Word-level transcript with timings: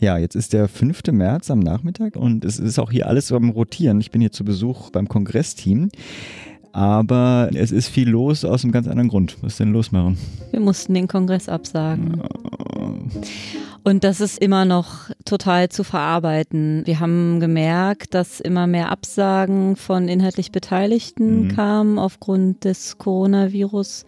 Ja, 0.00 0.16
jetzt 0.16 0.34
ist 0.34 0.54
der 0.54 0.66
5. 0.66 1.02
März 1.12 1.50
am 1.50 1.58
Nachmittag 1.58 2.16
und 2.16 2.44
es 2.46 2.58
ist 2.58 2.78
auch 2.78 2.90
hier 2.90 3.06
alles 3.06 3.30
am 3.32 3.50
Rotieren. 3.50 4.00
Ich 4.00 4.10
bin 4.10 4.22
hier 4.22 4.32
zu 4.32 4.44
Besuch 4.44 4.90
beim 4.90 5.08
Kongressteam. 5.08 5.90
Aber 6.72 7.50
es 7.52 7.72
ist 7.72 7.88
viel 7.88 8.08
los 8.08 8.44
aus 8.44 8.62
einem 8.62 8.72
ganz 8.72 8.86
anderen 8.86 9.08
Grund. 9.08 9.36
Was 9.42 9.52
ist 9.52 9.60
denn 9.60 9.72
los, 9.72 9.90
Maren? 9.92 10.16
Wir 10.52 10.60
mussten 10.60 10.94
den 10.94 11.08
Kongress 11.08 11.48
absagen. 11.48 12.22
Und 13.82 14.04
das 14.04 14.20
ist 14.20 14.38
immer 14.38 14.64
noch 14.64 15.10
total 15.24 15.68
zu 15.68 15.84
verarbeiten. 15.84 16.82
Wir 16.86 17.00
haben 17.00 17.40
gemerkt, 17.40 18.14
dass 18.14 18.40
immer 18.40 18.66
mehr 18.66 18.92
Absagen 18.92 19.74
von 19.74 20.08
inhaltlich 20.08 20.52
Beteiligten 20.52 21.44
mhm. 21.44 21.48
kamen 21.56 21.98
aufgrund 21.98 22.64
des 22.64 22.98
Coronavirus, 22.98 24.04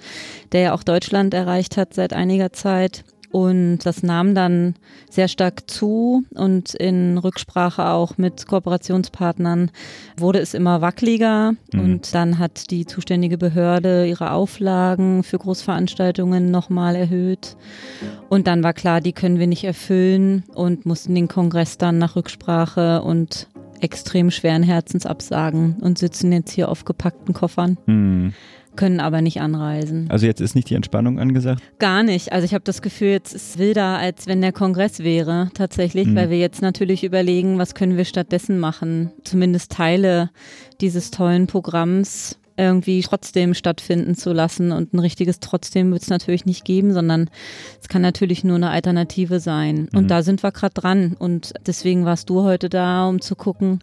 der 0.53 0.61
ja 0.61 0.75
auch 0.75 0.85
Deutschland 0.85 1.35
erreicht 1.35 1.77
hat 1.77 1.95
seit 1.95 2.13
einiger 2.13 2.53
Zeit. 2.53 3.05
Und 3.33 3.79
das 3.79 4.03
nahm 4.03 4.35
dann 4.35 4.75
sehr 5.11 5.27
stark 5.27 5.69
zu 5.69 6.23
und 6.35 6.75
in 6.75 7.17
Rücksprache 7.17 7.87
auch 7.87 8.19
mit 8.19 8.47
Kooperationspartnern 8.47 9.71
wurde 10.19 10.39
es 10.39 10.53
immer 10.53 10.83
wackeliger 10.83 11.53
mhm. 11.73 11.81
und 11.81 12.15
dann 12.15 12.39
hat 12.39 12.71
die 12.71 12.85
zuständige 12.85 13.39
Behörde 13.39 14.07
ihre 14.07 14.33
Auflagen 14.33 15.23
für 15.23 15.39
Großveranstaltungen 15.39 16.51
nochmal 16.51 16.95
erhöht. 16.95 17.57
Und 18.29 18.47
dann 18.47 18.63
war 18.63 18.75
klar, 18.75 19.01
die 19.01 19.15
können 19.15 19.39
wir 19.39 19.47
nicht 19.47 19.65
erfüllen 19.65 20.45
und 20.55 20.85
mussten 20.85 21.15
den 21.15 21.29
Kongress 21.29 21.79
dann 21.79 21.97
nach 21.97 22.17
Rücksprache 22.17 23.01
und 23.01 23.49
extrem 23.81 24.31
schweren 24.31 24.63
Herzens 24.63 25.07
absagen 25.07 25.77
und 25.81 25.97
sitzen 25.97 26.33
jetzt 26.33 26.53
hier 26.53 26.69
auf 26.69 26.85
gepackten 26.85 27.33
Koffern. 27.33 27.79
Mhm 27.87 28.35
können 28.77 29.01
aber 29.01 29.23
nicht 29.23 29.41
anreisen. 29.41 30.07
Also 30.11 30.27
jetzt 30.27 30.41
ist 30.41 30.55
nicht 30.55 30.71
die 30.71 30.75
Entspannung 30.75 31.19
angesagt? 31.19 31.63
Gar 31.79 32.03
nicht. 32.03 32.33
Also 32.33 32.45
ich 32.45 32.55
habe 32.55 32.65
das 32.65 32.83
Gefühl, 32.83 33.11
jetzt 33.11 33.35
ist 33.35 33.59
wilder, 33.59 33.99
als 33.99 34.27
wenn 34.27 34.41
der 34.41 34.53
Kongress 34.53 35.01
wäre, 35.01 35.51
tatsächlich, 35.55 36.07
mhm. 36.07 36.17
weil 36.17 36.31
wir 36.31 36.39
jetzt 36.39 36.63
natürlich 36.63 37.05
überlegen, 37.05 37.59
was 37.59 37.75
können 37.75 37.97
wir 37.97 38.05
stattdessen 38.05 38.59
machen. 38.59 39.13
Zumindest 39.25 39.73
Teile 39.73 40.31
dieses 40.81 41.11
tollen 41.11 41.47
Programms 41.47 42.39
irgendwie 42.57 43.01
trotzdem 43.03 43.55
stattfinden 43.55 44.15
zu 44.15 44.33
lassen. 44.33 44.73
Und 44.73 44.93
ein 44.93 44.99
richtiges 44.99 45.41
Trotzdem 45.41 45.91
wird 45.93 46.03
es 46.03 46.11
natürlich 46.11 46.45
nicht 46.47 46.65
geben, 46.65 46.93
sondern 46.93 47.31
es 47.81 47.89
kann 47.89 48.03
natürlich 48.03 48.45
nur 48.45 48.57
eine 48.57 48.71
Alternative 48.71 49.41
sein. 49.41 49.89
Und 49.95 50.05
mhm. 50.05 50.09
da 50.09 50.23
sind 50.23 50.43
wir 50.43 50.53
gerade 50.53 50.75
dran. 50.75 51.17
Und 51.19 51.55
deswegen 51.67 52.05
warst 52.05 52.31
du 52.31 52.43
heute 52.43 52.69
da, 52.69 53.09
um 53.09 53.21
zu 53.21 53.37
gucken, 53.37 53.81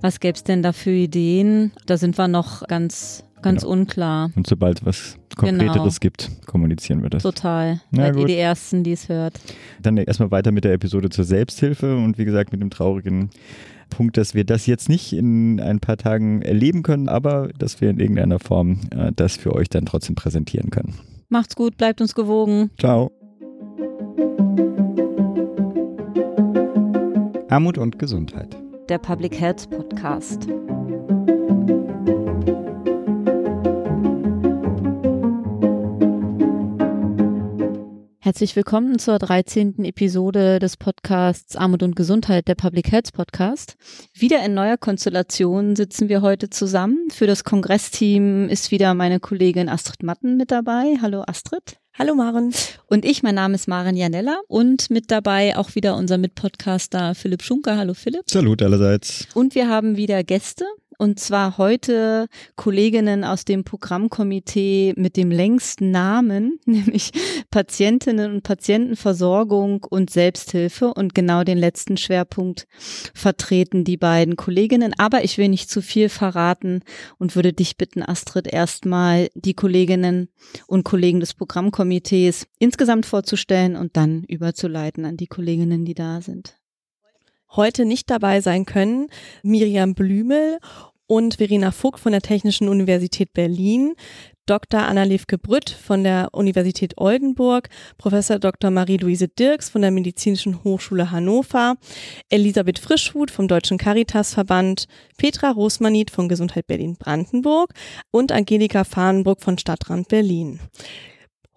was 0.00 0.20
gäbe 0.20 0.36
es 0.36 0.44
denn 0.44 0.62
da 0.62 0.72
für 0.72 0.90
Ideen. 0.90 1.72
Da 1.86 1.96
sind 1.96 2.18
wir 2.18 2.28
noch 2.28 2.66
ganz 2.66 3.24
Ganz 3.42 3.62
genau. 3.62 3.72
unklar. 3.72 4.30
Und 4.34 4.46
sobald 4.46 4.84
was 4.84 5.16
Konkreteres 5.36 6.00
genau. 6.00 6.12
gibt, 6.12 6.30
kommunizieren 6.46 7.02
wir 7.02 7.10
das. 7.10 7.22
Total. 7.22 7.80
Na, 7.90 8.06
Seid 8.06 8.16
ihr 8.16 8.26
die 8.26 8.36
Ersten, 8.36 8.84
die 8.84 8.92
es 8.92 9.08
hört. 9.08 9.40
Dann 9.80 9.96
erstmal 9.96 10.30
weiter 10.30 10.52
mit 10.52 10.64
der 10.64 10.72
Episode 10.72 11.10
zur 11.10 11.24
Selbsthilfe 11.24 11.96
und 11.96 12.18
wie 12.18 12.24
gesagt 12.24 12.52
mit 12.52 12.60
dem 12.60 12.70
traurigen 12.70 13.30
Punkt, 13.90 14.16
dass 14.16 14.34
wir 14.34 14.44
das 14.44 14.66
jetzt 14.66 14.88
nicht 14.88 15.12
in 15.12 15.60
ein 15.60 15.80
paar 15.80 15.96
Tagen 15.96 16.42
erleben 16.42 16.82
können, 16.82 17.08
aber 17.08 17.50
dass 17.58 17.80
wir 17.80 17.90
in 17.90 18.00
irgendeiner 18.00 18.38
Form 18.38 18.80
äh, 18.90 19.12
das 19.14 19.36
für 19.36 19.54
euch 19.54 19.68
dann 19.68 19.84
trotzdem 19.84 20.14
präsentieren 20.14 20.70
können. 20.70 20.94
Macht's 21.28 21.56
gut, 21.56 21.76
bleibt 21.76 22.00
uns 22.00 22.14
gewogen. 22.14 22.70
Ciao. 22.78 23.10
Armut 27.48 27.76
und 27.76 27.98
Gesundheit. 27.98 28.56
Der 28.88 28.98
Public 28.98 29.38
Health 29.38 29.68
Podcast. 29.70 30.48
Herzlich 38.24 38.54
willkommen 38.54 39.00
zur 39.00 39.18
13. 39.18 39.84
Episode 39.84 40.60
des 40.60 40.76
Podcasts 40.76 41.56
Armut 41.56 41.82
und 41.82 41.96
Gesundheit, 41.96 42.46
der 42.46 42.54
Public 42.54 42.92
Health 42.92 43.12
Podcast. 43.12 43.74
Wieder 44.14 44.44
in 44.44 44.54
neuer 44.54 44.76
Konstellation 44.76 45.74
sitzen 45.74 46.08
wir 46.08 46.22
heute 46.22 46.48
zusammen. 46.48 47.08
Für 47.10 47.26
das 47.26 47.42
Kongressteam 47.42 48.48
ist 48.48 48.70
wieder 48.70 48.94
meine 48.94 49.18
Kollegin 49.18 49.68
Astrid 49.68 50.04
Matten 50.04 50.36
mit 50.36 50.52
dabei. 50.52 50.98
Hallo 51.02 51.24
Astrid. 51.26 51.80
Hallo 51.98 52.14
Maren. 52.14 52.54
Und 52.86 53.04
ich, 53.04 53.24
mein 53.24 53.34
Name 53.34 53.56
ist 53.56 53.66
Maren 53.66 53.96
Janella 53.96 54.38
und 54.46 54.88
mit 54.88 55.10
dabei 55.10 55.56
auch 55.56 55.74
wieder 55.74 55.96
unser 55.96 56.16
Mitpodcaster 56.16 57.16
Philipp 57.16 57.42
Schunker. 57.42 57.76
Hallo 57.76 57.92
Philipp. 57.92 58.22
Salut 58.30 58.62
allerseits. 58.62 59.26
Und 59.34 59.56
wir 59.56 59.68
haben 59.68 59.96
wieder 59.96 60.22
Gäste. 60.22 60.64
Und 61.02 61.18
zwar 61.18 61.58
heute 61.58 62.28
Kolleginnen 62.54 63.24
aus 63.24 63.44
dem 63.44 63.64
Programmkomitee 63.64 64.94
mit 64.96 65.16
dem 65.16 65.32
längsten 65.32 65.90
Namen, 65.90 66.60
nämlich 66.64 67.10
Patientinnen 67.50 68.34
und 68.34 68.42
Patientenversorgung 68.44 69.82
und 69.90 70.10
Selbsthilfe. 70.10 70.94
Und 70.94 71.12
genau 71.12 71.42
den 71.42 71.58
letzten 71.58 71.96
Schwerpunkt 71.96 72.68
vertreten 73.14 73.82
die 73.82 73.96
beiden 73.96 74.36
Kolleginnen. 74.36 74.94
Aber 74.96 75.24
ich 75.24 75.38
will 75.38 75.48
nicht 75.48 75.70
zu 75.70 75.82
viel 75.82 76.08
verraten 76.08 76.82
und 77.18 77.34
würde 77.34 77.52
dich 77.52 77.76
bitten, 77.76 78.04
Astrid, 78.04 78.46
erstmal 78.46 79.28
die 79.34 79.54
Kolleginnen 79.54 80.28
und 80.68 80.84
Kollegen 80.84 81.18
des 81.18 81.34
Programmkomitees 81.34 82.46
insgesamt 82.60 83.06
vorzustellen 83.06 83.74
und 83.74 83.96
dann 83.96 84.22
überzuleiten 84.22 85.04
an 85.04 85.16
die 85.16 85.26
Kolleginnen, 85.26 85.84
die 85.84 85.94
da 85.94 86.20
sind 86.20 86.62
heute 87.54 87.84
nicht 87.84 88.10
dabei 88.10 88.40
sein 88.40 88.64
können. 88.64 89.08
Miriam 89.42 89.94
Blümel 89.94 90.58
und 91.12 91.34
Verena 91.34 91.72
Vogt 91.72 92.00
von 92.00 92.12
der 92.12 92.22
Technischen 92.22 92.70
Universität 92.70 93.34
Berlin, 93.34 93.92
Dr. 94.46 94.80
Anna-Levke 94.80 95.36
Brütt 95.36 95.68
von 95.68 96.04
der 96.04 96.30
Universität 96.32 96.96
Oldenburg, 96.96 97.68
Professor 97.98 98.38
Dr. 98.38 98.70
Marie-Louise 98.70 99.28
Dirks 99.28 99.68
von 99.68 99.82
der 99.82 99.90
Medizinischen 99.90 100.64
Hochschule 100.64 101.10
Hannover, 101.10 101.74
Elisabeth 102.30 102.78
Frischhut 102.78 103.30
vom 103.30 103.46
Deutschen 103.46 103.76
Caritasverband, 103.76 104.86
Petra 105.18 105.50
Rosmanit 105.50 106.10
von 106.10 106.30
Gesundheit 106.30 106.66
Berlin-Brandenburg 106.66 107.74
und 108.10 108.32
Angelika 108.32 108.84
Fahrenburg 108.84 109.42
von 109.42 109.58
Stadtrand 109.58 110.08
Berlin. 110.08 110.60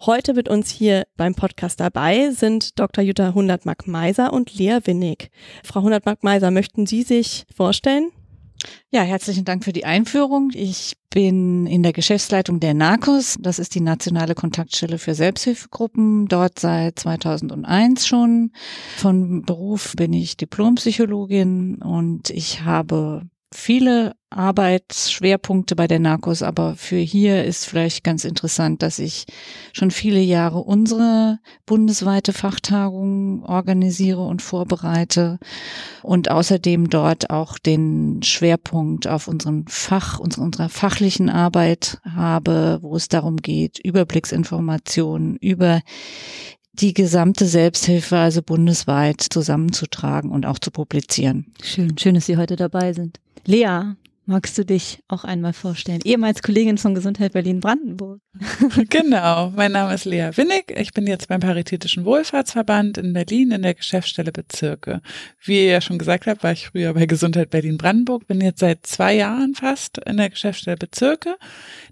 Heute 0.01 0.33
mit 0.33 0.49
uns 0.49 0.69
hier 0.69 1.07
beim 1.15 1.33
Podcast 1.33 1.79
dabei 1.79 2.31
sind 2.31 2.77
Dr. 2.77 3.05
Jutta 3.05 3.33
Hundertmark-Meiser 3.33 4.33
und 4.33 4.53
Lea 4.53 4.79
Winnig. 4.83 5.31
Frau 5.63 5.81
Hundertmark-Meiser, 5.81 6.51
möchten 6.51 6.85
Sie 6.85 7.03
sich 7.03 7.45
vorstellen? 7.55 8.11
Ja, 8.91 9.01
herzlichen 9.01 9.45
Dank 9.45 9.63
für 9.63 9.73
die 9.73 9.85
Einführung. 9.85 10.51
Ich 10.53 10.95
bin 11.09 11.65
in 11.65 11.83
der 11.83 11.93
Geschäftsleitung 11.93 12.59
der 12.59 12.73
NARCOS. 12.73 13.37
Das 13.39 13.59
ist 13.59 13.75
die 13.75 13.81
nationale 13.81 14.35
Kontaktstelle 14.35 14.97
für 14.97 15.15
Selbsthilfegruppen. 15.15 16.27
Dort 16.27 16.59
seit 16.59 16.99
2001 16.99 18.07
schon. 18.07 18.51
Von 18.97 19.43
Beruf 19.43 19.93
bin 19.95 20.13
ich 20.13 20.37
Diplompsychologin 20.37 21.81
und 21.81 22.29
ich 22.29 22.61
habe 22.61 23.23
viele 23.55 24.15
Arbeitsschwerpunkte 24.29 25.75
bei 25.75 25.87
der 25.87 25.99
Narcos, 25.99 26.41
aber 26.43 26.75
für 26.75 26.97
hier 26.97 27.45
ist 27.45 27.65
vielleicht 27.65 28.03
ganz 28.03 28.25
interessant, 28.25 28.81
dass 28.81 28.99
ich 28.99 29.25
schon 29.71 29.91
viele 29.91 30.19
Jahre 30.19 30.59
unsere 30.59 31.39
bundesweite 31.65 32.33
Fachtagung 32.33 33.43
organisiere 33.43 34.25
und 34.25 34.41
vorbereite 34.41 35.39
und 36.03 36.29
außerdem 36.29 36.89
dort 36.89 37.29
auch 37.29 37.57
den 37.57 38.21
Schwerpunkt 38.23 39.07
auf 39.07 39.27
unseren 39.27 39.65
Fach, 39.67 40.19
unserer 40.19 40.69
fachlichen 40.69 41.29
Arbeit 41.29 41.99
habe, 42.03 42.79
wo 42.81 42.95
es 42.95 43.07
darum 43.07 43.37
geht, 43.37 43.79
Überblicksinformationen 43.79 45.37
über 45.37 45.81
die 46.79 46.93
gesamte 46.93 47.45
Selbsthilfe, 47.45 48.17
also 48.17 48.41
bundesweit 48.41 49.21
zusammenzutragen 49.21 50.31
und 50.31 50.45
auch 50.45 50.59
zu 50.59 50.71
publizieren. 50.71 51.45
Schön, 51.63 51.97
schön, 51.97 52.15
dass 52.15 52.25
Sie 52.25 52.37
heute 52.37 52.55
dabei 52.55 52.93
sind. 52.93 53.19
Lea, 53.45 53.93
magst 54.25 54.57
du 54.57 54.65
dich 54.65 55.03
auch 55.07 55.23
einmal 55.23 55.53
vorstellen? 55.53 56.01
Ehemals 56.03 56.41
Kollegin 56.41 56.77
von 56.77 56.95
Gesundheit 56.95 57.33
Berlin-Brandenburg. 57.33 58.21
genau, 58.89 59.51
mein 59.55 59.71
Name 59.71 59.93
ist 59.93 60.05
Lea 60.05 60.31
Winnig. 60.35 60.73
Ich 60.75 60.93
bin 60.93 61.07
jetzt 61.07 61.27
beim 61.27 61.39
Paritätischen 61.39 62.05
Wohlfahrtsverband 62.05 62.97
in 62.97 63.13
Berlin 63.13 63.51
in 63.51 63.61
der 63.61 63.73
Geschäftsstelle 63.73 64.31
Bezirke. 64.31 65.01
Wie 65.41 65.65
ihr 65.65 65.71
ja 65.71 65.81
schon 65.81 65.97
gesagt 65.97 66.27
habt, 66.27 66.43
war 66.43 66.51
ich 66.51 66.67
früher 66.67 66.93
bei 66.93 67.05
Gesundheit 67.05 67.49
Berlin-Brandenburg, 67.49 68.27
bin 68.27 68.41
jetzt 68.41 68.59
seit 68.59 68.85
zwei 68.85 69.15
Jahren 69.15 69.55
fast 69.55 69.99
in 69.99 70.17
der 70.17 70.29
Geschäftsstelle 70.29 70.77
Bezirke. 70.77 71.35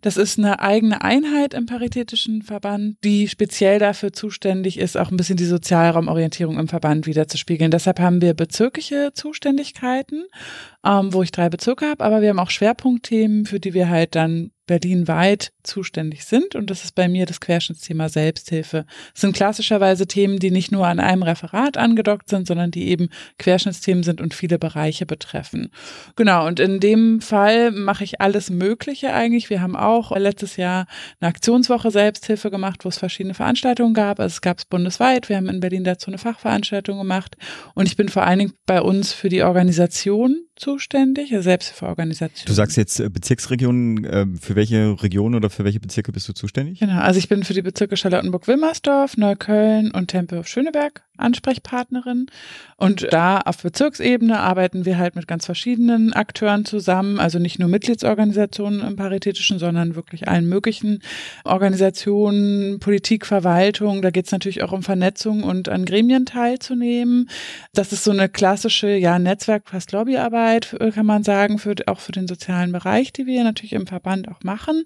Das 0.01 0.17
ist 0.17 0.37
eine 0.37 0.59
eigene 0.59 1.01
Einheit 1.01 1.53
im 1.53 1.65
Paritätischen 1.65 2.41
Verband, 2.41 2.97
die 3.03 3.27
speziell 3.27 3.79
dafür 3.79 4.11
zuständig 4.11 4.79
ist, 4.79 4.97
auch 4.97 5.11
ein 5.11 5.17
bisschen 5.17 5.37
die 5.37 5.45
Sozialraumorientierung 5.45 6.59
im 6.59 6.67
Verband 6.67 7.07
wiederzuspiegeln. 7.07 7.71
Deshalb 7.71 7.99
haben 7.99 8.21
wir 8.21 8.33
bezirkliche 8.33 9.11
Zuständigkeiten, 9.13 10.25
ähm, 10.85 11.13
wo 11.13 11.23
ich 11.23 11.31
drei 11.31 11.49
Bezirke 11.49 11.87
habe, 11.89 12.03
aber 12.03 12.21
wir 12.21 12.29
haben 12.29 12.39
auch 12.39 12.49
Schwerpunktthemen, 12.49 13.45
für 13.45 13.59
die 13.59 13.73
wir 13.73 13.89
halt 13.89 14.15
dann 14.15 14.51
berlinweit 14.65 15.51
zuständig 15.63 16.25
sind. 16.25 16.55
Und 16.55 16.69
das 16.69 16.83
ist 16.83 16.95
bei 16.95 17.07
mir 17.07 17.25
das 17.25 17.39
Querschnittsthema 17.39 18.09
Selbsthilfe. 18.09 18.85
Es 19.13 19.21
sind 19.21 19.35
klassischerweise 19.35 20.07
Themen, 20.07 20.39
die 20.39 20.51
nicht 20.51 20.71
nur 20.71 20.87
an 20.87 20.99
einem 20.99 21.23
Referat 21.23 21.77
angedockt 21.77 22.29
sind, 22.29 22.47
sondern 22.47 22.71
die 22.71 22.87
eben 22.89 23.09
Querschnittsthemen 23.39 24.03
sind 24.03 24.21
und 24.21 24.33
viele 24.33 24.59
Bereiche 24.59 25.05
betreffen. 25.05 25.71
Genau, 26.15 26.47
und 26.47 26.59
in 26.59 26.79
dem 26.79 27.21
Fall 27.21 27.71
mache 27.71 28.03
ich 28.03 28.21
alles 28.21 28.49
Mögliche 28.49 29.13
eigentlich. 29.13 29.49
Wir 29.49 29.61
haben 29.61 29.75
auch 29.75 30.15
letztes 30.15 30.57
Jahr 30.57 30.87
eine 31.19 31.29
Aktionswoche 31.29 31.91
Selbsthilfe 31.91 32.51
gemacht, 32.51 32.85
wo 32.85 32.89
es 32.89 32.97
verschiedene 32.97 33.33
Veranstaltungen 33.33 33.93
gab. 33.93 34.19
Also 34.19 34.33
es 34.33 34.41
gab 34.41 34.59
es 34.59 34.65
bundesweit. 34.65 35.29
Wir 35.29 35.37
haben 35.37 35.49
in 35.49 35.59
Berlin 35.59 35.83
dazu 35.83 36.09
eine 36.09 36.17
Fachveranstaltung 36.17 36.97
gemacht. 36.97 37.35
Und 37.73 37.87
ich 37.87 37.97
bin 37.97 38.09
vor 38.09 38.23
allen 38.23 38.39
Dingen 38.39 38.53
bei 38.65 38.81
uns 38.81 39.13
für 39.13 39.29
die 39.29 39.43
Organisation 39.43 40.45
zuständig, 40.55 41.31
also 41.33 41.43
Selbsthilfeorganisation. 41.43 42.45
Du 42.45 42.53
sagst 42.53 42.77
jetzt 42.77 42.99
äh, 42.99 43.09
Bezirksregionen, 43.09 44.05
äh, 44.05 44.25
für 44.53 44.57
welche 44.57 45.01
Region 45.01 45.33
oder 45.33 45.49
für 45.49 45.63
welche 45.63 45.79
Bezirke 45.79 46.11
bist 46.11 46.29
du 46.29 46.33
zuständig? 46.33 46.79
Genau, 46.79 46.99
also 46.99 47.17
ich 47.17 47.27
bin 47.27 47.43
für 47.43 47.53
die 47.53 47.63
Bezirke 47.63 47.97
Charlottenburg-Wilmersdorf, 47.97 49.17
Neukölln 49.17 49.89
und 49.91 50.09
Tempelhof-Schöneberg 50.09 51.03
Ansprechpartnerin. 51.23 52.27
Und 52.77 53.07
da 53.11 53.39
auf 53.39 53.63
Bezirksebene 53.63 54.39
arbeiten 54.39 54.85
wir 54.85 54.97
halt 54.97 55.15
mit 55.15 55.27
ganz 55.27 55.45
verschiedenen 55.45 56.11
Akteuren 56.13 56.65
zusammen, 56.65 57.19
also 57.19 57.39
nicht 57.39 57.59
nur 57.59 57.69
Mitgliedsorganisationen 57.69 58.81
im 58.81 58.95
Paritätischen, 58.95 59.57
sondern 59.57 59.95
wirklich 59.95 60.27
allen 60.27 60.47
möglichen 60.49 61.01
Organisationen, 61.45 62.79
Politik, 62.79 63.25
Verwaltung. 63.25 64.01
Da 64.01 64.09
geht 64.09 64.25
es 64.25 64.31
natürlich 64.31 64.63
auch 64.63 64.71
um 64.71 64.83
Vernetzung 64.83 65.43
und 65.43 65.69
an 65.69 65.85
Gremien 65.85 66.25
teilzunehmen. 66.25 67.29
Das 67.73 67.93
ist 67.93 68.03
so 68.03 68.11
eine 68.11 68.27
klassische, 68.27 68.89
ja, 68.89 69.17
Netzwerk, 69.17 69.69
fast 69.69 69.91
Lobbyarbeit, 69.93 70.75
äh, 70.79 70.91
kann 70.91 71.05
man 71.05 71.23
sagen, 71.23 71.59
für, 71.59 71.75
auch 71.87 71.99
für 71.99 72.11
den 72.11 72.27
sozialen 72.27 72.71
Bereich, 72.71 73.13
die 73.13 73.25
wir 73.25 73.43
natürlich 73.43 73.73
im 73.73 73.87
Verband 73.87 74.27
auch 74.27 74.43
machen. 74.43 74.83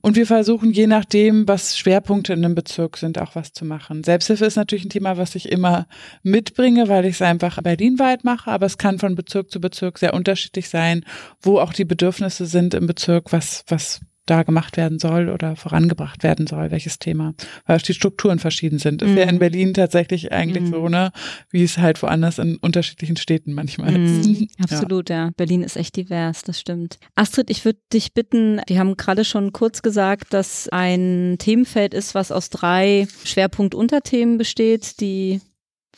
Und 0.00 0.16
wir 0.16 0.26
versuchen, 0.26 0.70
je 0.70 0.86
nachdem, 0.86 1.48
was 1.48 1.76
Schwerpunkte 1.76 2.32
in 2.32 2.44
einem 2.44 2.54
Bezirk 2.54 2.96
sind, 2.96 3.18
auch 3.18 3.34
was 3.34 3.52
zu 3.52 3.64
machen. 3.64 4.04
Selbsthilfe 4.04 4.44
ist 4.44 4.56
natürlich 4.56 4.84
ein 4.84 4.90
Thema, 4.90 5.16
was 5.16 5.34
ich 5.34 5.50
immer 5.50 5.79
mitbringe, 6.22 6.88
weil 6.88 7.04
ich 7.04 7.14
es 7.14 7.22
einfach 7.22 7.60
berlinweit 7.62 8.24
mache, 8.24 8.50
aber 8.50 8.66
es 8.66 8.78
kann 8.78 8.98
von 8.98 9.14
Bezirk 9.14 9.50
zu 9.50 9.60
Bezirk 9.60 9.98
sehr 9.98 10.14
unterschiedlich 10.14 10.68
sein, 10.68 11.04
wo 11.40 11.58
auch 11.58 11.72
die 11.72 11.84
Bedürfnisse 11.84 12.46
sind 12.46 12.74
im 12.74 12.86
Bezirk, 12.86 13.32
was, 13.32 13.64
was 13.68 14.00
da 14.30 14.44
gemacht 14.44 14.76
werden 14.76 14.98
soll 14.98 15.28
oder 15.28 15.56
vorangebracht 15.56 16.22
werden 16.22 16.46
soll, 16.46 16.70
welches 16.70 16.98
Thema, 16.98 17.34
weil 17.66 17.76
auch 17.76 17.82
die 17.82 17.94
Strukturen 17.94 18.38
verschieden 18.38 18.78
sind. 18.78 19.02
Es 19.02 19.10
mhm. 19.10 19.16
wäre 19.16 19.28
in 19.28 19.38
Berlin 19.40 19.74
tatsächlich 19.74 20.30
eigentlich 20.30 20.64
mhm. 20.64 20.70
so, 20.70 20.88
ne, 20.88 21.10
wie 21.50 21.64
es 21.64 21.78
halt 21.78 22.00
woanders 22.02 22.38
in 22.38 22.56
unterschiedlichen 22.56 23.16
Städten 23.16 23.52
manchmal 23.52 23.98
mhm. 23.98 24.20
ist. 24.20 24.52
Absolut, 24.62 25.10
ja. 25.10 25.26
ja. 25.26 25.30
Berlin 25.36 25.62
ist 25.62 25.76
echt 25.76 25.96
divers, 25.96 26.42
das 26.42 26.60
stimmt. 26.60 26.98
Astrid, 27.16 27.50
ich 27.50 27.64
würde 27.64 27.80
dich 27.92 28.14
bitten, 28.14 28.60
wir 28.66 28.78
haben 28.78 28.96
gerade 28.96 29.24
schon 29.24 29.52
kurz 29.52 29.82
gesagt, 29.82 30.32
dass 30.32 30.68
ein 30.68 31.36
Themenfeld 31.38 31.92
ist, 31.92 32.14
was 32.14 32.30
aus 32.30 32.50
drei 32.50 33.08
Schwerpunkt-Unterthemen 33.24 34.38
besteht, 34.38 35.00
die 35.00 35.40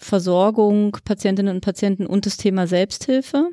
Versorgung 0.03 0.97
Patientinnen 1.05 1.55
und 1.55 1.61
Patienten 1.61 2.07
und 2.07 2.27
das 2.27 2.37
Thema 2.37 2.67
Selbsthilfe. 2.67 3.51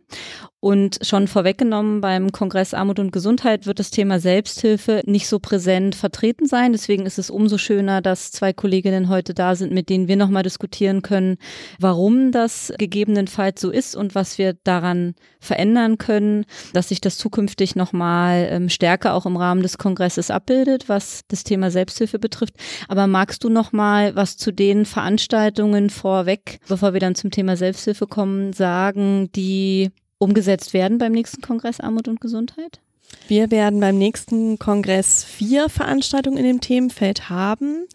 Und 0.61 0.99
schon 1.03 1.29
vorweggenommen 1.29 2.01
beim 2.01 2.33
Kongress 2.33 2.73
Armut 2.73 2.99
und 2.99 3.13
Gesundheit 3.13 3.65
wird 3.65 3.79
das 3.79 3.91
Thema 3.91 4.19
Selbsthilfe 4.19 5.01
nicht 5.05 5.29
so 5.29 5.39
präsent 5.39 5.95
vertreten 5.95 6.47
sein. 6.47 6.73
Deswegen 6.73 7.05
ist 7.05 7.17
es 7.17 7.29
umso 7.29 7.57
schöner, 7.57 8.01
dass 8.01 8.31
zwei 8.31 8.51
Kolleginnen 8.51 9.07
heute 9.07 9.33
da 9.33 9.55
sind, 9.55 9.71
mit 9.71 9.87
denen 9.87 10.09
wir 10.09 10.17
nochmal 10.17 10.43
diskutieren 10.43 11.01
können, 11.01 11.37
warum 11.79 12.33
das 12.33 12.73
gegebenenfalls 12.77 13.61
so 13.61 13.69
ist 13.69 13.95
und 13.95 14.15
was 14.15 14.37
wir 14.37 14.53
daran 14.65 15.15
verändern 15.39 15.97
können, 15.97 16.43
dass 16.73 16.89
sich 16.89 16.99
das 16.99 17.17
zukünftig 17.17 17.77
nochmal 17.77 18.49
ähm, 18.51 18.67
stärker 18.67 19.13
auch 19.13 19.25
im 19.25 19.37
Rahmen 19.37 19.61
des 19.61 19.77
Kongresses 19.77 20.29
abbildet, 20.29 20.89
was 20.89 21.21
das 21.29 21.45
Thema 21.45 21.71
Selbsthilfe 21.71 22.19
betrifft. 22.19 22.55
Aber 22.89 23.07
magst 23.07 23.45
du 23.45 23.49
nochmal 23.49 24.13
was 24.17 24.35
zu 24.35 24.51
den 24.51 24.85
Veranstaltungen 24.85 25.89
vorweg, 25.89 26.38
bevor 26.67 26.93
wir 26.93 26.99
dann 26.99 27.15
zum 27.15 27.31
Thema 27.31 27.55
Selbsthilfe 27.55 28.07
kommen, 28.07 28.53
sagen, 28.53 29.29
die 29.35 29.91
umgesetzt 30.17 30.73
werden 30.73 30.97
beim 30.97 31.11
nächsten 31.13 31.41
Kongress 31.41 31.79
Armut 31.79 32.07
und 32.07 32.21
Gesundheit? 32.21 32.79
Wir 33.27 33.51
werden 33.51 33.79
beim 33.79 33.97
nächsten 33.97 34.59
Kongress 34.59 35.23
vier 35.23 35.69
Veranstaltungen 35.69 36.37
in 36.37 36.45
dem 36.45 36.61
Themenfeld 36.61 37.29
haben. 37.29 37.87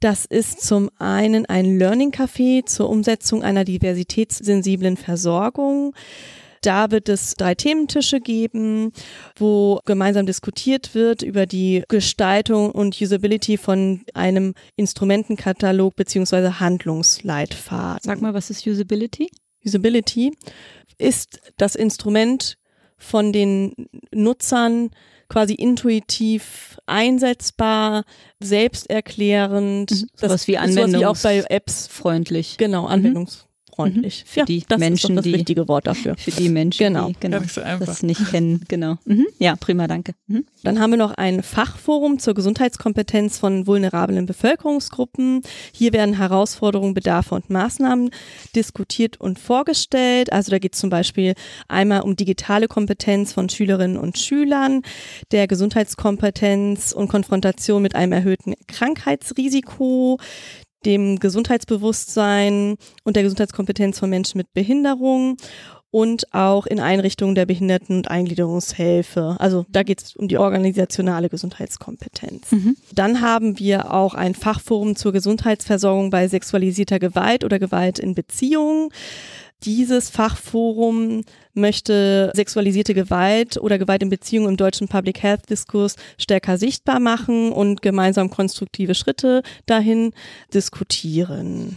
Das 0.00 0.24
ist 0.24 0.62
zum 0.62 0.90
einen 0.98 1.46
ein 1.46 1.78
Learning 1.78 2.10
Café 2.10 2.64
zur 2.64 2.88
Umsetzung 2.88 3.42
einer 3.42 3.64
diversitätssensiblen 3.64 4.96
Versorgung. 4.96 5.94
Da 6.66 6.90
wird 6.90 7.08
es 7.08 7.36
drei 7.36 7.54
Thementische 7.54 8.20
geben, 8.20 8.90
wo 9.36 9.78
gemeinsam 9.84 10.26
diskutiert 10.26 10.96
wird 10.96 11.22
über 11.22 11.46
die 11.46 11.84
Gestaltung 11.86 12.72
und 12.72 13.00
Usability 13.00 13.56
von 13.56 14.02
einem 14.14 14.54
Instrumentenkatalog 14.74 15.94
beziehungsweise 15.94 16.58
Handlungsleitfaden. 16.58 18.00
Sag 18.02 18.20
mal, 18.20 18.34
was 18.34 18.50
ist 18.50 18.66
Usability? 18.66 19.30
Usability 19.64 20.36
ist 20.98 21.40
das 21.56 21.76
Instrument 21.76 22.56
von 22.98 23.32
den 23.32 23.72
Nutzern 24.12 24.90
quasi 25.28 25.54
intuitiv 25.54 26.78
einsetzbar, 26.86 28.02
selbsterklärend. 28.40 29.92
Mhm. 29.92 30.06
Das 30.18 30.32
was 30.32 30.48
wie 30.48 30.58
Anwendungs 30.58 31.00
wie 31.00 31.06
auch 31.06 31.18
bei 31.18 31.44
Apps 31.48 31.86
freundlich. 31.86 32.56
Genau, 32.58 32.82
mhm. 32.82 32.88
Anwendungs 32.88 33.45
freundlich. 33.76 34.24
Mhm. 34.24 34.28
Für 34.28 34.40
ja, 34.40 34.46
die 34.46 34.64
das 34.66 34.78
Menschen, 34.78 35.10
ist 35.10 35.16
das 35.18 35.24
die, 35.24 35.34
richtige 35.34 35.68
Wort 35.68 35.86
dafür. 35.86 36.16
Für 36.16 36.30
die 36.30 36.48
Menschen, 36.48 36.78
genau. 36.78 37.08
die 37.08 37.16
genau, 37.20 37.40
so 37.46 37.60
das 37.60 38.02
nicht 38.02 38.30
kennen. 38.30 38.64
Genau. 38.68 38.96
Mhm. 39.04 39.26
Ja, 39.38 39.54
prima, 39.56 39.86
danke. 39.86 40.14
Mhm. 40.26 40.44
Dann 40.62 40.80
haben 40.80 40.90
wir 40.90 40.96
noch 40.96 41.12
ein 41.12 41.42
Fachforum 41.42 42.18
zur 42.18 42.34
Gesundheitskompetenz 42.34 43.38
von 43.38 43.66
vulnerablen 43.66 44.26
Bevölkerungsgruppen. 44.26 45.42
Hier 45.72 45.92
werden 45.92 46.16
Herausforderungen, 46.16 46.94
Bedarfe 46.94 47.34
und 47.34 47.50
Maßnahmen 47.50 48.10
diskutiert 48.54 49.20
und 49.20 49.38
vorgestellt. 49.38 50.32
Also 50.32 50.50
da 50.50 50.58
geht 50.58 50.74
es 50.74 50.80
zum 50.80 50.90
Beispiel 50.90 51.34
einmal 51.68 52.00
um 52.00 52.16
digitale 52.16 52.68
Kompetenz 52.68 53.32
von 53.32 53.48
Schülerinnen 53.48 53.98
und 53.98 54.18
Schülern, 54.18 54.82
der 55.32 55.46
Gesundheitskompetenz 55.46 56.92
und 56.92 57.08
Konfrontation 57.08 57.82
mit 57.82 57.94
einem 57.94 58.12
erhöhten 58.12 58.54
Krankheitsrisiko, 58.66 60.18
dem 60.86 61.18
Gesundheitsbewusstsein 61.18 62.76
und 63.04 63.16
der 63.16 63.22
Gesundheitskompetenz 63.22 63.98
von 63.98 64.08
Menschen 64.08 64.38
mit 64.38 64.52
Behinderung 64.54 65.36
und 65.90 66.34
auch 66.34 66.66
in 66.66 66.78
Einrichtungen 66.78 67.34
der 67.34 67.46
Behinderten- 67.46 67.96
und 67.96 68.10
Eingliederungshilfe. 68.10 69.36
Also 69.38 69.64
da 69.70 69.82
geht 69.82 70.02
es 70.02 70.16
um 70.16 70.28
die 70.28 70.36
organisationale 70.36 71.28
Gesundheitskompetenz. 71.28 72.52
Mhm. 72.52 72.76
Dann 72.94 73.20
haben 73.20 73.58
wir 73.58 73.92
auch 73.92 74.14
ein 74.14 74.34
Fachforum 74.34 74.96
zur 74.96 75.12
Gesundheitsversorgung 75.12 76.10
bei 76.10 76.28
sexualisierter 76.28 76.98
Gewalt 76.98 77.44
oder 77.44 77.58
Gewalt 77.58 77.98
in 77.98 78.14
Beziehungen. 78.14 78.90
Dieses 79.62 80.10
Fachforum 80.10 81.22
möchte 81.54 82.30
sexualisierte 82.34 82.92
Gewalt 82.92 83.56
oder 83.56 83.78
Gewalt 83.78 84.02
in 84.02 84.10
Beziehungen 84.10 84.50
im 84.50 84.56
deutschen 84.56 84.86
Public 84.86 85.22
Health 85.22 85.48
Diskurs 85.48 85.96
stärker 86.18 86.58
sichtbar 86.58 87.00
machen 87.00 87.52
und 87.52 87.80
gemeinsam 87.80 88.28
konstruktive 88.30 88.94
Schritte 88.94 89.42
dahin 89.64 90.12
diskutieren. 90.52 91.74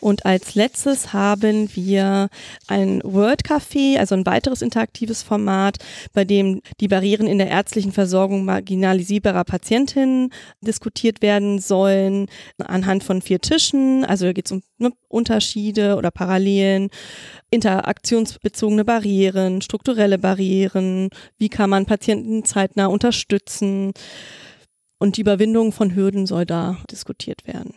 Und 0.00 0.24
als 0.26 0.54
letztes 0.54 1.12
haben 1.12 1.68
wir 1.74 2.28
ein 2.66 3.00
Word 3.02 3.42
Café, 3.44 3.98
also 3.98 4.14
ein 4.14 4.26
weiteres 4.26 4.62
interaktives 4.62 5.22
Format, 5.22 5.78
bei 6.12 6.24
dem 6.24 6.60
die 6.80 6.88
Barrieren 6.88 7.26
in 7.26 7.38
der 7.38 7.48
ärztlichen 7.48 7.92
Versorgung 7.92 8.44
marginalisierbarer 8.44 9.44
Patientinnen 9.44 10.30
diskutiert 10.60 11.22
werden 11.22 11.58
sollen, 11.58 12.26
anhand 12.58 13.04
von 13.04 13.22
vier 13.22 13.40
Tischen. 13.40 14.04
Also 14.04 14.26
da 14.26 14.32
geht 14.32 14.46
es 14.46 14.52
um 14.52 14.62
ne, 14.78 14.92
Unterschiede 15.08 15.96
oder 15.96 16.10
Parallelen, 16.10 16.90
interaktionsbezogene 17.50 18.84
Barrieren, 18.84 19.62
strukturelle 19.62 20.18
Barrieren, 20.18 21.10
wie 21.38 21.48
kann 21.48 21.70
man 21.70 21.86
Patienten 21.86 22.44
zeitnah 22.44 22.86
unterstützen. 22.86 23.92
Und 24.98 25.16
die 25.16 25.20
Überwindung 25.22 25.72
von 25.72 25.94
Hürden 25.94 26.26
soll 26.26 26.44
da 26.44 26.76
diskutiert 26.90 27.46
werden 27.46 27.74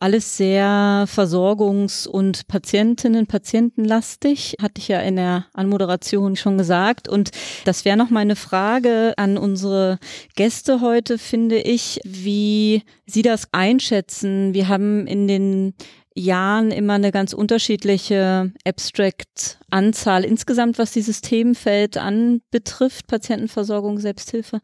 alles 0.00 0.36
sehr 0.36 1.06
versorgungs- 1.06 2.06
und 2.06 2.46
Patientinnen, 2.48 3.26
Patientenlastig, 3.26 4.56
hatte 4.60 4.80
ich 4.80 4.88
ja 4.88 5.00
in 5.00 5.16
der 5.16 5.46
Anmoderation 5.52 6.36
schon 6.36 6.58
gesagt. 6.58 7.08
Und 7.08 7.30
das 7.64 7.84
wäre 7.84 7.96
noch 7.96 8.10
meine 8.10 8.36
Frage 8.36 9.14
an 9.16 9.38
unsere 9.38 9.98
Gäste 10.34 10.80
heute, 10.80 11.18
finde 11.18 11.58
ich, 11.58 12.00
wie 12.04 12.82
Sie 13.06 13.22
das 13.22 13.48
einschätzen. 13.52 14.54
Wir 14.54 14.68
haben 14.68 15.06
in 15.06 15.28
den 15.28 15.74
Jahren 16.16 16.70
immer 16.70 16.94
eine 16.94 17.12
ganz 17.12 17.34
unterschiedliche 17.34 18.50
Abstract-Anzahl 18.64 20.24
insgesamt, 20.24 20.78
was 20.78 20.92
dieses 20.92 21.20
Themenfeld 21.20 21.98
anbetrifft, 21.98 23.06
Patientenversorgung, 23.06 23.98
Selbsthilfe 23.98 24.60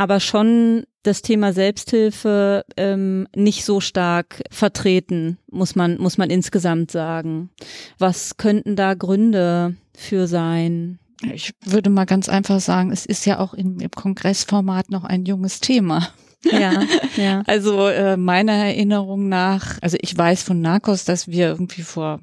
aber 0.00 0.18
schon 0.18 0.84
das 1.02 1.20
Thema 1.20 1.52
Selbsthilfe 1.52 2.64
ähm, 2.78 3.28
nicht 3.36 3.66
so 3.66 3.80
stark 3.80 4.42
vertreten, 4.50 5.36
muss 5.50 5.76
man, 5.76 5.98
muss 5.98 6.16
man 6.16 6.30
insgesamt 6.30 6.90
sagen. 6.90 7.50
Was 7.98 8.38
könnten 8.38 8.76
da 8.76 8.94
Gründe 8.94 9.76
für 9.94 10.26
sein? 10.26 11.00
Ich 11.34 11.52
würde 11.66 11.90
mal 11.90 12.06
ganz 12.06 12.30
einfach 12.30 12.60
sagen, 12.60 12.92
es 12.92 13.04
ist 13.04 13.26
ja 13.26 13.40
auch 13.40 13.52
im, 13.52 13.78
im 13.78 13.90
Kongressformat 13.90 14.90
noch 14.90 15.04
ein 15.04 15.26
junges 15.26 15.60
Thema. 15.60 16.08
Ja, 16.50 16.82
ja. 17.18 17.42
Also 17.46 17.86
äh, 17.86 18.16
meiner 18.16 18.54
Erinnerung 18.54 19.28
nach, 19.28 19.76
also 19.82 19.98
ich 20.00 20.16
weiß 20.16 20.42
von 20.44 20.62
Narcos, 20.62 21.04
dass 21.04 21.28
wir 21.28 21.48
irgendwie 21.48 21.82
vor 21.82 22.20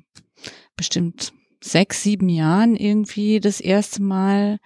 bestimmt 0.75 1.31
sechs, 1.62 2.01
sieben 2.01 2.29
Jahren 2.29 2.75
irgendwie 2.75 3.39
das 3.39 3.60
erste 3.60 4.01
Mal 4.01 4.57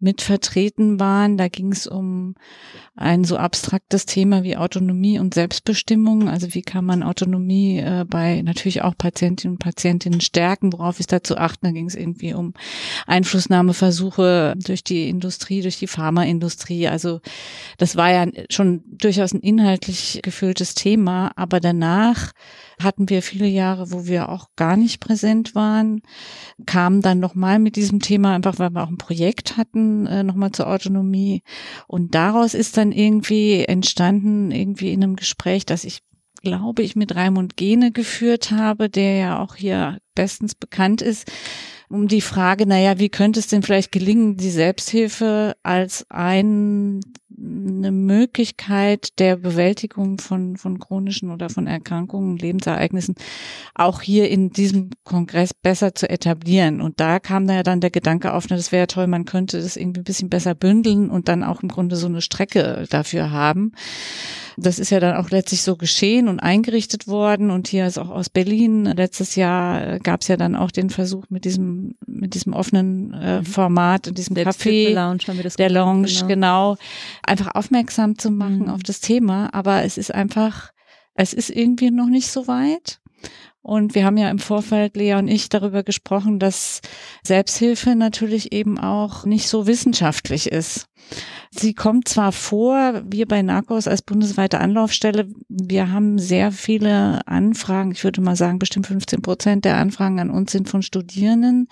mit 0.00 0.22
vertreten 0.22 0.98
waren. 0.98 1.36
Da 1.36 1.48
ging 1.48 1.72
es 1.72 1.86
um 1.86 2.34
ein 2.96 3.24
so 3.24 3.36
abstraktes 3.36 4.06
Thema 4.06 4.42
wie 4.42 4.56
Autonomie 4.56 5.18
und 5.18 5.34
Selbstbestimmung. 5.34 6.28
Also 6.28 6.54
wie 6.54 6.62
kann 6.62 6.84
man 6.84 7.02
Autonomie 7.02 7.78
äh, 7.78 8.04
bei 8.08 8.42
natürlich 8.42 8.82
auch 8.82 8.96
Patientinnen 8.96 9.54
und 9.56 9.58
Patientinnen 9.58 10.20
stärken? 10.20 10.72
Worauf 10.72 11.00
ist 11.00 11.12
da 11.12 11.22
zu 11.22 11.36
achten? 11.36 11.66
Da 11.66 11.72
ging 11.72 11.86
es 11.86 11.94
irgendwie 11.94 12.34
um 12.34 12.54
Einflussnahmeversuche 13.06 14.54
durch 14.56 14.82
die 14.82 15.08
Industrie, 15.08 15.60
durch 15.60 15.78
die 15.78 15.86
Pharmaindustrie. 15.86 16.88
Also 16.88 17.20
das 17.76 17.96
war 17.96 18.10
ja 18.10 18.26
schon 18.50 18.82
durchaus 18.86 19.32
ein 19.32 19.40
inhaltlich 19.40 20.20
gefülltes 20.22 20.74
Thema. 20.74 21.32
Aber 21.36 21.60
danach 21.60 22.32
hatten 22.82 23.08
wir 23.08 23.22
viele 23.22 23.46
Jahre, 23.46 23.92
wo 23.92 24.06
wir 24.06 24.28
auch 24.28 24.48
gar 24.56 24.76
nicht 24.76 25.00
präsent 25.00 25.54
waren, 25.54 26.02
kamen 26.66 27.02
dann 27.02 27.20
nochmal 27.20 27.58
mit 27.58 27.76
diesem 27.76 28.00
Thema, 28.00 28.34
einfach 28.34 28.58
weil 28.58 28.70
wir 28.70 28.82
auch 28.82 28.90
ein 28.90 28.98
Projekt 28.98 29.56
hatten, 29.56 30.06
äh, 30.06 30.22
nochmal 30.22 30.52
zur 30.52 30.68
Autonomie. 30.68 31.42
Und 31.86 32.14
daraus 32.14 32.54
ist 32.54 32.76
dann 32.76 32.92
irgendwie 32.92 33.64
entstanden, 33.64 34.50
irgendwie 34.50 34.92
in 34.92 35.02
einem 35.02 35.16
Gespräch, 35.16 35.66
dass 35.66 35.84
ich 35.84 36.02
glaube 36.42 36.82
ich 36.82 36.96
mit 36.96 37.14
Raimund 37.14 37.56
Gene 37.56 37.92
geführt 37.92 38.50
habe, 38.50 38.88
der 38.88 39.16
ja 39.16 39.42
auch 39.42 39.56
hier 39.56 39.98
bestens 40.14 40.54
bekannt 40.54 41.02
ist, 41.02 41.30
um 41.88 42.06
die 42.06 42.20
Frage, 42.20 42.66
naja, 42.66 42.98
wie 42.98 43.08
könnte 43.08 43.40
es 43.40 43.48
denn 43.48 43.62
vielleicht 43.62 43.90
gelingen, 43.90 44.36
die 44.36 44.50
Selbsthilfe 44.50 45.56
als 45.62 46.06
ein 46.08 47.00
eine 47.40 47.90
Möglichkeit 47.90 49.18
der 49.18 49.36
Bewältigung 49.36 50.18
von, 50.18 50.56
von 50.56 50.78
chronischen 50.78 51.30
oder 51.30 51.48
von 51.48 51.66
Erkrankungen, 51.66 52.36
Lebensereignissen 52.36 53.14
auch 53.74 54.02
hier 54.02 54.28
in 54.28 54.50
diesem 54.50 54.90
Kongress 55.04 55.54
besser 55.54 55.94
zu 55.94 56.08
etablieren. 56.08 56.80
Und 56.80 57.00
da 57.00 57.18
kam 57.18 57.46
da 57.46 57.54
ja 57.54 57.62
dann 57.62 57.80
der 57.80 57.90
Gedanke 57.90 58.34
auf, 58.34 58.46
na, 58.50 58.56
das 58.56 58.72
wäre 58.72 58.86
toll, 58.86 59.06
man 59.06 59.24
könnte 59.24 59.60
das 59.60 59.76
irgendwie 59.76 60.00
ein 60.00 60.04
bisschen 60.04 60.28
besser 60.28 60.54
bündeln 60.54 61.10
und 61.10 61.28
dann 61.28 61.42
auch 61.42 61.62
im 61.62 61.68
Grunde 61.68 61.96
so 61.96 62.06
eine 62.06 62.20
Strecke 62.20 62.86
dafür 62.90 63.30
haben. 63.30 63.72
Das 64.56 64.78
ist 64.78 64.90
ja 64.90 65.00
dann 65.00 65.16
auch 65.16 65.30
letztlich 65.30 65.62
so 65.62 65.76
geschehen 65.76 66.28
und 66.28 66.40
eingerichtet 66.40 67.06
worden. 67.08 67.50
Und 67.50 67.68
hier 67.68 67.86
ist 67.86 67.98
auch 67.98 68.10
aus 68.10 68.28
Berlin 68.28 68.84
letztes 68.84 69.34
Jahr 69.36 69.98
gab 70.02 70.22
es 70.22 70.28
ja 70.28 70.36
dann 70.36 70.56
auch 70.56 70.70
den 70.70 70.90
Versuch 70.90 71.24
mit 71.28 71.44
diesem 71.44 71.94
mit 72.06 72.34
diesem 72.34 72.52
offenen 72.52 73.12
äh, 73.12 73.40
mhm. 73.40 73.44
Format, 73.44 74.06
in 74.06 74.14
diesem 74.14 74.36
Café, 74.36 74.92
Lounge 74.92 75.20
haben 75.26 75.36
wir 75.36 75.44
das 75.44 75.56
der 75.56 75.70
Lounge, 75.70 76.08
genau. 76.08 76.26
genau, 76.26 76.76
einfach 77.22 77.54
aufmerksam 77.54 78.18
zu 78.18 78.30
machen 78.30 78.64
mhm. 78.64 78.68
auf 78.70 78.82
das 78.82 79.00
Thema. 79.00 79.52
Aber 79.52 79.84
es 79.84 79.98
ist 79.98 80.14
einfach, 80.14 80.70
es 81.14 81.32
ist 81.32 81.50
irgendwie 81.50 81.90
noch 81.90 82.08
nicht 82.08 82.30
so 82.30 82.46
weit. 82.46 83.00
Und 83.62 83.94
wir 83.94 84.06
haben 84.06 84.16
ja 84.16 84.30
im 84.30 84.38
Vorfeld, 84.38 84.96
Lea 84.96 85.14
und 85.14 85.28
ich, 85.28 85.50
darüber 85.50 85.82
gesprochen, 85.82 86.38
dass 86.38 86.80
Selbsthilfe 87.22 87.94
natürlich 87.94 88.52
eben 88.52 88.78
auch 88.78 89.26
nicht 89.26 89.48
so 89.48 89.66
wissenschaftlich 89.66 90.50
ist. 90.50 90.86
Sie 91.52 91.74
kommt 91.74 92.06
zwar 92.06 92.30
vor, 92.30 93.02
wir 93.04 93.26
bei 93.26 93.42
Narcos 93.42 93.88
als 93.88 94.02
bundesweite 94.02 94.60
Anlaufstelle, 94.60 95.26
wir 95.48 95.90
haben 95.90 96.20
sehr 96.20 96.52
viele 96.52 97.26
Anfragen, 97.26 97.90
ich 97.90 98.04
würde 98.04 98.20
mal 98.20 98.36
sagen, 98.36 98.60
bestimmt 98.60 98.86
15 98.86 99.20
Prozent 99.20 99.64
der 99.64 99.76
Anfragen 99.76 100.20
an 100.20 100.30
uns 100.30 100.52
sind 100.52 100.68
von 100.68 100.82
Studierenden 100.82 101.66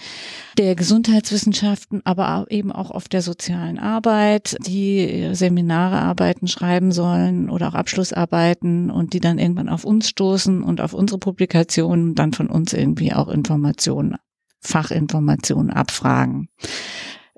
der 0.58 0.74
Gesundheitswissenschaften, 0.74 2.00
aber 2.04 2.46
eben 2.50 2.72
auch 2.72 2.90
auf 2.90 3.06
der 3.06 3.22
sozialen 3.22 3.78
Arbeit, 3.78 4.56
die 4.66 5.30
Seminare 5.34 5.98
arbeiten, 5.98 6.48
schreiben 6.48 6.90
sollen 6.90 7.48
oder 7.48 7.68
auch 7.68 7.74
Abschlussarbeiten 7.74 8.90
und 8.90 9.12
die 9.12 9.20
dann 9.20 9.38
irgendwann 9.38 9.68
auf 9.68 9.84
uns 9.84 10.08
stoßen 10.08 10.60
und 10.60 10.80
auf 10.80 10.92
unsere 10.92 11.20
Publikationen 11.20 12.16
dann 12.16 12.32
von 12.32 12.48
uns 12.48 12.72
irgendwie 12.72 13.12
auch 13.12 13.28
Informationen 13.28 14.16
Fachinformationen 14.60 15.70
abfragen. 15.70 16.48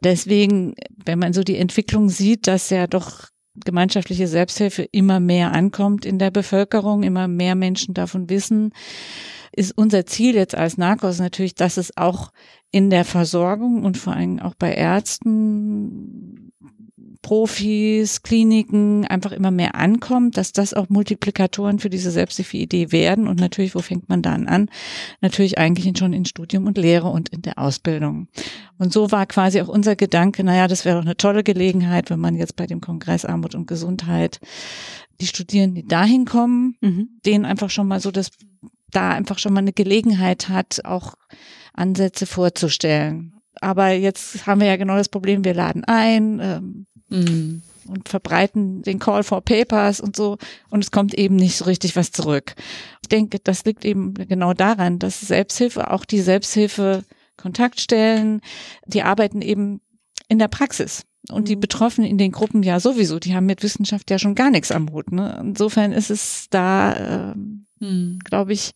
Deswegen, 0.03 0.75
wenn 1.05 1.19
man 1.19 1.33
so 1.33 1.43
die 1.43 1.59
Entwicklung 1.59 2.09
sieht, 2.09 2.47
dass 2.47 2.71
ja 2.71 2.87
doch 2.87 3.29
gemeinschaftliche 3.55 4.27
Selbsthilfe 4.27 4.83
immer 4.93 5.21
mehr 5.21 5.53
ankommt 5.53 6.07
in 6.07 6.19
der 6.19 6.31
Bevölkerung, 6.31 7.03
immer 7.03 7.29
mehr 7.29 7.55
Menschen 7.55 7.95
davon 7.95 8.31
wissen, 8.31 8.73
ist 9.53 9.77
unser 9.77 10.07
Ziel 10.07 10.35
jetzt 10.35 10.55
als 10.55 10.79
Narcos 10.79 11.19
natürlich, 11.19 11.55
dass 11.55 11.77
es 11.77 11.97
auch 11.97 12.33
in 12.71 12.89
der 12.89 13.05
Versorgung 13.05 13.85
und 13.85 13.99
vor 13.99 14.15
allem 14.15 14.39
auch 14.39 14.55
bei 14.55 14.73
Ärzten 14.73 16.50
Profis, 17.23 18.23
Kliniken 18.23 19.07
einfach 19.07 19.33
immer 19.33 19.51
mehr 19.51 19.75
ankommt, 19.75 20.37
dass 20.37 20.53
das 20.53 20.73
auch 20.73 20.89
Multiplikatoren 20.89 21.79
für 21.79 21.91
diese 21.91 22.11
Selbsthilfe-Idee 22.11 22.93
werden. 22.93 23.29
Und 23.29 23.39
natürlich, 23.39 23.75
wo 23.75 23.81
fängt 23.81 24.09
man 24.09 24.23
dann 24.23 24.49
an? 24.49 24.71
Natürlich 25.21 25.59
eigentlich 25.59 25.99
schon 25.99 26.13
in 26.15 26.25
Studium 26.25 26.67
und 26.67 26.79
Lehre 26.79 27.09
und 27.09 27.29
in 27.29 27.43
der 27.43 27.59
Ausbildung. 27.59 28.29
Und 28.79 28.93
so 28.93 29.13
war 29.13 29.27
quasi 29.27 29.61
auch 29.61 29.69
unser 29.69 29.97
Gedanke, 29.97 30.45
naja, 30.45 30.67
das 30.67 30.85
wäre 30.85 30.97
doch 30.97 31.05
eine 31.05 31.17
tolle 31.17 31.45
Gelegenheit, 31.45 32.09
wenn 32.09 32.21
man 32.21 32.37
jetzt 32.37 32.57
bei 32.57 32.67
dem 32.67 32.81
Kongress 32.81 33.25
Armut 33.27 33.55
und 33.55 33.67
Gesundheit 33.67 34.41
die 35.21 35.27
Studierenden, 35.27 35.75
die 35.83 35.87
dahin 35.87 36.25
kommen, 36.25 36.77
mhm. 36.81 37.09
denen 37.27 37.45
einfach 37.45 37.69
schon 37.69 37.87
mal 37.87 38.01
so 38.01 38.11
das, 38.11 38.31
da 38.91 39.11
einfach 39.11 39.39
schon 39.39 39.53
mal 39.53 39.61
eine 39.61 39.75
Gelegenheit 39.75 40.49
hat, 40.49 40.81
auch 40.85 41.15
Ansätze 41.75 42.25
vorzustellen. 42.25 43.35
Aber 43.61 43.91
jetzt 43.91 44.47
haben 44.47 44.61
wir 44.61 44.69
ja 44.69 44.77
genau 44.77 44.97
das 44.97 45.09
Problem, 45.09 45.45
wir 45.45 45.55
laden 45.55 45.85
ein, 45.85 46.41
ähm, 46.41 46.87
Mhm. 47.11 47.63
Und 47.87 48.09
verbreiten 48.09 48.83
den 48.83 48.99
Call 48.99 49.23
for 49.25 49.41
Papers 49.43 50.01
und 50.01 50.15
so. 50.15 50.39
Und 50.71 50.85
es 50.85 50.91
kommt 50.91 51.15
eben 51.15 51.37
nicht 51.37 51.57
so 51.57 51.65
richtig 51.65 51.97
was 51.97 52.13
zurück. 52.13 52.55
Ich 53.03 53.09
denke, 53.09 53.39
das 53.43 53.65
liegt 53.65 53.85
eben 53.85 54.15
genau 54.15 54.55
daran, 54.55 54.99
dass 54.99 55.21
Selbsthilfe, 55.21 55.91
auch 55.91 56.05
die 56.05 56.21
Selbsthilfe 56.21 57.05
Kontaktstellen, 57.37 58.43
die 58.87 59.03
arbeiten 59.03 59.43
eben 59.43 59.81
in 60.29 60.39
der 60.39 60.49
Praxis. 60.49 61.05
Und 61.31 61.49
die 61.49 61.57
mhm. 61.57 61.61
Betroffenen 61.61 62.09
in 62.09 62.19
den 62.19 62.33
Gruppen 62.33 62.63
ja 62.63 62.81
sowieso, 62.81 63.19
die 63.19 63.35
haben 63.35 63.47
mit 63.47 63.63
Wissenschaft 63.63 64.11
ja 64.11 64.19
schon 64.19 64.35
gar 64.35 64.51
nichts 64.51 64.73
am 64.73 64.91
Hut. 64.91 65.13
Ne? 65.13 65.39
Insofern 65.41 65.93
ist 65.93 66.11
es 66.11 66.47
da, 66.51 67.33
äh, 67.33 67.35
mhm. 67.85 68.19
glaube 68.25 68.53
ich, 68.53 68.73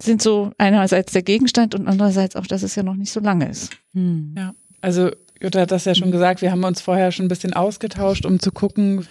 sind 0.00 0.20
so 0.20 0.52
einerseits 0.58 1.12
der 1.12 1.22
Gegenstand 1.22 1.74
und 1.74 1.88
andererseits 1.88 2.36
auch, 2.36 2.46
dass 2.46 2.62
es 2.62 2.74
ja 2.74 2.82
noch 2.82 2.94
nicht 2.94 3.10
so 3.10 3.20
lange 3.20 3.48
ist. 3.48 3.72
Mhm. 3.94 4.34
Ja, 4.36 4.54
also 4.82 5.10
Jutta 5.42 5.60
hat 5.60 5.70
das 5.70 5.84
ja 5.84 5.94
schon 5.94 6.08
mhm. 6.08 6.12
gesagt, 6.12 6.42
wir 6.42 6.50
haben 6.50 6.64
uns 6.64 6.80
vorher 6.80 7.12
schon 7.12 7.26
ein 7.26 7.28
bisschen 7.28 7.52
ausgetauscht, 7.52 8.24
um 8.26 8.40
zu 8.40 8.52
gucken, 8.52 9.06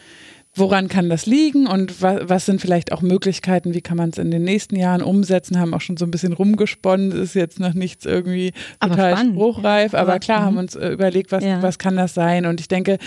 woran 0.55 0.87
kann 0.87 1.09
das 1.09 1.25
liegen 1.25 1.67
und 1.67 2.01
was, 2.01 2.21
was 2.23 2.45
sind 2.45 2.61
vielleicht 2.61 2.93
auch 2.93 3.01
Möglichkeiten, 3.01 3.73
wie 3.73 3.81
kann 3.81 3.97
man 3.97 4.09
es 4.09 4.17
in 4.17 4.31
den 4.31 4.43
nächsten 4.43 4.77
Jahren 4.77 5.01
umsetzen, 5.01 5.59
haben 5.59 5.73
auch 5.73 5.81
schon 5.81 5.97
so 5.97 6.05
ein 6.05 6.11
bisschen 6.11 6.33
rumgesponnen, 6.33 7.11
ist 7.11 7.35
jetzt 7.35 7.59
noch 7.59 7.73
nichts 7.73 8.05
irgendwie 8.05 8.53
total 8.79 9.17
spruchreif, 9.17 9.93
aber, 9.93 10.13
aber 10.13 10.19
klar, 10.19 10.43
haben 10.43 10.53
mhm. 10.53 10.59
uns 10.59 10.75
äh, 10.75 10.89
überlegt, 10.89 11.31
was, 11.31 11.43
ja. 11.43 11.61
was 11.61 11.77
kann 11.77 11.97
das 11.97 12.13
sein 12.13 12.45
und 12.45 12.61
ich 12.61 12.69
denke, 12.69 12.97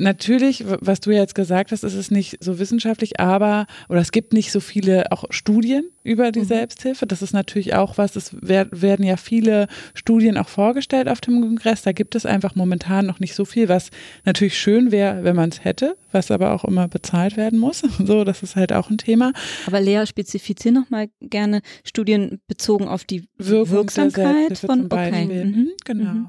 Natürlich, 0.00 0.64
was 0.66 1.00
du 1.00 1.10
jetzt 1.10 1.34
gesagt 1.34 1.72
hast, 1.72 1.82
ist 1.82 1.94
es 1.94 2.12
nicht 2.12 2.36
so 2.40 2.60
wissenschaftlich, 2.60 3.18
aber, 3.18 3.66
oder 3.88 4.00
es 4.00 4.12
gibt 4.12 4.32
nicht 4.32 4.52
so 4.52 4.60
viele 4.60 5.10
auch 5.10 5.24
Studien 5.30 5.90
über 6.04 6.30
die 6.30 6.40
mhm. 6.40 6.44
Selbsthilfe. 6.44 7.04
Das 7.04 7.20
ist 7.20 7.32
natürlich 7.32 7.74
auch 7.74 7.98
was, 7.98 8.14
es 8.14 8.30
werden 8.40 9.04
ja 9.04 9.16
viele 9.16 9.66
Studien 9.94 10.36
auch 10.36 10.48
vorgestellt 10.48 11.08
auf 11.08 11.20
dem 11.20 11.40
Kongress. 11.40 11.82
Da 11.82 11.90
gibt 11.90 12.14
es 12.14 12.26
einfach 12.26 12.54
momentan 12.54 13.06
noch 13.06 13.18
nicht 13.18 13.34
so 13.34 13.44
viel, 13.44 13.68
was 13.68 13.90
natürlich 14.24 14.56
schön 14.56 14.92
wäre, 14.92 15.24
wenn 15.24 15.34
man 15.34 15.50
es 15.50 15.64
hätte, 15.64 15.96
was 16.12 16.30
aber 16.30 16.52
auch 16.52 16.64
immer 16.64 16.86
bezahlt 16.86 17.36
werden 17.36 17.58
muss. 17.58 17.82
So, 18.08 18.24
das 18.24 18.42
ist 18.42 18.54
halt 18.54 18.72
auch 18.72 18.90
ein 18.90 18.96
Thema. 18.96 19.32
Aber 19.66 19.80
Lea, 19.80 20.06
spezifizier 20.06 20.72
nochmal 20.72 21.08
gerne 21.20 21.62
Studien 21.84 22.40
bezogen 22.46 22.86
auf 22.86 23.04
die 23.04 23.28
Wirkung 23.36 23.70
Wirksamkeit 23.70 24.56
von, 24.56 24.86
okay. 24.86 25.44
Mhm. 25.44 25.68
Genau. 25.84 26.12
Mhm. 26.12 26.28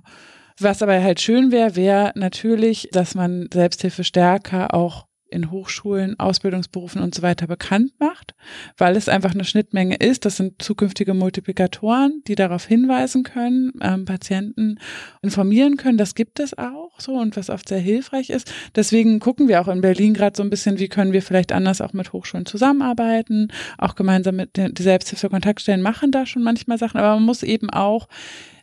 Was 0.60 0.82
aber 0.82 1.01
halt 1.01 1.22
schön 1.22 1.51
wäre, 1.51 1.75
wäre 1.75 2.12
natürlich, 2.16 2.89
dass 2.92 3.16
man 3.16 3.48
Selbsthilfe 3.51 4.04
stärker 4.04 4.74
auch 4.74 5.08
in 5.32 5.51
Hochschulen, 5.51 6.20
Ausbildungsberufen 6.20 7.01
und 7.01 7.13
so 7.13 7.22
weiter 7.22 7.48
bekannt 7.48 7.92
macht, 8.00 8.34
weil 8.78 8.96
es 8.96 9.10
einfach 9.10 9.34
eine 9.34 9.44
Schnittmenge 9.44 9.96
ist. 9.96 10.25
Das 10.25 10.38
sind 10.38 10.62
zukünftige 10.62 11.13
Multiplikatoren, 11.13 12.24
die 12.28 12.36
darauf 12.36 12.66
hinweisen 12.66 13.24
können, 13.24 13.72
ähm, 13.82 14.06
Patienten 14.06 14.80
informieren 15.22 15.78
können. 15.78 15.98
Das 15.98 16.16
gibt 16.16 16.39
es 16.39 16.58
auch 16.58 17.00
so 17.00 17.13
und 17.13 17.38
was 17.38 17.50
oft 17.50 17.70
sehr 17.70 17.80
hilfreich 17.80 18.30
ist. 18.30 18.51
Deswegen 18.75 19.20
gucken 19.20 19.48
wir 19.48 19.62
auch 19.62 19.68
in 19.68 19.82
Berlin 19.82 20.13
gerade 20.13 20.36
so 20.36 20.44
ein 20.44 20.50
bisschen, 20.50 20.80
wie 20.80 20.89
können 20.89 21.13
wir 21.13 21.22
vielleicht 21.22 21.51
anders 21.51 21.82
auch 21.82 21.94
mit 21.94 22.12
Hochschulen 22.12 22.46
zusammenarbeiten, 22.46 23.50
auch 23.78 23.96
gemeinsam 23.96 24.36
mit 24.36 24.58
den 24.58 24.74
die 24.74 24.84
Selbsthilfe-Kontaktstellen 24.84 25.82
machen 25.82 26.12
da 26.12 26.25
schon 26.25 26.44
manchmal 26.44 26.78
Sachen, 26.78 27.00
aber 27.00 27.16
man 27.16 27.24
muss 27.24 27.44
eben 27.44 27.70
auch 27.70 28.08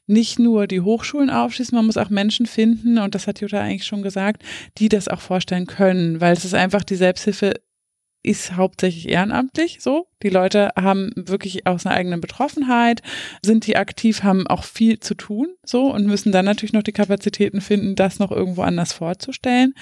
nicht 0.06 0.38
nur 0.38 0.66
die 0.66 0.80
Hochschulen 0.80 1.30
aufschließen, 1.30 1.76
man 1.76 1.86
muss 1.86 1.96
auch 1.96 2.10
Menschen 2.10 2.46
finden, 2.46 2.98
und 2.98 3.14
das 3.14 3.26
hat 3.26 3.40
Jutta 3.40 3.60
eigentlich 3.60 3.86
schon 3.86 4.02
gesagt, 4.02 4.42
die 4.78 4.88
das 4.88 5.08
auch 5.08 5.20
vorstellen 5.20 5.66
können, 5.66 6.20
weil 6.20 6.32
es 6.32 6.44
ist 6.44 6.54
einfach 6.54 6.84
die 6.84 6.96
Selbsthilfe 6.96 7.54
ist 8.26 8.56
hauptsächlich 8.56 9.08
ehrenamtlich 9.08 9.78
so. 9.80 10.08
Die 10.22 10.30
Leute 10.30 10.70
haben 10.76 11.12
wirklich 11.14 11.66
aus 11.66 11.86
einer 11.86 11.94
eigenen 11.94 12.20
Betroffenheit, 12.20 13.00
sind 13.40 13.66
die 13.66 13.76
aktiv, 13.76 14.24
haben 14.24 14.48
auch 14.48 14.64
viel 14.64 14.98
zu 14.98 15.14
tun 15.14 15.48
so 15.64 15.92
und 15.92 16.06
müssen 16.06 16.32
dann 16.32 16.44
natürlich 16.44 16.72
noch 16.72 16.82
die 16.82 16.92
Kapazitäten 16.92 17.60
finden, 17.60 17.94
das 17.94 18.18
noch 18.18 18.32
irgendwo 18.32 18.62
anders 18.62 18.92
vorzustellen. 18.92 19.74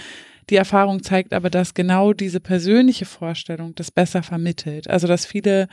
Die 0.50 0.57
Erfahrung 0.57 1.02
zeigt 1.02 1.33
aber, 1.33 1.49
dass 1.49 1.73
genau 1.73 2.12
diese 2.12 2.38
persönliche 2.38 3.07
Vorstellung 3.07 3.75
das 3.76 3.90
besser 3.90 4.23
vermittelt. 4.23 4.90
Also 4.90 5.07
dass 5.07 5.25
viele 5.25 5.69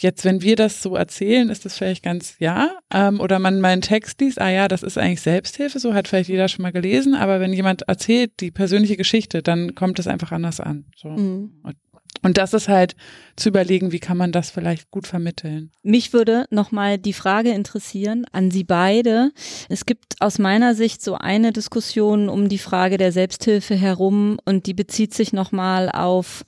Jetzt, 0.00 0.24
wenn 0.24 0.40
wir 0.40 0.56
das 0.56 0.82
so 0.82 0.96
erzählen, 0.96 1.50
ist 1.50 1.66
das 1.66 1.76
vielleicht 1.76 2.02
ganz 2.02 2.36
ja. 2.38 2.70
Ähm, 2.90 3.20
oder 3.20 3.38
man 3.38 3.60
meinen 3.60 3.82
Text 3.82 4.18
liest, 4.22 4.40
ah 4.40 4.48
ja, 4.48 4.66
das 4.66 4.82
ist 4.82 4.96
eigentlich 4.96 5.20
Selbsthilfe, 5.20 5.78
so 5.78 5.92
hat 5.92 6.08
vielleicht 6.08 6.30
jeder 6.30 6.48
schon 6.48 6.62
mal 6.62 6.72
gelesen, 6.72 7.14
aber 7.14 7.38
wenn 7.38 7.52
jemand 7.52 7.82
erzählt 7.82 8.32
die 8.40 8.50
persönliche 8.50 8.96
Geschichte, 8.96 9.42
dann 9.42 9.74
kommt 9.74 9.98
es 9.98 10.06
einfach 10.06 10.32
anders 10.32 10.58
an. 10.58 10.86
So. 10.96 11.10
Mhm. 11.10 11.52
Und 11.62 11.76
das 12.22 12.54
ist 12.54 12.68
halt 12.68 12.96
zu 13.36 13.48
überlegen, 13.48 13.92
wie 13.92 13.98
kann 13.98 14.16
man 14.16 14.32
das 14.32 14.50
vielleicht 14.50 14.90
gut 14.90 15.06
vermitteln. 15.06 15.70
Mich 15.82 16.12
würde 16.12 16.44
nochmal 16.50 16.98
die 16.98 17.12
Frage 17.12 17.50
interessieren 17.50 18.26
an 18.32 18.50
Sie 18.50 18.64
beide. 18.64 19.32
Es 19.68 19.86
gibt 19.86 20.20
aus 20.20 20.38
meiner 20.38 20.74
Sicht 20.74 21.02
so 21.02 21.14
eine 21.14 21.52
Diskussion 21.52 22.28
um 22.28 22.48
die 22.48 22.58
Frage 22.58 22.98
der 22.98 23.12
Selbsthilfe 23.12 23.74
herum 23.74 24.38
und 24.44 24.66
die 24.66 24.74
bezieht 24.74 25.14
sich 25.14 25.32
nochmal 25.32 25.90
auf 25.90 26.44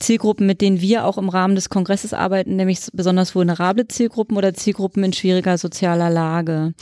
Zielgruppen, 0.00 0.46
mit 0.46 0.60
denen 0.60 0.80
wir 0.80 1.04
auch 1.04 1.18
im 1.18 1.28
Rahmen 1.28 1.56
des 1.56 1.68
Kongresses 1.68 2.14
arbeiten, 2.14 2.56
nämlich 2.56 2.80
besonders 2.92 3.34
vulnerable 3.34 3.88
Zielgruppen 3.88 4.36
oder 4.36 4.54
Zielgruppen 4.54 5.02
in 5.02 5.12
schwieriger 5.12 5.58
sozialer 5.58 6.10
Lage. 6.10 6.74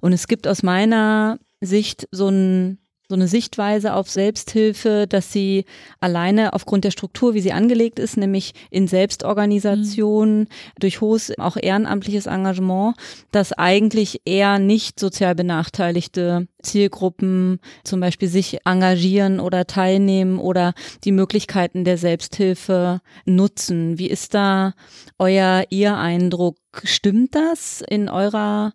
Und 0.00 0.12
es 0.12 0.26
gibt 0.26 0.48
aus 0.48 0.62
meiner 0.62 1.38
Sicht 1.60 2.08
so 2.10 2.28
ein 2.28 2.78
so 3.14 3.16
eine 3.16 3.28
Sichtweise 3.28 3.94
auf 3.94 4.10
Selbsthilfe, 4.10 5.06
dass 5.08 5.30
sie 5.30 5.66
alleine 6.00 6.52
aufgrund 6.52 6.82
der 6.82 6.90
Struktur, 6.90 7.34
wie 7.34 7.40
sie 7.40 7.52
angelegt 7.52 8.00
ist, 8.00 8.16
nämlich 8.16 8.54
in 8.70 8.88
Selbstorganisation, 8.88 10.40
mhm. 10.40 10.46
durch 10.80 11.00
hohes, 11.00 11.32
auch 11.38 11.56
ehrenamtliches 11.56 12.26
Engagement, 12.26 12.96
dass 13.30 13.52
eigentlich 13.52 14.22
eher 14.24 14.58
nicht 14.58 14.98
sozial 14.98 15.36
benachteiligte 15.36 16.48
Zielgruppen 16.60 17.60
zum 17.84 18.00
Beispiel 18.00 18.26
sich 18.26 18.58
engagieren 18.64 19.38
oder 19.38 19.68
teilnehmen 19.68 20.40
oder 20.40 20.74
die 21.04 21.12
Möglichkeiten 21.12 21.84
der 21.84 21.98
Selbsthilfe 21.98 23.00
nutzen. 23.26 23.96
Wie 23.96 24.10
ist 24.10 24.34
da 24.34 24.74
euer, 25.20 25.66
ihr 25.70 25.96
Eindruck? 25.96 26.56
Stimmt 26.82 27.36
das 27.36 27.80
in 27.80 28.08
eurer, 28.08 28.72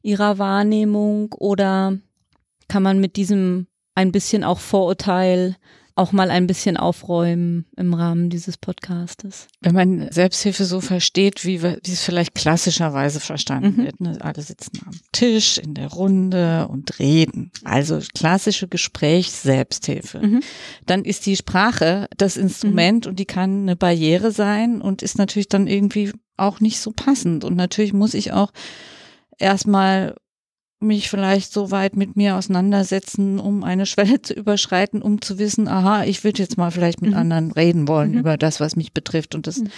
ihrer 0.00 0.38
Wahrnehmung 0.38 1.34
oder 1.34 1.98
kann 2.68 2.82
man 2.82 3.00
mit 3.00 3.16
diesem 3.16 3.66
ein 3.94 4.12
bisschen 4.12 4.44
auch 4.44 4.60
Vorurteil 4.60 5.56
auch 5.94 6.12
mal 6.12 6.30
ein 6.30 6.46
bisschen 6.46 6.76
aufräumen 6.76 7.66
im 7.76 7.92
Rahmen 7.92 8.30
dieses 8.30 8.56
Podcastes. 8.56 9.48
Wenn 9.60 9.74
man 9.74 10.10
Selbsthilfe 10.10 10.64
so 10.64 10.80
versteht, 10.80 11.44
wie, 11.44 11.62
wie 11.62 11.78
es 11.84 12.02
vielleicht 12.02 12.34
klassischerweise 12.34 13.20
verstanden 13.20 13.80
mhm. 13.80 13.84
wird, 13.84 14.00
ne? 14.00 14.18
alle 14.20 14.42
sitzen 14.42 14.80
am 14.86 14.98
Tisch 15.12 15.58
in 15.58 15.74
der 15.74 15.88
Runde 15.88 16.68
und 16.68 16.98
reden, 16.98 17.50
also 17.64 18.00
klassische 18.14 18.68
Gesprächs-Selbsthilfe, 18.68 20.20
mhm. 20.20 20.40
dann 20.86 21.04
ist 21.04 21.26
die 21.26 21.36
Sprache 21.36 22.08
das 22.16 22.36
Instrument 22.36 23.04
mhm. 23.04 23.10
und 23.10 23.18
die 23.18 23.26
kann 23.26 23.62
eine 23.62 23.76
Barriere 23.76 24.32
sein 24.32 24.80
und 24.80 25.02
ist 25.02 25.18
natürlich 25.18 25.48
dann 25.48 25.66
irgendwie 25.66 26.12
auch 26.38 26.60
nicht 26.60 26.80
so 26.80 26.92
passend 26.92 27.44
und 27.44 27.54
natürlich 27.54 27.92
muss 27.92 28.14
ich 28.14 28.32
auch 28.32 28.52
erstmal 29.38 30.14
mich 30.82 31.08
vielleicht 31.08 31.52
so 31.52 31.70
weit 31.70 31.96
mit 31.96 32.16
mir 32.16 32.36
auseinandersetzen, 32.36 33.38
um 33.38 33.64
eine 33.64 33.86
Schwelle 33.86 34.20
zu 34.22 34.34
überschreiten, 34.34 35.02
um 35.02 35.20
zu 35.20 35.38
wissen, 35.38 35.68
aha, 35.68 36.04
ich 36.04 36.24
würde 36.24 36.42
jetzt 36.42 36.58
mal 36.58 36.70
vielleicht 36.70 37.00
mit 37.00 37.12
mhm. 37.12 37.16
anderen 37.16 37.52
reden 37.52 37.88
wollen 37.88 38.12
mhm. 38.12 38.18
über 38.18 38.36
das, 38.36 38.60
was 38.60 38.76
mich 38.76 38.92
betrifft. 38.92 39.34
Und 39.34 39.46
das, 39.46 39.58
mhm. 39.58 39.68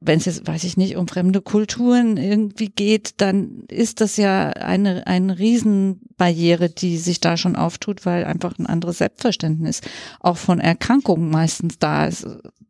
wenn 0.00 0.18
es 0.18 0.26
jetzt, 0.26 0.46
weiß 0.46 0.64
ich 0.64 0.76
nicht, 0.76 0.96
um 0.96 1.08
fremde 1.08 1.40
Kulturen 1.40 2.16
irgendwie 2.16 2.68
geht, 2.68 3.14
dann 3.18 3.64
ist 3.68 4.00
das 4.00 4.16
ja 4.16 4.50
eine, 4.50 5.06
eine 5.06 5.38
Riesenbarriere, 5.38 6.68
die 6.70 6.98
sich 6.98 7.20
da 7.20 7.36
schon 7.36 7.56
auftut, 7.56 8.06
weil 8.06 8.24
einfach 8.24 8.58
ein 8.58 8.66
anderes 8.66 8.98
Selbstverständnis 8.98 9.80
auch 10.20 10.36
von 10.36 10.60
Erkrankungen 10.60 11.30
meistens 11.30 11.78
da 11.78 12.06
ist, 12.06 12.26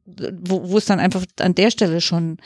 wo, 0.06 0.70
wo 0.70 0.78
es 0.78 0.86
dann 0.86 1.00
einfach 1.00 1.24
an 1.40 1.54
der 1.54 1.70
Stelle 1.70 2.00
schon 2.00 2.38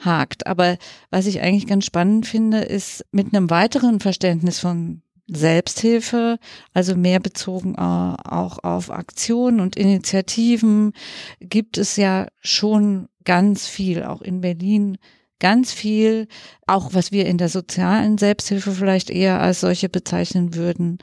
hakt. 0.00 0.46
Aber 0.46 0.76
was 1.10 1.26
ich 1.26 1.40
eigentlich 1.40 1.66
ganz 1.66 1.84
spannend 1.84 2.26
finde, 2.26 2.58
ist 2.58 3.04
mit 3.12 3.34
einem 3.34 3.50
weiteren 3.50 4.00
Verständnis 4.00 4.58
von 4.58 5.02
Selbsthilfe, 5.32 6.38
also 6.74 6.96
mehr 6.96 7.20
bezogen 7.20 7.74
äh, 7.74 7.78
auch 7.78 8.64
auf 8.64 8.90
Aktionen 8.90 9.60
und 9.60 9.76
Initiativen, 9.76 10.92
gibt 11.40 11.78
es 11.78 11.96
ja 11.96 12.26
schon 12.40 13.08
ganz 13.24 13.68
viel, 13.68 14.02
auch 14.02 14.22
in 14.22 14.40
Berlin 14.40 14.98
ganz 15.40 15.72
viel, 15.72 16.28
auch 16.66 16.94
was 16.94 17.10
wir 17.10 17.26
in 17.26 17.36
der 17.36 17.48
sozialen 17.48 18.16
Selbsthilfe 18.16 18.70
vielleicht 18.70 19.10
eher 19.10 19.40
als 19.40 19.60
solche 19.60 19.88
bezeichnen 19.88 20.54
würden. 20.54 20.98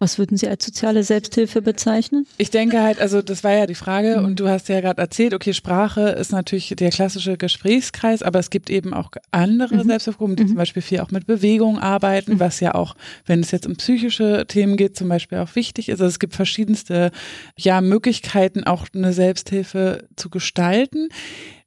Was 0.00 0.18
würden 0.18 0.36
Sie 0.36 0.48
als 0.48 0.64
soziale 0.64 1.04
Selbsthilfe 1.04 1.62
bezeichnen? 1.62 2.26
Ich 2.38 2.50
denke 2.50 2.82
halt, 2.82 3.00
also 3.00 3.22
das 3.22 3.44
war 3.44 3.52
ja 3.52 3.66
die 3.66 3.76
Frage 3.76 4.18
mhm. 4.18 4.24
und 4.24 4.40
du 4.40 4.48
hast 4.48 4.68
ja 4.68 4.80
gerade 4.80 5.00
erzählt, 5.00 5.32
okay, 5.32 5.52
Sprache 5.52 6.08
ist 6.08 6.32
natürlich 6.32 6.74
der 6.76 6.90
klassische 6.90 7.36
Gesprächskreis, 7.36 8.22
aber 8.22 8.40
es 8.40 8.50
gibt 8.50 8.68
eben 8.68 8.92
auch 8.94 9.10
andere 9.30 9.76
mhm. 9.76 9.84
Selbsthilfegruppen, 9.84 10.36
die 10.36 10.42
mhm. 10.44 10.48
zum 10.48 10.56
Beispiel 10.56 10.82
viel 10.82 11.00
auch 11.00 11.12
mit 11.12 11.26
Bewegung 11.26 11.78
arbeiten, 11.78 12.34
mhm. 12.34 12.40
was 12.40 12.58
ja 12.58 12.74
auch, 12.74 12.96
wenn 13.26 13.40
es 13.40 13.52
jetzt 13.52 13.66
um 13.66 13.76
psychische 13.76 14.46
Themen 14.48 14.76
geht, 14.76 14.96
zum 14.96 15.08
Beispiel 15.08 15.38
auch 15.38 15.54
wichtig 15.54 15.88
ist. 15.88 16.00
Also 16.00 16.06
es 16.06 16.18
gibt 16.18 16.34
verschiedenste 16.34 17.12
ja, 17.56 17.80
Möglichkeiten, 17.80 18.64
auch 18.64 18.86
eine 18.92 19.12
Selbsthilfe 19.12 20.08
zu 20.16 20.30
gestalten. 20.30 21.10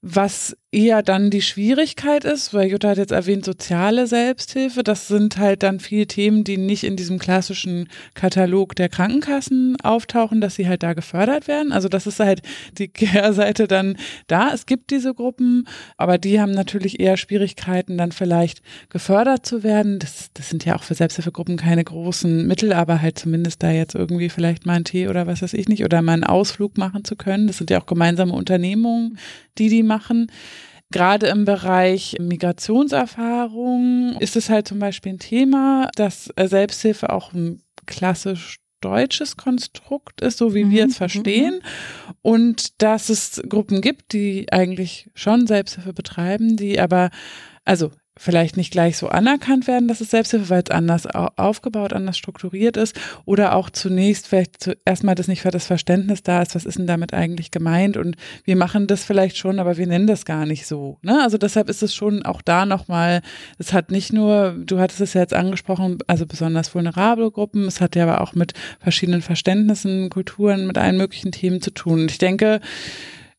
Was 0.07 0.55
eher 0.71 1.01
dann 1.01 1.31
die 1.31 1.41
Schwierigkeit 1.41 2.25
ist, 2.25 2.53
weil 2.53 2.69
Jutta 2.69 2.89
hat 2.89 2.97
jetzt 2.97 3.11
erwähnt, 3.11 3.43
soziale 3.43 4.05
Selbsthilfe, 4.05 4.83
das 4.83 5.07
sind 5.07 5.37
halt 5.37 5.63
dann 5.63 5.79
viele 5.79 6.05
Themen, 6.05 6.43
die 6.43 6.57
nicht 6.57 6.83
in 6.83 6.95
diesem 6.95 7.17
klassischen 7.17 7.89
Katalog 8.13 8.75
der 8.75 8.89
Krankenkassen 8.89 9.77
auftauchen, 9.81 10.41
dass 10.41 10.53
sie 10.53 10.67
halt 10.67 10.83
da 10.83 10.93
gefördert 10.93 11.47
werden. 11.47 11.71
Also 11.71 11.89
das 11.89 12.05
ist 12.05 12.19
halt 12.19 12.43
die 12.77 12.87
Kehrseite 12.89 13.67
dann 13.67 13.97
da. 14.27 14.53
Es 14.53 14.67
gibt 14.67 14.91
diese 14.91 15.15
Gruppen, 15.15 15.67
aber 15.97 16.19
die 16.19 16.39
haben 16.39 16.51
natürlich 16.51 16.99
eher 16.99 17.17
Schwierigkeiten, 17.17 17.97
dann 17.97 18.11
vielleicht 18.11 18.61
gefördert 18.89 19.43
zu 19.43 19.63
werden. 19.63 19.97
Das, 19.97 20.29
das 20.35 20.51
sind 20.51 20.65
ja 20.65 20.75
auch 20.75 20.83
für 20.83 20.93
Selbsthilfegruppen 20.93 21.57
keine 21.57 21.83
großen 21.83 22.45
Mittel, 22.45 22.73
aber 22.73 23.01
halt 23.01 23.17
zumindest 23.17 23.63
da 23.63 23.71
jetzt 23.71 23.95
irgendwie 23.95 24.29
vielleicht 24.29 24.67
mal 24.67 24.73
einen 24.73 24.85
Tee 24.85 25.07
oder 25.07 25.25
was 25.25 25.41
weiß 25.41 25.53
ich 25.53 25.67
nicht 25.67 25.83
oder 25.83 26.03
mal 26.03 26.13
einen 26.13 26.25
Ausflug 26.25 26.77
machen 26.77 27.05
zu 27.05 27.15
können. 27.15 27.47
Das 27.47 27.57
sind 27.57 27.71
ja 27.71 27.81
auch 27.81 27.87
gemeinsame 27.87 28.33
Unternehmungen, 28.33 29.17
die 29.57 29.69
die 29.69 29.83
machen. 29.83 30.31
Gerade 30.91 31.27
im 31.27 31.45
Bereich 31.45 32.15
Migrationserfahrung 32.19 34.17
ist 34.19 34.35
es 34.35 34.49
halt 34.49 34.67
zum 34.67 34.79
Beispiel 34.79 35.13
ein 35.13 35.19
Thema, 35.19 35.89
dass 35.95 36.29
äh, 36.35 36.47
Selbsthilfe 36.47 37.11
auch 37.11 37.33
ein 37.33 37.61
klassisch 37.85 38.59
deutsches 38.81 39.35
Konstrukt 39.35 40.21
ist, 40.21 40.37
so 40.37 40.53
wie 40.53 40.65
mhm. 40.65 40.71
wir 40.71 40.85
es 40.85 40.97
verstehen. 40.97 41.61
Und 42.21 42.81
dass 42.81 43.09
es 43.09 43.41
Gruppen 43.49 43.81
gibt, 43.81 44.13
die 44.13 44.51
eigentlich 44.51 45.09
schon 45.15 45.47
Selbsthilfe 45.47 45.93
betreiben, 45.93 46.55
die 46.55 46.79
aber, 46.79 47.09
also 47.63 47.91
vielleicht 48.17 48.55
nicht 48.55 48.71
gleich 48.71 48.97
so 48.97 49.09
anerkannt 49.09 49.67
werden, 49.67 49.87
dass 49.87 49.99
es 49.99 50.11
Selbsthilfe, 50.11 50.49
weil 50.49 50.63
es 50.63 50.71
anders 50.71 51.05
aufgebaut, 51.05 51.91
anders 51.91 52.17
strukturiert 52.17 52.77
ist 52.77 52.97
oder 53.25 53.55
auch 53.55 53.69
zunächst 53.69 54.27
vielleicht 54.27 54.63
zu, 54.63 54.77
erstmal 54.85 55.15
das 55.15 55.27
nicht 55.27 55.41
für 55.41 55.51
das 55.51 55.65
Verständnis 55.65 56.23
da 56.23 56.41
ist, 56.41 56.55
was 56.55 56.65
ist 56.65 56.77
denn 56.77 56.87
damit 56.87 57.13
eigentlich 57.13 57.51
gemeint 57.51 57.97
und 57.97 58.15
wir 58.45 58.55
machen 58.55 58.87
das 58.87 59.03
vielleicht 59.03 59.37
schon, 59.37 59.59
aber 59.59 59.77
wir 59.77 59.87
nennen 59.87 60.07
das 60.07 60.23
gar 60.23 60.45
nicht 60.45 60.65
so. 60.65 60.97
Ne? 61.01 61.21
Also 61.21 61.37
deshalb 61.37 61.69
ist 61.69 61.83
es 61.83 61.93
schon 61.93 62.23
auch 62.23 62.41
da 62.41 62.65
nochmal, 62.65 63.21
es 63.57 63.73
hat 63.73 63.91
nicht 63.91 64.13
nur, 64.13 64.55
du 64.57 64.79
hattest 64.79 65.01
es 65.01 65.13
ja 65.13 65.21
jetzt 65.21 65.33
angesprochen, 65.33 65.97
also 66.07 66.25
besonders 66.25 66.73
vulnerable 66.73 67.31
Gruppen, 67.31 67.67
es 67.67 67.81
hat 67.81 67.95
ja 67.97 68.03
aber 68.03 68.21
auch 68.21 68.33
mit 68.33 68.53
verschiedenen 68.79 69.21
Verständnissen, 69.21 70.09
Kulturen, 70.09 70.67
mit 70.67 70.77
allen 70.77 70.97
möglichen 70.97 71.31
Themen 71.31 71.61
zu 71.61 71.71
tun. 71.71 72.01
Und 72.01 72.11
ich 72.11 72.17
denke, 72.17 72.61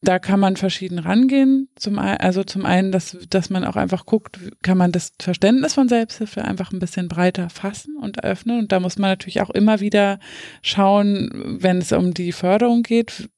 da 0.03 0.19
kann 0.19 0.39
man 0.39 0.57
verschieden 0.57 0.99
rangehen. 0.99 1.69
Zum, 1.75 1.99
also 1.99 2.45
zum 2.45 2.67
einen, 2.67 2.93
dass, 2.93 3.17
dass 3.31 3.51
man 3.51 3.65
auch 3.65 3.77
einfach 3.77 4.05
guckt, 4.07 4.39
kann 4.63 4.79
man 4.79 4.93
das 4.93 5.13
Verständnis 5.21 5.75
von 5.75 5.89
Selbsthilfe 5.89 6.45
einfach 6.45 6.73
ein 6.73 6.79
bisschen 6.79 7.09
breiter 7.09 7.49
fassen 7.49 7.97
und 7.97 8.19
eröffnen. 8.19 8.59
Und 8.59 8.73
da 8.73 8.81
muss 8.81 8.99
man 8.99 9.11
natürlich 9.11 9.41
auch 9.41 9.51
immer 9.51 9.81
wieder 9.81 10.21
schauen, 10.63 11.59
wenn 11.61 11.79
es 11.79 11.93
um 11.93 12.13
die 12.13 12.33
Förderung 12.33 12.83
geht. 12.83 13.31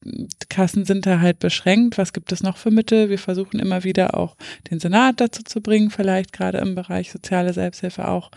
Kassen 0.49 0.85
sind 0.85 1.07
da 1.07 1.21
halt 1.21 1.39
beschränkt. 1.39 1.97
Was 1.97 2.13
gibt 2.13 2.33
es 2.33 2.43
noch 2.43 2.57
für 2.57 2.71
Mittel? 2.71 3.09
Wir 3.09 3.19
versuchen 3.19 3.61
immer 3.61 3.85
wieder 3.85 4.17
auch 4.17 4.37
den 4.71 4.81
Senat 4.81 5.21
dazu 5.21 5.45
zu 5.45 5.61
bringen, 5.61 5.91
vielleicht 5.91 6.33
gerade 6.33 6.59
im 6.59 6.75
Bereich 6.75 7.13
soziale 7.13 7.53
Selbsthilfe 7.53 8.09
auch 8.09 8.31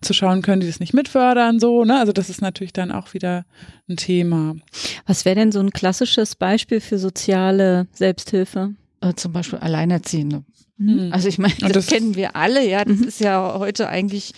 zu 0.00 0.14
schauen, 0.14 0.42
können 0.42 0.60
die 0.60 0.66
das 0.66 0.80
nicht 0.80 0.94
mitfördern, 0.94 1.58
so, 1.60 1.84
ne? 1.84 1.98
Also 1.98 2.12
das 2.12 2.30
ist 2.30 2.40
natürlich 2.40 2.72
dann 2.72 2.92
auch 2.92 3.14
wieder 3.14 3.44
ein 3.88 3.96
Thema. 3.96 4.56
Was 5.06 5.24
wäre 5.24 5.36
denn 5.36 5.52
so 5.52 5.60
ein 5.60 5.70
klassisches 5.70 6.34
Beispiel 6.34 6.80
für 6.80 6.98
soziale 6.98 7.86
Selbsthilfe? 7.92 8.74
Äh, 9.00 9.14
zum 9.14 9.32
Beispiel 9.32 9.60
Alleinerziehende. 9.60 10.44
Mhm. 10.78 11.10
Also 11.12 11.28
ich 11.28 11.38
meine, 11.38 11.54
das, 11.60 11.72
das, 11.72 11.86
kennen 11.86 12.16
wir 12.16 12.36
alle, 12.36 12.68
ja. 12.68 12.84
Das 12.84 12.98
mhm. 12.98 13.08
ist 13.08 13.20
ja 13.20 13.56
heute 13.58 13.88
eigentlich 13.88 14.32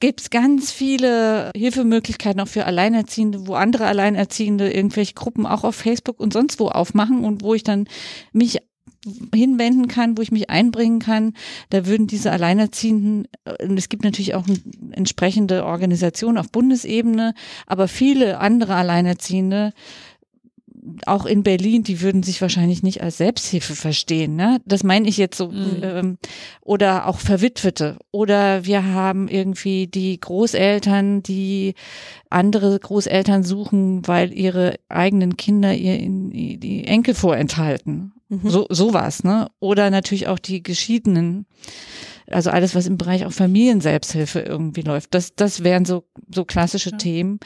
gibt 0.00 0.22
es 0.22 0.30
ganz 0.30 0.72
viele 0.72 1.50
Hilfemöglichkeiten 1.54 2.40
auch 2.40 2.48
für 2.48 2.64
Alleinerziehende, 2.64 3.46
wo 3.46 3.54
andere 3.54 3.86
Alleinerziehende 3.86 4.72
irgendwelche 4.72 5.14
Gruppen 5.14 5.46
auch 5.46 5.62
auf 5.62 5.76
Facebook 5.76 6.18
und 6.18 6.32
sonst 6.32 6.58
wo 6.58 6.68
aufmachen 6.68 7.24
und 7.24 7.42
wo 7.42 7.54
ich 7.54 7.64
dann 7.64 7.86
mich 8.32 8.58
hinwenden 9.34 9.88
kann, 9.88 10.16
wo 10.18 10.22
ich 10.22 10.32
mich 10.32 10.50
einbringen 10.50 10.98
kann. 10.98 11.34
Da 11.70 11.86
würden 11.86 12.06
diese 12.06 12.32
Alleinerziehenden, 12.32 13.28
und 13.62 13.78
es 13.78 13.88
gibt 13.88 14.04
natürlich 14.04 14.34
auch 14.34 14.46
eine 14.46 14.58
entsprechende 14.92 15.64
Organisation 15.64 16.38
auf 16.38 16.50
Bundesebene, 16.50 17.34
aber 17.66 17.88
viele 17.88 18.38
andere 18.38 18.74
Alleinerziehende 18.74 19.72
auch 21.06 21.26
in 21.26 21.42
Berlin, 21.42 21.82
die 21.82 22.00
würden 22.00 22.22
sich 22.22 22.40
wahrscheinlich 22.40 22.82
nicht 22.82 23.02
als 23.02 23.18
Selbsthilfe 23.18 23.74
verstehen. 23.74 24.36
Ne? 24.36 24.60
Das 24.64 24.82
meine 24.82 25.08
ich 25.08 25.16
jetzt 25.16 25.36
so. 25.36 25.48
Mhm. 25.48 25.80
Ähm, 25.82 26.18
oder 26.62 27.06
auch 27.06 27.18
Verwitwete. 27.18 27.98
Oder 28.10 28.64
wir 28.64 28.84
haben 28.84 29.28
irgendwie 29.28 29.86
die 29.86 30.18
Großeltern, 30.18 31.22
die 31.22 31.74
andere 32.28 32.78
Großeltern 32.78 33.42
suchen, 33.42 34.06
weil 34.06 34.32
ihre 34.32 34.76
eigenen 34.88 35.36
Kinder 35.36 35.74
ihr 35.74 35.98
in, 35.98 36.30
die 36.30 36.84
Enkel 36.84 37.14
vorenthalten. 37.14 38.12
Mhm. 38.30 38.48
So 38.48 38.66
sowas, 38.70 39.24
ne? 39.24 39.48
Oder 39.58 39.90
natürlich 39.90 40.28
auch 40.28 40.38
die 40.38 40.62
Geschiedenen. 40.62 41.46
Also 42.30 42.50
alles, 42.50 42.76
was 42.76 42.86
im 42.86 42.96
Bereich 42.96 43.26
auch 43.26 43.32
Familienselbsthilfe 43.32 44.38
irgendwie 44.38 44.82
läuft. 44.82 45.14
Das, 45.14 45.34
das 45.34 45.64
wären 45.64 45.84
so, 45.84 46.04
so 46.32 46.44
klassische 46.44 46.90
ja. 46.90 46.96
Themen. 46.96 47.40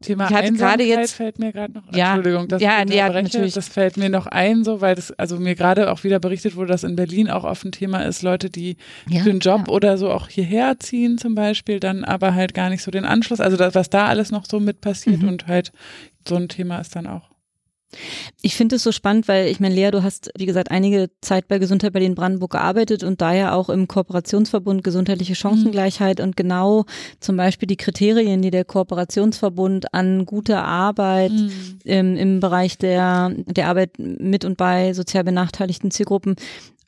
Thema 0.00 0.30
ich 0.30 0.36
hatte 0.36 0.52
gerade 0.52 0.84
jetzt 0.84 1.14
fällt 1.14 1.40
mir 1.40 1.52
gerade 1.52 1.72
noch. 1.72 1.92
Ja, 1.92 2.14
Entschuldigung, 2.14 2.46
das, 2.46 2.62
ja, 2.62 2.80
ja, 2.86 3.08
natürlich. 3.08 3.54
das 3.54 3.66
fällt 3.66 3.96
mir 3.96 4.08
noch 4.08 4.28
ein, 4.28 4.62
so 4.62 4.80
weil 4.80 4.94
das, 4.94 5.10
also 5.10 5.36
mir 5.40 5.56
gerade 5.56 5.90
auch 5.90 6.04
wieder 6.04 6.20
berichtet 6.20 6.54
wurde, 6.54 6.68
dass 6.68 6.84
in 6.84 6.94
Berlin 6.94 7.28
auch 7.28 7.42
oft 7.42 7.64
ein 7.64 7.72
Thema 7.72 8.04
ist, 8.04 8.22
Leute, 8.22 8.50
die 8.50 8.76
ja, 9.08 9.24
für 9.24 9.30
einen 9.30 9.40
Job 9.40 9.64
ja. 9.66 9.72
oder 9.74 9.98
so 9.98 10.12
auch 10.12 10.28
hierher 10.28 10.78
ziehen 10.78 11.18
zum 11.18 11.34
Beispiel, 11.34 11.80
dann 11.80 12.04
aber 12.04 12.36
halt 12.36 12.54
gar 12.54 12.70
nicht 12.70 12.84
so 12.84 12.92
den 12.92 13.04
Anschluss. 13.04 13.40
Also 13.40 13.56
das, 13.56 13.74
was 13.74 13.90
da 13.90 14.06
alles 14.06 14.30
noch 14.30 14.44
so 14.46 14.60
mit 14.60 14.80
passiert 14.80 15.22
mhm. 15.22 15.28
und 15.28 15.46
halt 15.48 15.72
so 16.28 16.36
ein 16.36 16.48
Thema 16.48 16.78
ist 16.78 16.94
dann 16.94 17.08
auch. 17.08 17.29
Ich 18.40 18.56
finde 18.56 18.76
es 18.76 18.82
so 18.82 18.92
spannend, 18.92 19.26
weil 19.26 19.48
ich 19.48 19.58
meine, 19.58 19.74
Lea, 19.74 19.90
du 19.90 20.02
hast, 20.02 20.30
wie 20.36 20.46
gesagt, 20.46 20.70
einige 20.70 21.10
Zeit 21.20 21.48
bei 21.48 21.58
Gesundheit 21.58 21.92
Berlin 21.92 22.14
Brandenburg 22.14 22.52
gearbeitet 22.52 23.02
und 23.02 23.20
daher 23.20 23.54
auch 23.54 23.68
im 23.68 23.88
Kooperationsverbund 23.88 24.84
gesundheitliche 24.84 25.34
Chancengleichheit 25.34 26.18
mhm. 26.18 26.24
und 26.24 26.36
genau 26.36 26.84
zum 27.18 27.36
Beispiel 27.36 27.66
die 27.66 27.76
Kriterien, 27.76 28.42
die 28.42 28.50
der 28.50 28.64
Kooperationsverbund 28.64 29.92
an 29.92 30.24
guter 30.24 30.64
Arbeit 30.64 31.32
mhm. 31.32 31.78
im, 31.84 32.16
im 32.16 32.40
Bereich 32.40 32.78
der, 32.78 33.32
der 33.46 33.68
Arbeit 33.68 33.98
mit 33.98 34.44
und 34.44 34.56
bei 34.56 34.92
sozial 34.92 35.24
benachteiligten 35.24 35.90
Zielgruppen 35.90 36.36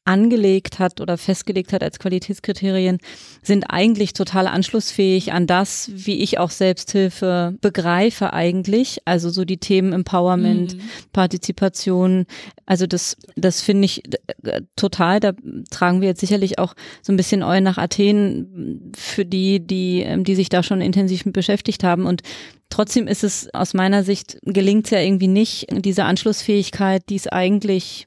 angelegt 0.05 0.79
hat 0.79 1.01
oder 1.01 1.17
festgelegt 1.17 1.73
hat 1.73 1.83
als 1.83 1.99
Qualitätskriterien, 1.99 2.99
sind 3.43 3.65
eigentlich 3.71 4.13
total 4.13 4.47
anschlussfähig 4.47 5.33
an 5.33 5.47
das, 5.47 5.91
wie 5.95 6.21
ich 6.21 6.39
auch 6.39 6.51
Selbsthilfe 6.51 7.57
begreife 7.61 8.33
eigentlich. 8.33 8.99
Also 9.05 9.31
so 9.31 9.45
die 9.45 9.59
Themen 9.59 9.93
Empowerment, 9.93 10.77
mhm. 10.77 10.81
Partizipation. 11.13 12.27
Also 12.67 12.87
das, 12.87 13.17
das 13.37 13.61
finde 13.61 13.87
ich 13.87 14.03
äh, 14.45 14.63
total. 14.77 15.21
Da 15.21 15.33
tragen 15.71 16.01
wir 16.01 16.09
jetzt 16.09 16.21
sicherlich 16.21 16.59
auch 16.59 16.75
so 17.03 17.13
ein 17.13 17.17
bisschen 17.17 17.43
Eu 17.43 17.61
nach 17.61 17.79
Athen 17.79 18.93
für 18.97 19.25
die, 19.25 19.61
die, 19.61 20.01
ähm, 20.01 20.25
die 20.25 20.35
sich 20.35 20.49
da 20.49 20.63
schon 20.63 20.81
intensiv 20.81 21.25
mit 21.25 21.35
beschäftigt 21.35 21.85
haben. 21.85 22.07
Und 22.07 22.23
trotzdem 22.71 23.07
ist 23.07 23.25
es 23.25 23.53
aus 23.55 23.75
meiner 23.75 24.03
Sicht 24.05 24.39
gelingt 24.43 24.87
es 24.87 24.91
ja 24.91 25.01
irgendwie 25.01 25.29
nicht, 25.29 25.67
diese 25.71 26.05
Anschlussfähigkeit, 26.05 27.03
die 27.09 27.17
es 27.17 27.27
eigentlich 27.27 28.07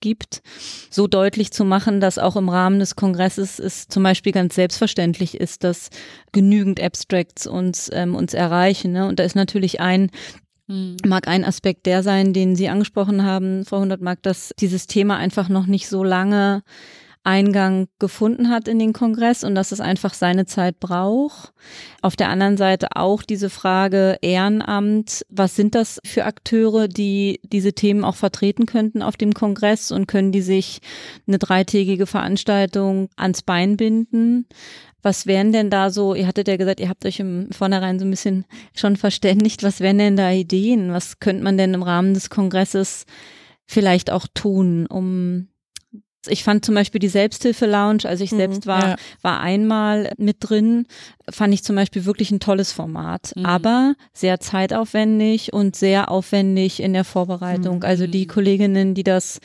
gibt, 0.00 0.42
so 0.90 1.06
deutlich 1.06 1.52
zu 1.52 1.64
machen, 1.64 2.00
dass 2.00 2.18
auch 2.18 2.36
im 2.36 2.48
Rahmen 2.48 2.78
des 2.78 2.96
Kongresses 2.96 3.58
es 3.58 3.88
zum 3.88 4.02
Beispiel 4.02 4.32
ganz 4.32 4.54
selbstverständlich 4.54 5.36
ist, 5.36 5.64
dass 5.64 5.90
genügend 6.32 6.82
Abstracts 6.82 7.46
uns, 7.46 7.90
ähm, 7.92 8.14
uns 8.14 8.34
erreichen. 8.34 8.92
Ne? 8.92 9.06
Und 9.06 9.18
da 9.18 9.24
ist 9.24 9.36
natürlich 9.36 9.80
ein 9.80 10.10
hm. 10.70 10.96
mag 11.04 11.26
ein 11.26 11.44
Aspekt 11.44 11.86
der 11.86 12.04
sein, 12.04 12.32
den 12.32 12.54
Sie 12.54 12.68
angesprochen 12.68 13.24
haben, 13.24 13.64
Frau 13.64 13.80
Hundertmark, 13.80 14.22
dass 14.22 14.52
dieses 14.60 14.86
Thema 14.86 15.16
einfach 15.16 15.48
noch 15.48 15.66
nicht 15.66 15.88
so 15.88 16.04
lange 16.04 16.62
Eingang 17.22 17.88
gefunden 17.98 18.48
hat 18.48 18.66
in 18.66 18.78
den 18.78 18.94
Kongress 18.94 19.44
und 19.44 19.54
dass 19.54 19.72
es 19.72 19.80
einfach 19.80 20.14
seine 20.14 20.46
Zeit 20.46 20.80
braucht. 20.80 21.52
Auf 22.00 22.16
der 22.16 22.30
anderen 22.30 22.56
Seite 22.56 22.88
auch 22.96 23.22
diese 23.22 23.50
Frage 23.50 24.16
Ehrenamt. 24.22 25.26
Was 25.28 25.54
sind 25.54 25.74
das 25.74 26.00
für 26.04 26.24
Akteure, 26.24 26.88
die 26.88 27.40
diese 27.42 27.74
Themen 27.74 28.04
auch 28.04 28.16
vertreten 28.16 28.64
könnten 28.64 29.02
auf 29.02 29.18
dem 29.18 29.34
Kongress 29.34 29.92
und 29.92 30.06
können 30.06 30.32
die 30.32 30.40
sich 30.40 30.80
eine 31.28 31.38
dreitägige 31.38 32.06
Veranstaltung 32.06 33.10
ans 33.16 33.42
Bein 33.42 33.76
binden? 33.76 34.46
Was 35.02 35.26
wären 35.26 35.52
denn 35.52 35.70
da 35.70 35.90
so, 35.90 36.14
ihr 36.14 36.26
hattet 36.26 36.48
ja 36.48 36.56
gesagt, 36.56 36.80
ihr 36.80 36.88
habt 36.88 37.04
euch 37.04 37.20
im 37.20 37.50
Vornherein 37.52 37.98
so 37.98 38.04
ein 38.04 38.10
bisschen 38.10 38.46
schon 38.74 38.96
verständigt, 38.96 39.62
was 39.62 39.80
wären 39.80 39.98
denn 39.98 40.16
da 40.16 40.30
Ideen? 40.30 40.92
Was 40.92 41.20
könnte 41.20 41.42
man 41.42 41.58
denn 41.58 41.74
im 41.74 41.82
Rahmen 41.82 42.14
des 42.14 42.30
Kongresses 42.30 43.04
vielleicht 43.66 44.10
auch 44.10 44.26
tun, 44.34 44.86
um 44.86 45.49
ich 46.28 46.44
fand 46.44 46.64
zum 46.64 46.74
Beispiel 46.74 46.98
die 46.98 47.08
Selbsthilfe-Lounge, 47.08 48.04
also 48.04 48.22
ich 48.22 48.32
mhm, 48.32 48.36
selbst 48.36 48.66
war, 48.66 48.90
ja. 48.90 48.96
war 49.22 49.40
einmal 49.40 50.12
mit 50.18 50.36
drin, 50.40 50.86
fand 51.30 51.54
ich 51.54 51.64
zum 51.64 51.76
Beispiel 51.76 52.04
wirklich 52.04 52.30
ein 52.30 52.40
tolles 52.40 52.72
Format, 52.72 53.32
mhm. 53.36 53.46
aber 53.46 53.94
sehr 54.12 54.40
zeitaufwendig 54.40 55.52
und 55.52 55.76
sehr 55.76 56.10
aufwendig 56.10 56.80
in 56.80 56.92
der 56.92 57.04
Vorbereitung. 57.04 57.78
Mhm. 57.78 57.84
Also 57.84 58.06
die 58.06 58.26
Kolleginnen, 58.26 58.94
die 58.94 59.04
das, 59.04 59.40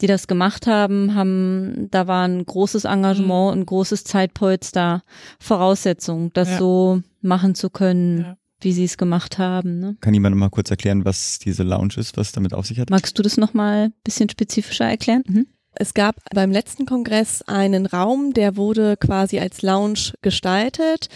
die 0.00 0.06
das 0.06 0.28
gemacht 0.28 0.66
haben, 0.66 1.14
haben, 1.14 1.88
da 1.90 2.06
war 2.06 2.26
ein 2.28 2.44
großes 2.46 2.84
Engagement, 2.84 3.56
mhm. 3.56 3.62
ein 3.62 3.66
großes 3.66 4.04
Zeitpolster, 4.04 5.02
Voraussetzung, 5.40 6.32
das 6.32 6.50
ja. 6.50 6.58
so 6.58 7.02
machen 7.22 7.54
zu 7.54 7.70
können. 7.70 8.20
Ja 8.20 8.36
wie 8.62 8.72
sie 8.74 8.84
es 8.84 8.98
gemacht 8.98 9.38
haben. 9.38 9.78
Ne? 9.78 9.96
Kann 10.02 10.12
jemand 10.12 10.36
mal 10.36 10.50
kurz 10.50 10.70
erklären, 10.70 11.06
was 11.06 11.38
diese 11.38 11.62
Lounge 11.62 11.94
ist, 11.96 12.18
was 12.18 12.32
damit 12.32 12.52
auf 12.52 12.66
sich 12.66 12.78
hat? 12.78 12.90
Magst 12.90 13.18
du 13.18 13.22
das 13.22 13.38
nochmal 13.38 13.86
ein 13.86 13.94
bisschen 14.04 14.28
spezifischer 14.28 14.84
erklären? 14.84 15.22
Mhm. 15.26 15.46
Es 15.74 15.94
gab 15.94 16.16
beim 16.34 16.50
letzten 16.50 16.86
Kongress 16.86 17.42
einen 17.42 17.86
Raum, 17.86 18.32
der 18.32 18.56
wurde 18.56 18.96
quasi 18.96 19.38
als 19.38 19.62
Lounge 19.62 20.12
gestaltet. 20.20 21.08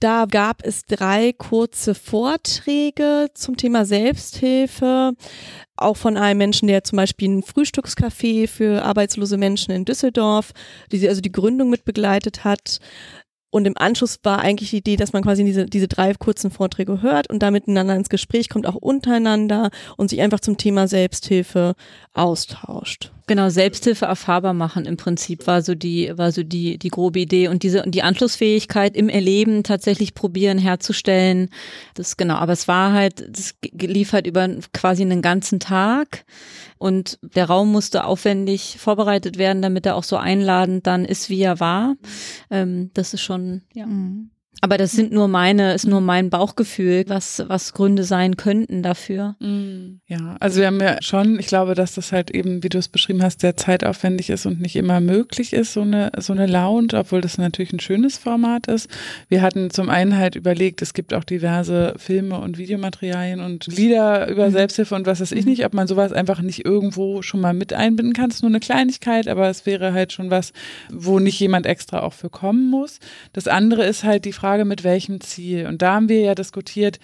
Da 0.00 0.26
gab 0.26 0.62
es 0.66 0.84
drei 0.84 1.32
kurze 1.32 1.94
Vorträge 1.94 3.28
zum 3.34 3.56
Thema 3.56 3.86
Selbsthilfe, 3.86 5.14
auch 5.76 5.96
von 5.96 6.18
einem 6.18 6.38
Menschen, 6.38 6.68
der 6.68 6.84
zum 6.84 6.96
Beispiel 6.96 7.30
ein 7.30 7.42
Frühstückscafé 7.42 8.46
für 8.46 8.84
arbeitslose 8.84 9.38
Menschen 9.38 9.70
in 9.70 9.84
Düsseldorf, 9.86 10.52
die 10.92 11.08
also 11.08 11.22
die 11.22 11.32
Gründung 11.32 11.70
mit 11.70 11.84
begleitet 11.84 12.44
hat. 12.44 12.80
Und 13.50 13.66
im 13.66 13.78
Anschluss 13.78 14.18
war 14.24 14.40
eigentlich 14.40 14.70
die 14.70 14.78
Idee, 14.78 14.96
dass 14.96 15.12
man 15.12 15.22
quasi 15.22 15.44
diese, 15.44 15.66
diese 15.66 15.88
drei 15.88 16.12
kurzen 16.12 16.50
Vorträge 16.50 17.00
hört 17.00 17.30
und 17.30 17.42
da 17.42 17.50
miteinander 17.50 17.94
ins 17.94 18.08
Gespräch 18.08 18.48
kommt, 18.48 18.66
auch 18.66 18.74
untereinander 18.74 19.70
und 19.96 20.10
sich 20.10 20.20
einfach 20.20 20.40
zum 20.40 20.58
Thema 20.58 20.88
Selbsthilfe 20.88 21.76
austauscht. 22.12 23.13
Genau, 23.26 23.48
Selbsthilfe 23.48 24.04
erfahrbar 24.04 24.52
machen 24.52 24.84
im 24.84 24.98
Prinzip 24.98 25.46
war 25.46 25.62
so 25.62 25.74
die, 25.74 26.12
war 26.14 26.30
so 26.30 26.42
die, 26.42 26.76
die 26.76 26.90
grobe 26.90 27.20
Idee 27.20 27.48
und 27.48 27.62
diese, 27.62 27.82
und 27.82 27.94
die 27.94 28.02
Anschlussfähigkeit 28.02 28.94
im 28.94 29.08
Erleben 29.08 29.62
tatsächlich 29.62 30.14
probieren 30.14 30.58
herzustellen. 30.58 31.48
Das 31.94 32.18
genau, 32.18 32.34
aber 32.34 32.52
es 32.52 32.68
war 32.68 32.92
halt, 32.92 33.26
das 33.26 33.54
lief 33.72 34.12
halt 34.12 34.26
über 34.26 34.46
quasi 34.74 35.02
einen 35.02 35.22
ganzen 35.22 35.58
Tag 35.58 36.26
und 36.76 37.18
der 37.22 37.46
Raum 37.46 37.72
musste 37.72 38.04
aufwendig 38.04 38.76
vorbereitet 38.78 39.38
werden, 39.38 39.62
damit 39.62 39.86
er 39.86 39.96
auch 39.96 40.04
so 40.04 40.18
einladend 40.18 40.86
dann 40.86 41.06
ist, 41.06 41.30
wie 41.30 41.40
er 41.40 41.60
war. 41.60 41.96
Ähm, 42.50 42.90
das 42.92 43.14
ist 43.14 43.22
schon, 43.22 43.62
ja. 43.72 43.86
Mhm. 43.86 44.33
Aber 44.60 44.78
das 44.78 44.92
sind 44.92 45.12
nur 45.12 45.28
meine, 45.28 45.74
ist 45.74 45.86
nur 45.86 46.00
mein 46.00 46.30
Bauchgefühl, 46.30 47.04
was, 47.06 47.44
was 47.48 47.74
Gründe 47.74 48.04
sein 48.04 48.36
könnten 48.36 48.82
dafür. 48.82 49.36
Mm. 49.38 50.00
Ja, 50.06 50.36
also 50.40 50.60
wir 50.60 50.68
haben 50.68 50.80
ja 50.80 50.96
schon, 51.02 51.38
ich 51.38 51.48
glaube, 51.48 51.74
dass 51.74 51.94
das 51.94 52.12
halt 52.12 52.30
eben, 52.30 52.62
wie 52.62 52.70
du 52.70 52.78
es 52.78 52.88
beschrieben 52.88 53.22
hast, 53.22 53.40
sehr 53.40 53.56
zeitaufwendig 53.56 54.30
ist 54.30 54.46
und 54.46 54.60
nicht 54.60 54.76
immer 54.76 55.00
möglich 55.00 55.52
ist, 55.52 55.74
so 55.74 55.82
eine, 55.82 56.12
so 56.18 56.32
eine 56.32 56.46
Lounge, 56.46 56.94
obwohl 56.94 57.20
das 57.20 57.36
natürlich 57.36 57.74
ein 57.74 57.80
schönes 57.80 58.16
Format 58.16 58.66
ist. 58.66 58.88
Wir 59.28 59.42
hatten 59.42 59.70
zum 59.70 59.90
einen 59.90 60.16
halt 60.16 60.34
überlegt, 60.34 60.80
es 60.80 60.94
gibt 60.94 61.12
auch 61.12 61.24
diverse 61.24 61.94
Filme 61.98 62.38
und 62.38 62.56
Videomaterialien 62.56 63.40
und 63.40 63.66
Lieder 63.66 64.28
über 64.28 64.48
mhm. 64.48 64.52
Selbsthilfe 64.52 64.94
und 64.94 65.06
was 65.06 65.20
weiß 65.20 65.32
ich 65.32 65.44
mhm. 65.44 65.50
nicht, 65.50 65.66
ob 65.66 65.74
man 65.74 65.88
sowas 65.88 66.12
einfach 66.12 66.40
nicht 66.40 66.64
irgendwo 66.64 67.20
schon 67.20 67.40
mal 67.40 67.52
mit 67.52 67.74
einbinden 67.74 68.14
kann. 68.14 68.30
Es 68.30 68.36
ist 68.36 68.42
nur 68.42 68.50
eine 68.50 68.60
Kleinigkeit, 68.60 69.28
aber 69.28 69.48
es 69.48 69.66
wäre 69.66 69.92
halt 69.92 70.12
schon 70.12 70.30
was, 70.30 70.52
wo 70.90 71.18
nicht 71.18 71.38
jemand 71.38 71.66
extra 71.66 72.00
auch 72.00 72.14
für 72.14 72.30
kommen 72.30 72.70
muss. 72.70 72.98
Das 73.34 73.46
andere 73.46 73.84
ist 73.84 74.04
halt 74.04 74.24
die 74.24 74.32
Frage, 74.32 74.43
Frage, 74.44 74.66
mit 74.66 74.84
welchem 74.84 75.22
Ziel? 75.22 75.66
Und 75.66 75.80
da 75.80 75.94
haben 75.94 76.10
wir 76.10 76.20
ja 76.20 76.34
diskutiert, 76.34 76.98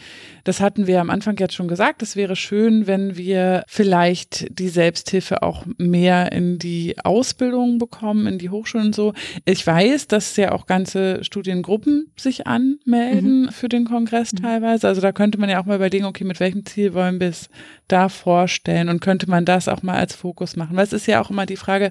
das 0.45 0.61
hatten 0.61 0.87
wir 0.87 1.01
am 1.01 1.09
Anfang 1.09 1.39
jetzt 1.39 1.55
schon 1.55 1.69
gesagt, 1.69 2.03
es 2.03 2.15
wäre 2.15 2.37
schön, 2.37 2.87
wenn 2.87 3.17
wir 3.17 3.65
vielleicht 3.67 4.59
die 4.59 4.69
Selbsthilfe 4.69 5.43
auch 5.43 5.65
mehr 5.79 6.33
in 6.33 6.59
die 6.59 6.97
Ausbildung 7.03 7.79
bekommen, 7.79 8.27
in 8.27 8.37
die 8.37 8.51
Hochschulen 8.51 8.89
und 8.89 8.95
so. 8.95 9.15
Ich 9.47 9.67
weiß, 9.67 10.07
dass 10.09 10.37
ja 10.37 10.53
auch 10.53 10.67
ganze 10.67 11.25
Studiengruppen 11.25 12.13
sich 12.15 12.47
anmelden 12.47 13.45
mhm. 13.45 13.53
für 13.53 13.71
den 13.71 13.87
Kongress 13.87 14.35
mhm. 14.35 14.43
teilweise. 14.43 14.89
Also 14.89 15.01
da 15.01 15.11
könnte 15.11 15.39
man 15.39 15.49
ja 15.49 15.63
auch 15.63 15.65
mal 15.65 15.77
überlegen, 15.77 16.05
okay, 16.05 16.25
mit 16.25 16.41
welchem 16.41 16.67
Ziel 16.67 16.93
wollen 16.93 17.21
wir 17.21 17.29
es 17.29 17.49
da 17.89 18.11
vorstellen 18.11 18.91
und 18.91 19.01
könnte 19.01 19.31
man 19.31 19.47
das 19.47 19.67
auch 19.67 19.83
mal 19.83 19.97
als 19.97 20.15
Fokus 20.15 20.57
machen? 20.57 20.77
Weil 20.77 20.85
es 20.85 20.93
ist 20.93 21.07
ja 21.07 21.23
auch 21.23 21.31
immer 21.31 21.47
die 21.47 21.57
Frage, 21.57 21.91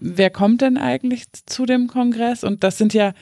wer 0.00 0.30
kommt 0.30 0.62
denn 0.62 0.78
eigentlich 0.78 1.24
zu 1.44 1.66
dem 1.66 1.86
Kongress? 1.86 2.44
Und 2.44 2.64
das 2.64 2.78
sind 2.78 2.94
ja 2.94 3.12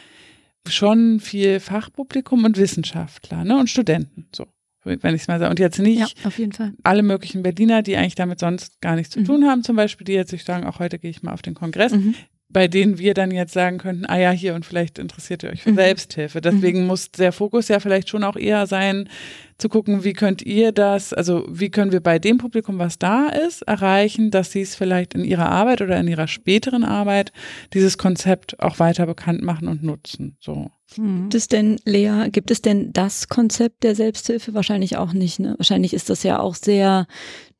schon 0.69 1.21
viel 1.21 1.61
Fachpublikum 1.61 2.45
und 2.45 2.57
Wissenschaftler 2.57 3.45
ne, 3.45 3.59
und 3.59 3.69
Studenten. 3.69 4.27
So 4.35 4.47
wenn 4.85 5.15
ich 5.15 5.23
es 5.23 5.29
mal 5.29 5.39
sage. 5.39 5.51
Und 5.51 5.59
jetzt 5.59 5.79
nicht 5.79 6.19
ja, 6.19 6.71
alle 6.83 7.03
möglichen 7.03 7.43
Berliner, 7.43 7.83
die 7.83 7.97
eigentlich 7.97 8.15
damit 8.15 8.39
sonst 8.39 8.81
gar 8.81 8.97
nichts 8.97 9.15
zu 9.15 9.21
mhm. 9.21 9.25
tun 9.25 9.45
haben, 9.47 9.63
zum 9.63 9.77
Beispiel, 9.77 10.05
die 10.05 10.13
jetzt 10.13 10.31
sich 10.31 10.45
sagen, 10.45 10.67
auch 10.67 10.79
heute 10.79 10.99
gehe 10.99 11.11
ich 11.11 11.23
mal 11.23 11.33
auf 11.33 11.43
den 11.43 11.55
Kongress, 11.55 11.93
mhm. 11.93 12.15
Bei 12.55 12.69
denen 12.69 12.99
wir 12.99 13.15
dann 13.15 13.33
jetzt 13.33 13.53
sagen 13.53 13.79
könnten, 13.79 14.07
ah 14.07 14.17
ja, 14.17 14.31
hier 14.31 14.55
und 14.55 14.65
vielleicht 14.65 15.01
interessiert 15.01 15.43
ihr 15.43 15.51
euch 15.51 15.63
für 15.63 15.73
mhm. 15.73 15.77
Selbsthilfe. 15.77 16.41
Deswegen 16.41 16.83
mhm. 16.83 16.87
muss 16.87 17.11
der 17.11 17.33
Fokus 17.33 17.67
ja 17.69 17.81
vielleicht 17.81 18.09
schon 18.09 18.23
auch 18.23 18.37
eher 18.37 18.67
sein, 18.67 19.11
zu 19.59 19.69
gucken, 19.69 20.05
wie 20.05 20.13
könnt 20.15 20.43
ihr 20.43 20.73
das, 20.73 21.13
also 21.13 21.47
wie 21.49 21.71
können 21.71 21.93
wir 21.93 22.01
bei 22.01 22.19
dem 22.19 22.39
Publikum, 22.39 22.79
was 22.79 22.99
da 22.99 23.29
ist, 23.29 23.63
erreichen, 23.63 24.31
dass 24.31 24.53
sie 24.53 24.63
es 24.63 24.75
vielleicht 24.75 25.15
in 25.15 25.25
ihrer 25.25 25.49
Arbeit 25.49 25.81
oder 25.81 25.99
in 25.99 26.09
ihrer 26.09 26.27
späteren 26.29 26.85
Arbeit 26.85 27.33
dieses 27.73 27.99
Konzept 27.99 28.61
auch 28.61 28.79
weiter 28.79 29.07
bekannt 29.07 29.43
machen 29.43 29.69
und 29.69 29.83
nutzen. 29.83 30.37
So. 30.41 30.71
Gibt 30.97 31.35
es 31.35 31.49
denn, 31.49 31.81
Lea, 31.85 32.29
gibt 32.31 32.51
es 32.51 32.63
denn 32.63 32.93
das 32.93 33.29
Konzept 33.29 33.83
der 33.83 33.97
Selbsthilfe? 33.97 34.55
Wahrscheinlich 34.55 34.97
auch 34.97 35.13
nicht. 35.13 35.41
Ne? 35.41 35.55
Wahrscheinlich 35.59 35.93
ist 35.93 36.11
das 36.11 36.23
ja 36.23 36.39
auch 36.39 36.55
sehr 36.55 37.07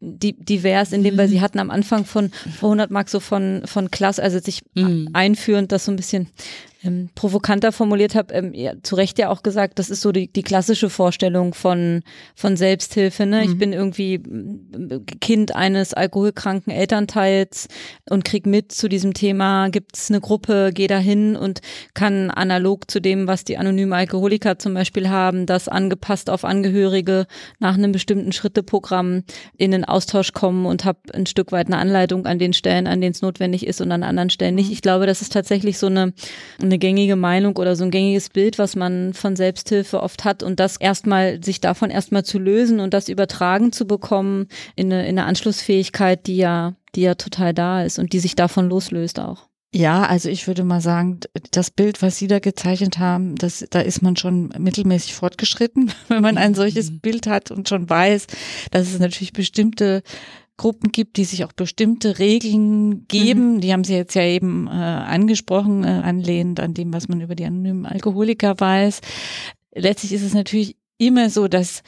divers 0.05 0.93
in 0.93 1.03
dem, 1.03 1.17
weil 1.17 1.29
sie 1.29 1.41
hatten 1.41 1.59
am 1.59 1.71
Anfang 1.71 2.05
von 2.05 2.31
vor 2.59 2.69
100 2.71 2.91
Mark 2.91 3.09
so 3.09 3.21
von, 3.21 3.63
von 3.65 3.91
Klasse, 3.91 4.23
also 4.23 4.39
sich 4.39 4.63
mhm. 4.75 5.09
einführend 5.13 5.73
das 5.73 5.87
so 5.87 5.93
ein 5.93 5.97
bisschen 5.97 6.29
ähm, 6.85 7.11
provokanter 7.15 7.73
formuliert 7.73 8.15
habe, 8.15 8.35
ähm, 8.35 8.55
ja, 8.55 8.73
zu 8.83 8.95
Recht 8.95 9.19
ja 9.19 9.31
auch 9.31 9.43
gesagt, 9.43 9.79
das 9.79 9.91
ist 9.91 10.03
so 10.03 10.13
die, 10.13 10.29
die 10.29 10.43
klassische 10.43 10.91
Vorstellung 10.91 11.55
von, 11.55 12.03
von 12.35 12.57
Selbsthilfe. 12.57 13.27
Ne? 13.27 13.43
Mhm. 13.43 13.51
Ich 13.51 13.59
bin 13.59 13.73
irgendwie 13.73 14.21
Kind 15.21 15.55
eines 15.55 15.95
alkoholkranken 15.95 16.73
Elternteils 16.73 17.69
und 18.09 18.25
krieg 18.25 18.47
mit 18.47 18.73
zu 18.73 18.89
diesem 18.89 19.15
Thema, 19.15 19.69
gibt 19.69 19.97
es 19.97 20.11
eine 20.11 20.21
Gruppe, 20.21 20.71
gehe 20.73 20.89
dahin 20.89 21.37
und 21.37 21.61
kann 21.95 22.31
analog 22.31 22.91
zu 22.91 23.01
dem, 23.01 23.27
was 23.27 23.45
die 23.45 23.57
anonymen 23.57 23.93
Alkoholiker 23.93 24.59
zum 24.59 24.75
Beispiel 24.75 25.09
haben, 25.09 25.47
das 25.47 25.69
angepasst 25.69 26.31
auf 26.31 26.45
Angehörige 26.45 27.27
nach 27.59 27.75
einem 27.75 27.93
bestimmten 27.93 28.33
Schritteprogramm 28.33 29.25
in 29.57 29.71
den 29.71 29.85
Austausch 29.85 30.33
kommen 30.33 30.67
und 30.67 30.85
habe 30.85 30.99
ein 31.13 31.27
Stück 31.27 31.53
weit 31.53 31.67
eine 31.69 31.79
Anleitung 31.79 32.27
an 32.27 32.39
den 32.39 32.53
Stellen, 32.53 32.87
an 32.87 33.01
denen 33.01 33.13
es 33.13 33.23
notwendig 33.23 33.67
ist 33.67 33.81
und 33.81 33.91
an 33.93 34.03
anderen 34.03 34.31
Stellen 34.31 34.55
nicht. 34.55 34.69
Mhm. 34.69 34.73
Ich 34.73 34.83
glaube, 34.83 35.07
das 35.07 35.23
ist 35.23 35.33
tatsächlich 35.33 35.79
so 35.79 35.87
eine, 35.87 36.13
eine 36.61 36.74
eine 36.75 36.81
gängige 36.81 37.15
Meinung 37.15 37.57
oder 37.57 37.77
so 37.77 37.85
ein 37.85 37.93
gängiges 37.93 38.31
Bild, 38.31 38.59
was 38.59 38.75
man 38.75 39.15
von 39.15 39.37
Selbsthilfe 39.37 40.03
oft 40.03 40.25
hat 40.25 40.43
und 40.43 40.59
das 40.59 40.77
erstmal, 40.77 41.43
sich 41.43 41.61
davon 41.61 41.91
erstmal 41.91 42.25
zu 42.25 42.39
lösen 42.39 42.81
und 42.81 42.93
das 42.93 43.09
übertragen 43.09 43.71
zu 43.71 43.87
bekommen 43.87 44.49
in 44.75 44.93
eine, 44.93 45.07
in 45.07 45.19
eine 45.19 45.27
Anschlussfähigkeit, 45.27 46.27
die 46.27 46.37
ja, 46.37 46.75
die 46.97 47.03
ja 47.03 47.15
total 47.15 47.55
da 47.55 47.85
ist 47.85 47.99
und 47.99 48.13
die 48.13 48.19
sich 48.19 48.35
davon 48.35 48.69
loslöst 48.69 49.21
auch. 49.21 49.47
Ja, 49.73 50.05
also 50.05 50.29
ich 50.29 50.47
würde 50.47 50.63
mal 50.63 50.81
sagen, 50.81 51.19
das 51.51 51.73
Bild, 51.73 52.01
was 52.01 52.17
Sie 52.17 52.29
da 52.29 52.39
gezeichnet 52.39 52.99
haben, 52.99 53.35
das, 53.35 53.65
da 53.71 53.81
ist 53.81 54.03
man 54.03 54.17
schon 54.17 54.53
mittelmäßig 54.57 55.15
fortgeschritten, 55.15 55.93
wenn 56.09 56.23
man 56.23 56.39
ein 56.39 56.55
solches 56.55 56.91
mhm. 56.91 57.01
Bild 57.01 57.27
hat 57.27 57.51
und 57.51 57.69
schon 57.69 57.89
weiß, 57.89 58.27
dass 58.71 58.93
es 58.93 58.99
natürlich 58.99 59.33
bestimmte 59.33 60.03
Gruppen 60.57 60.93
gibt, 60.93 61.17
die 61.17 61.25
sich 61.25 61.45
auch 61.45 61.53
bestimmte 61.53 62.19
Regeln 62.19 63.07
geben. 63.09 63.57
Mhm. 63.57 63.61
Die 63.61 63.73
haben 63.73 63.85
Sie 63.85 63.95
jetzt 63.95 64.15
ja 64.15 64.23
eben 64.23 64.67
äh, 64.67 64.71
angesprochen, 64.71 65.85
äh, 65.85 65.89
anlehnend 65.89 66.61
an 66.61 66.75
dem, 66.75 66.93
was 66.93 67.09
man 67.09 67.21
über 67.21 67.35
die 67.35 67.45
anonymen 67.45 67.87
Alkoholiker 67.87 68.59
weiß. 68.59 69.01
Letztlich 69.75 70.13
ist 70.13 70.23
es 70.23 70.35
natürlich 70.35 70.77
immer 70.99 71.29
so, 71.31 71.49
dass 71.49 71.83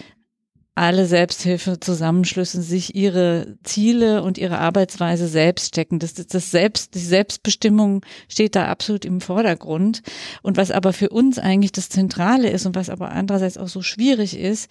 alle 0.77 1.07
Selbsthilfezusammenschlüsse 1.07 2.61
sich 2.61 2.95
ihre 2.95 3.57
Ziele 3.65 4.23
und 4.23 4.37
ihre 4.37 4.59
Arbeitsweise 4.59 5.27
selbst 5.27 5.69
stecken. 5.69 5.99
Das, 5.99 6.13
das, 6.13 6.27
das 6.27 6.51
Selbst, 6.51 6.95
die 6.95 6.99
Selbstbestimmung 6.99 8.05
steht 8.29 8.55
da 8.55 8.67
absolut 8.67 9.07
im 9.07 9.23
Vordergrund. 9.23 10.03
Und 10.43 10.59
was 10.59 10.71
aber 10.71 10.93
für 10.93 11.09
uns 11.09 11.39
eigentlich 11.39 11.73
das 11.73 11.89
Zentrale 11.89 12.51
ist 12.51 12.67
und 12.67 12.75
was 12.75 12.91
aber 12.91 13.11
andererseits 13.11 13.57
auch 13.57 13.69
so 13.69 13.81
schwierig 13.81 14.39
ist, 14.39 14.71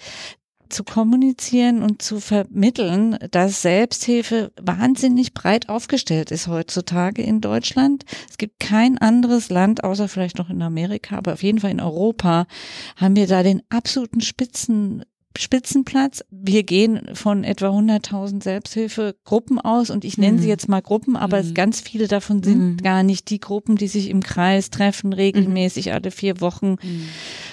zu 0.70 0.84
kommunizieren 0.84 1.82
und 1.82 2.02
zu 2.02 2.20
vermitteln, 2.20 3.18
dass 3.32 3.62
Selbsthilfe 3.62 4.52
wahnsinnig 4.62 5.34
breit 5.34 5.70
aufgestellt 5.70 6.32
ist 6.32 6.48
heutzutage 6.48 7.22
in 7.22 7.42
Deutschland. 7.42 8.04
Es 8.30 8.38
gibt 8.38 8.60
kein 8.60 8.98
anderes 8.98 9.50
Land, 9.50 9.84
außer 9.84 10.08
vielleicht 10.08 10.38
noch 10.38 10.50
in 10.50 10.62
Amerika, 10.62 11.18
aber 11.18 11.34
auf 11.34 11.44
jeden 11.44 11.60
Fall 11.60 11.72
in 11.72 11.82
Europa, 11.82 12.48
haben 12.96 13.16
wir 13.16 13.28
da 13.28 13.44
den 13.44 13.62
absoluten 13.70 14.22
Spitzen 14.22 15.04
Spitzenplatz. 15.40 16.24
Wir 16.30 16.64
gehen 16.64 17.10
von 17.14 17.44
etwa 17.44 17.70
100.000 17.70 18.44
Selbsthilfegruppen 18.44 19.60
aus 19.60 19.90
und 19.90 20.06
ich 20.06 20.18
nenne 20.18 20.38
mhm. 20.38 20.42
sie 20.42 20.48
jetzt 20.48 20.70
mal 20.70 20.82
Gruppen, 20.82 21.16
aber 21.16 21.44
mhm. 21.44 21.54
ganz 21.54 21.82
viele 21.82 22.08
davon 22.08 22.44
sind 22.44 22.60
mhm. 22.60 22.78
gar 22.78 23.04
nicht 23.04 23.30
die 23.30 23.40
Gruppen, 23.40 23.76
die 23.76 23.88
sich 23.88 24.10
im 24.10 24.24
Kreis 24.24 24.70
treffen, 24.70 25.14
regelmäßig 25.14 25.94
alle 25.94 26.12
vier 26.12 26.42
Wochen, 26.42 26.78
mhm. 26.82 27.10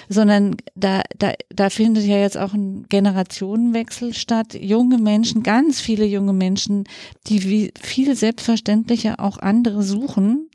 Sondern 0.09 0.55
da, 0.75 1.01
da, 1.17 1.33
da 1.49 1.69
findet 1.69 2.05
ja 2.05 2.17
jetzt 2.17 2.37
auch 2.37 2.53
ein 2.53 2.85
Generationenwechsel 2.89 4.13
statt. 4.13 4.53
Junge 4.53 4.97
Menschen, 4.97 5.43
ganz 5.43 5.81
viele 5.81 6.05
junge 6.05 6.33
Menschen, 6.33 6.85
die 7.27 7.43
wie 7.43 7.73
viel 7.79 8.15
selbstverständlicher 8.15 9.19
auch 9.19 9.37
andere 9.37 9.83
suchen 9.83 10.49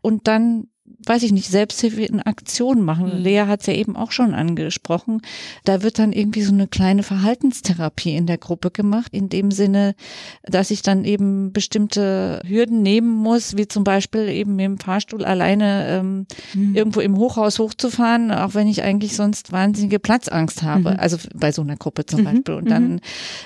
und 0.00 0.28
dann 0.28 0.68
weiß 1.06 1.22
ich 1.22 1.32
nicht, 1.32 1.48
Selbsthilfe 1.48 2.02
in 2.02 2.20
Aktion 2.20 2.82
machen. 2.82 3.18
Mhm. 3.18 3.22
Lea 3.22 3.44
hat 3.46 3.60
es 3.60 3.66
ja 3.66 3.74
eben 3.74 3.96
auch 3.96 4.12
schon 4.12 4.34
angesprochen. 4.34 5.22
Da 5.64 5.82
wird 5.82 5.98
dann 5.98 6.12
irgendwie 6.12 6.42
so 6.42 6.52
eine 6.52 6.68
kleine 6.68 7.02
Verhaltenstherapie 7.02 8.14
in 8.14 8.26
der 8.26 8.38
Gruppe 8.38 8.70
gemacht, 8.70 9.12
in 9.12 9.28
dem 9.28 9.50
Sinne, 9.50 9.94
dass 10.42 10.70
ich 10.70 10.82
dann 10.82 11.04
eben 11.04 11.52
bestimmte 11.52 12.42
Hürden 12.46 12.82
nehmen 12.82 13.10
muss, 13.10 13.56
wie 13.56 13.66
zum 13.66 13.84
Beispiel 13.84 14.28
eben 14.28 14.56
mit 14.56 14.64
dem 14.64 14.78
Fahrstuhl 14.78 15.24
alleine 15.24 15.86
ähm, 15.88 16.26
mhm. 16.54 16.74
irgendwo 16.74 17.00
im 17.00 17.16
Hochhaus 17.16 17.58
hochzufahren, 17.58 18.30
auch 18.30 18.54
wenn 18.54 18.68
ich 18.68 18.82
eigentlich 18.82 19.16
sonst 19.16 19.52
wahnsinnige 19.52 19.98
Platzangst 19.98 20.62
habe. 20.62 20.92
Mhm. 20.92 20.96
Also 20.98 21.16
bei 21.34 21.52
so 21.52 21.62
einer 21.62 21.76
Gruppe 21.76 22.06
zum 22.06 22.20
mhm. 22.20 22.24
Beispiel. 22.24 22.54
Und 22.54 22.70
dann 22.70 22.92
mhm. 22.92 23.00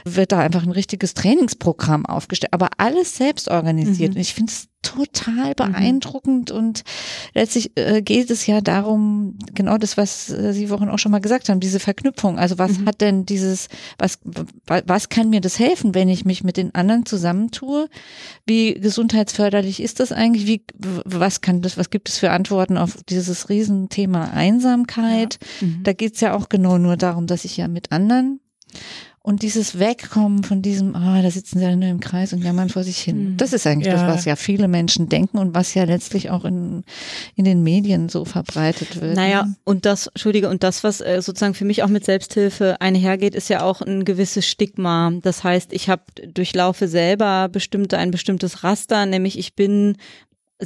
wird 0.04 0.32
da 0.32 0.40
einfach 0.40 0.64
ein 0.64 0.72
richtiges 0.72 1.14
Trainingsprogramm 1.14 2.04
aufgestellt, 2.06 2.52
aber 2.52 2.70
alles 2.78 3.16
selbst 3.16 3.48
organisiert. 3.48 4.10
Mhm. 4.10 4.16
Und 4.16 4.20
ich 4.20 4.34
finde 4.34 4.52
es 4.52 4.68
total 4.84 5.54
beeindruckend 5.54 6.50
und 6.50 6.84
letztlich 7.44 7.72
äh, 7.76 8.00
geht 8.00 8.30
es 8.30 8.46
ja 8.46 8.62
darum, 8.62 9.38
genau 9.54 9.76
das, 9.76 9.98
was 9.98 10.30
äh, 10.30 10.54
Sie 10.54 10.68
vorhin 10.68 10.88
auch 10.88 10.98
schon 10.98 11.12
mal 11.12 11.20
gesagt 11.20 11.50
haben, 11.50 11.60
diese 11.60 11.78
Verknüpfung. 11.78 12.38
Also 12.38 12.58
was 12.58 12.78
mhm. 12.78 12.86
hat 12.86 13.02
denn 13.02 13.26
dieses, 13.26 13.68
was, 13.98 14.18
was 14.66 15.10
kann 15.10 15.28
mir 15.28 15.42
das 15.42 15.58
helfen, 15.58 15.94
wenn 15.94 16.08
ich 16.08 16.24
mich 16.24 16.42
mit 16.42 16.56
den 16.56 16.74
anderen 16.74 17.04
zusammentue? 17.04 17.88
Wie 18.46 18.74
gesundheitsförderlich 18.74 19.82
ist 19.82 20.00
das 20.00 20.10
eigentlich? 20.10 20.46
Wie, 20.46 20.64
was 21.04 21.42
kann 21.42 21.60
das, 21.60 21.76
was 21.76 21.90
gibt 21.90 22.08
es 22.08 22.18
für 22.18 22.30
Antworten 22.30 22.78
auf 22.78 22.96
dieses 23.10 23.50
Riesenthema 23.50 24.30
Einsamkeit? 24.30 25.38
Ja. 25.60 25.66
Mhm. 25.66 25.82
Da 25.82 25.92
geht 25.92 26.14
es 26.14 26.20
ja 26.22 26.34
auch 26.34 26.48
genau 26.48 26.78
nur 26.78 26.96
darum, 26.96 27.26
dass 27.26 27.44
ich 27.44 27.58
ja 27.58 27.68
mit 27.68 27.92
anderen 27.92 28.40
und 29.26 29.40
dieses 29.40 29.78
Wegkommen 29.78 30.44
von 30.44 30.60
diesem, 30.60 30.94
ah, 30.94 31.22
da 31.22 31.30
sitzen 31.30 31.58
sie 31.58 31.64
alle 31.64 31.78
nur 31.78 31.88
im 31.88 32.00
Kreis 32.00 32.34
und 32.34 32.44
jammern 32.44 32.68
vor 32.68 32.84
sich 32.84 32.98
hin. 32.98 33.30
Mhm. 33.30 33.36
Das 33.38 33.54
ist 33.54 33.66
eigentlich 33.66 33.86
ja. 33.86 33.94
das, 33.94 34.02
was 34.02 34.24
ja 34.26 34.36
viele 34.36 34.68
Menschen 34.68 35.08
denken 35.08 35.38
und 35.38 35.54
was 35.54 35.72
ja 35.72 35.84
letztlich 35.84 36.28
auch 36.28 36.44
in, 36.44 36.84
in 37.34 37.46
den 37.46 37.62
Medien 37.62 38.10
so 38.10 38.26
verbreitet 38.26 39.00
wird. 39.00 39.16
Naja, 39.16 39.48
und 39.64 39.86
das, 39.86 40.08
Entschuldige, 40.08 40.50
und 40.50 40.62
das, 40.62 40.84
was 40.84 41.00
äh, 41.00 41.22
sozusagen 41.22 41.54
für 41.54 41.64
mich 41.64 41.82
auch 41.82 41.88
mit 41.88 42.04
Selbsthilfe 42.04 42.82
einhergeht, 42.82 43.34
ist 43.34 43.48
ja 43.48 43.62
auch 43.62 43.80
ein 43.80 44.04
gewisses 44.04 44.46
Stigma. 44.46 45.10
Das 45.22 45.42
heißt, 45.42 45.72
ich 45.72 45.88
habe 45.88 46.02
durchlaufe 46.26 46.86
selber 46.86 47.48
bestimmte, 47.48 47.96
ein 47.96 48.10
bestimmtes 48.10 48.62
Raster, 48.62 49.06
nämlich 49.06 49.38
ich 49.38 49.54
bin 49.54 49.96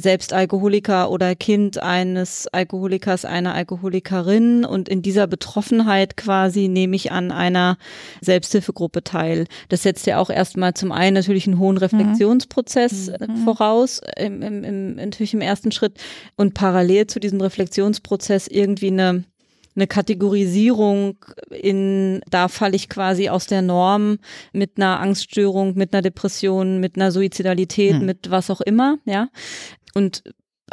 selbst 0.01 0.33
Alkoholiker 0.33 1.09
oder 1.11 1.35
Kind 1.35 1.81
eines 1.81 2.47
Alkoholikers, 2.47 3.25
einer 3.25 3.53
Alkoholikerin 3.53 4.65
und 4.65 4.89
in 4.89 5.01
dieser 5.01 5.27
Betroffenheit 5.27 6.17
quasi 6.17 6.67
nehme 6.67 6.95
ich 6.95 7.11
an 7.11 7.31
einer 7.31 7.77
Selbsthilfegruppe 8.21 9.03
teil. 9.03 9.45
Das 9.69 9.83
setzt 9.83 10.07
ja 10.07 10.17
auch 10.19 10.29
erstmal 10.29 10.73
zum 10.73 10.91
einen 10.91 11.15
natürlich 11.15 11.47
einen 11.47 11.59
hohen 11.59 11.77
Reflexionsprozess 11.77 13.07
mhm. 13.07 13.13
Äh, 13.13 13.27
mhm. 13.27 13.37
voraus, 13.43 14.01
im, 14.17 14.41
im, 14.41 14.63
im, 14.63 14.95
natürlich 14.95 15.33
im 15.33 15.41
ersten 15.41 15.71
Schritt 15.71 15.97
und 16.35 16.53
parallel 16.53 17.07
zu 17.07 17.19
diesem 17.19 17.41
Reflexionsprozess 17.41 18.47
irgendwie 18.47 18.87
eine 18.87 19.23
eine 19.79 19.87
Kategorisierung 19.87 21.17
in, 21.49 22.21
da 22.29 22.47
falle 22.47 22.75
ich 22.75 22.89
quasi 22.89 23.29
aus 23.29 23.47
der 23.47 23.61
Norm 23.61 24.17
mit 24.51 24.71
einer 24.77 24.99
Angststörung, 24.99 25.75
mit 25.75 25.93
einer 25.93 26.01
Depression, 26.01 26.79
mit 26.79 26.95
einer 26.95 27.11
Suizidalität, 27.11 27.95
hm. 27.95 28.05
mit 28.05 28.29
was 28.29 28.49
auch 28.49 28.61
immer, 28.61 28.97
ja. 29.05 29.29
Und 29.93 30.23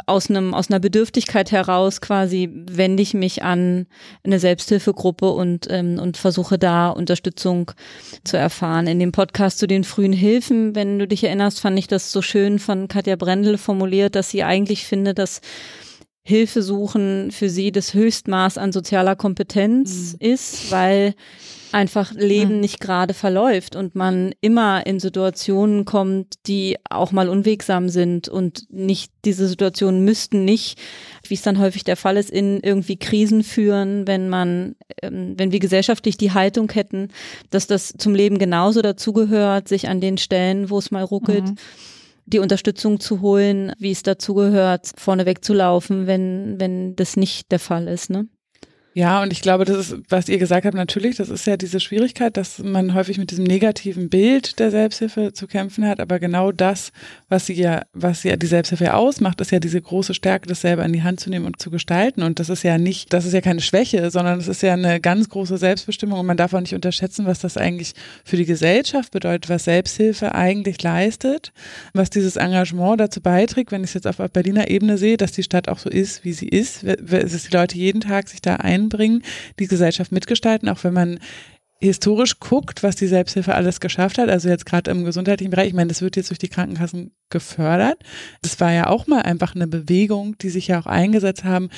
aus 0.05 0.29
einem 0.29 0.53
aus 0.53 0.69
einer 0.69 0.79
Bedürftigkeit 0.79 1.51
heraus 1.51 2.01
quasi 2.01 2.49
wende 2.53 3.01
ich 3.01 3.13
mich 3.13 3.43
an 3.43 3.87
eine 4.23 4.39
Selbsthilfegruppe 4.39 5.31
und 5.31 5.67
ähm, 5.69 5.97
und 5.99 6.17
versuche 6.17 6.59
da 6.59 6.89
Unterstützung 6.89 7.71
zu 8.23 8.37
erfahren. 8.37 8.87
In 8.87 8.99
dem 8.99 9.11
Podcast 9.11 9.57
zu 9.57 9.67
den 9.67 9.83
frühen 9.83 10.13
Hilfen, 10.13 10.75
wenn 10.75 10.99
du 10.99 11.07
dich 11.07 11.23
erinnerst, 11.23 11.59
fand 11.59 11.79
ich 11.79 11.87
das 11.87 12.11
so 12.11 12.21
schön 12.21 12.59
von 12.59 12.87
Katja 12.87 13.15
Brendel 13.15 13.57
formuliert, 13.57 14.15
dass 14.15 14.29
sie 14.29 14.43
eigentlich 14.43 14.85
findet, 14.85 15.17
dass 15.17 15.41
Hilfe 16.23 16.61
suchen 16.61 17.31
für 17.31 17.49
sie 17.49 17.71
das 17.71 17.93
Höchstmaß 17.93 18.57
an 18.57 18.73
sozialer 18.73 19.15
Kompetenz 19.15 20.13
mhm. 20.13 20.27
ist, 20.27 20.71
weil 20.71 21.15
einfach 21.71 22.13
Leben 22.13 22.55
Mhm. 22.55 22.59
nicht 22.61 22.79
gerade 22.79 23.13
verläuft 23.13 23.75
und 23.75 23.95
man 23.95 24.33
immer 24.41 24.85
in 24.85 24.99
Situationen 24.99 25.85
kommt, 25.85 26.35
die 26.47 26.77
auch 26.89 27.11
mal 27.11 27.29
unwegsam 27.29 27.89
sind 27.89 28.29
und 28.29 28.65
nicht 28.71 29.11
diese 29.25 29.47
Situationen 29.47 30.03
müssten 30.05 30.45
nicht, 30.45 30.79
wie 31.27 31.33
es 31.33 31.41
dann 31.41 31.59
häufig 31.59 31.83
der 31.83 31.97
Fall 31.97 32.17
ist, 32.17 32.29
in 32.29 32.59
irgendwie 32.61 32.97
Krisen 32.97 33.43
führen, 33.43 34.07
wenn 34.07 34.29
man, 34.29 34.75
ähm, 35.01 35.33
wenn 35.37 35.51
wir 35.51 35.59
gesellschaftlich 35.59 36.17
die 36.17 36.31
Haltung 36.31 36.71
hätten, 36.71 37.09
dass 37.49 37.67
das 37.67 37.93
zum 37.97 38.15
Leben 38.15 38.37
genauso 38.37 38.81
dazugehört, 38.81 39.67
sich 39.67 39.89
an 39.89 39.99
den 40.01 40.17
Stellen, 40.17 40.69
wo 40.69 40.77
es 40.79 40.91
mal 40.91 41.03
ruckelt, 41.03 41.43
Mhm. 41.45 41.55
die 42.25 42.39
Unterstützung 42.39 42.99
zu 42.99 43.21
holen, 43.21 43.71
wie 43.79 43.91
es 43.91 44.03
dazugehört, 44.03 44.91
vorne 44.97 45.25
wegzulaufen, 45.25 46.07
wenn, 46.07 46.59
wenn 46.59 46.95
das 46.95 47.15
nicht 47.15 47.51
der 47.51 47.59
Fall 47.59 47.87
ist, 47.87 48.09
ne? 48.09 48.27
Ja, 48.97 49.21
und 49.21 49.31
ich 49.31 49.43
glaube, 49.43 49.63
das 49.63 49.77
ist, 49.77 49.95
was 50.09 50.27
ihr 50.27 50.39
gesagt 50.39 50.65
habt, 50.65 50.75
natürlich, 50.75 51.17
das 51.17 51.29
ist 51.29 51.45
ja 51.45 51.55
diese 51.55 51.79
Schwierigkeit, 51.79 52.35
dass 52.35 52.57
man 52.57 52.95
häufig 52.95 53.19
mit 53.19 53.29
diesem 53.29 53.43
negativen 53.43 54.09
Bild 54.09 54.57
der 54.57 54.71
Selbsthilfe 54.71 55.33
zu 55.33 55.45
kämpfen 55.45 55.87
hat. 55.87 55.99
Aber 55.99 56.17
genau 56.17 56.51
das, 56.51 56.91
was 57.29 57.45
sie 57.45 57.53
ja, 57.53 57.83
was 57.93 58.23
ja 58.23 58.37
die 58.37 58.47
Selbsthilfe 58.47 58.95
ausmacht, 58.95 59.39
ist 59.39 59.51
ja 59.51 59.59
diese 59.59 59.79
große 59.79 60.15
Stärke, 60.15 60.47
das 60.47 60.61
selber 60.61 60.83
in 60.83 60.93
die 60.93 61.03
Hand 61.03 61.19
zu 61.19 61.29
nehmen 61.29 61.45
und 61.45 61.61
zu 61.61 61.69
gestalten. 61.69 62.23
Und 62.23 62.39
das 62.39 62.49
ist 62.49 62.63
ja 62.63 62.79
nicht, 62.79 63.13
das 63.13 63.25
ist 63.25 63.33
ja 63.33 63.41
keine 63.41 63.61
Schwäche, 63.61 64.09
sondern 64.09 64.39
es 64.39 64.47
ist 64.47 64.63
ja 64.63 64.73
eine 64.73 64.99
ganz 64.99 65.29
große 65.29 65.59
Selbstbestimmung. 65.59 66.21
Und 66.21 66.25
man 66.25 66.37
darf 66.37 66.55
auch 66.55 66.61
nicht 66.61 66.73
unterschätzen, 66.73 67.27
was 67.27 67.37
das 67.37 67.55
eigentlich 67.55 67.93
für 68.25 68.37
die 68.37 68.45
Gesellschaft 68.45 69.11
bedeutet, 69.11 69.47
was 69.47 69.65
Selbsthilfe 69.65 70.33
eigentlich 70.33 70.81
leistet, 70.81 71.53
was 71.93 72.09
dieses 72.09 72.35
Engagement 72.35 72.99
dazu 72.99 73.21
beiträgt, 73.21 73.71
wenn 73.71 73.83
ich 73.83 73.91
es 73.91 73.93
jetzt 73.93 74.07
auf 74.07 74.17
Berliner 74.31 74.71
Ebene 74.71 74.97
sehe, 74.97 75.17
dass 75.17 75.33
die 75.33 75.43
Stadt 75.43 75.69
auch 75.69 75.77
so 75.77 75.87
ist, 75.87 76.25
wie 76.25 76.33
sie 76.33 76.47
ist, 76.47 76.83
dass 76.83 77.43
die 77.43 77.55
Leute 77.55 77.77
jeden 77.77 78.01
Tag 78.01 78.27
sich 78.27 78.41
da 78.41 78.55
einbringen, 78.87 79.23
die 79.59 79.67
Gesellschaft 79.67 80.11
mitgestalten, 80.11 80.69
auch 80.69 80.83
wenn 80.83 80.93
man 80.93 81.19
historisch 81.79 82.39
guckt, 82.39 82.81
was 82.81 82.95
die 82.95 83.05
Selbsthilfe 83.05 83.53
alles 83.53 83.79
geschafft 83.79 84.17
hat, 84.17 84.29
also 84.29 84.49
jetzt 84.49 84.65
gerade 84.65 84.89
im 84.89 85.05
gesundheitlichen 85.05 85.51
Bereich, 85.51 85.67
ich 85.67 85.73
meine, 85.75 85.89
das 85.89 86.01
wird 86.01 86.15
jetzt 86.15 86.31
durch 86.31 86.39
die 86.39 86.47
Krankenkassen 86.47 87.11
gefördert. 87.29 87.99
Das 88.41 88.59
war 88.59 88.71
ja 88.71 88.87
auch 88.87 89.05
mal 89.05 89.21
einfach 89.21 89.53
eine 89.53 89.67
Bewegung, 89.67 90.35
die 90.39 90.49
sich 90.49 90.67
ja 90.67 90.79
auch 90.79 90.87
eingesetzt 90.87 91.43
haben, 91.43 91.69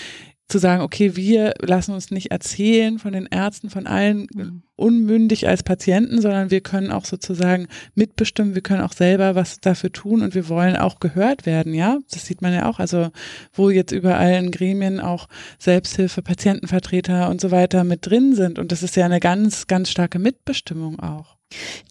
zu 0.49 0.57
sagen, 0.57 0.81
okay, 0.81 1.15
wir 1.15 1.53
lassen 1.61 1.93
uns 1.93 2.09
nicht 2.11 2.31
erzählen 2.31 2.97
von 2.99 3.13
den 3.13 3.27
Ärzten, 3.27 3.69
von 3.69 3.87
allen 3.87 4.27
Mhm. 4.33 4.63
unmündig 4.75 5.47
als 5.47 5.61
Patienten, 5.61 6.21
sondern 6.21 6.49
wir 6.51 6.61
können 6.61 6.91
auch 6.91 7.05
sozusagen 7.05 7.67
mitbestimmen, 7.95 8.55
wir 8.55 8.61
können 8.63 8.81
auch 8.81 8.93
selber 8.93 9.35
was 9.35 9.59
dafür 9.59 9.91
tun 9.91 10.21
und 10.23 10.33
wir 10.35 10.49
wollen 10.49 10.75
auch 10.75 10.99
gehört 10.99 11.45
werden, 11.45 11.73
ja. 11.73 11.99
Das 12.11 12.25
sieht 12.25 12.41
man 12.41 12.53
ja 12.53 12.67
auch, 12.67 12.79
also 12.79 13.09
wo 13.53 13.69
jetzt 13.69 13.91
überall 13.91 14.33
in 14.33 14.51
Gremien 14.51 14.99
auch 14.99 15.27
Selbsthilfe, 15.59 16.21
Patientenvertreter 16.21 17.29
und 17.29 17.39
so 17.39 17.51
weiter 17.51 17.83
mit 17.83 18.05
drin 18.07 18.33
sind. 18.33 18.57
Und 18.57 18.71
das 18.71 18.81
ist 18.81 18.95
ja 18.95 19.05
eine 19.05 19.19
ganz, 19.19 19.67
ganz 19.67 19.89
starke 19.89 20.17
Mitbestimmung 20.17 20.99
auch. 20.99 21.37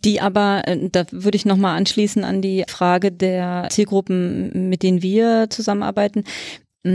Die 0.05 0.21
aber, 0.21 0.63
äh, 0.67 0.89
da 0.91 1.05
würde 1.11 1.37
ich 1.37 1.45
nochmal 1.45 1.77
anschließen 1.77 2.25
an 2.25 2.43
die 2.43 2.65
Frage 2.69 3.13
der 3.13 3.69
Zielgruppen, 3.71 4.69
mit 4.69 4.83
denen 4.83 5.03
wir 5.03 5.47
zusammenarbeiten, 5.51 6.25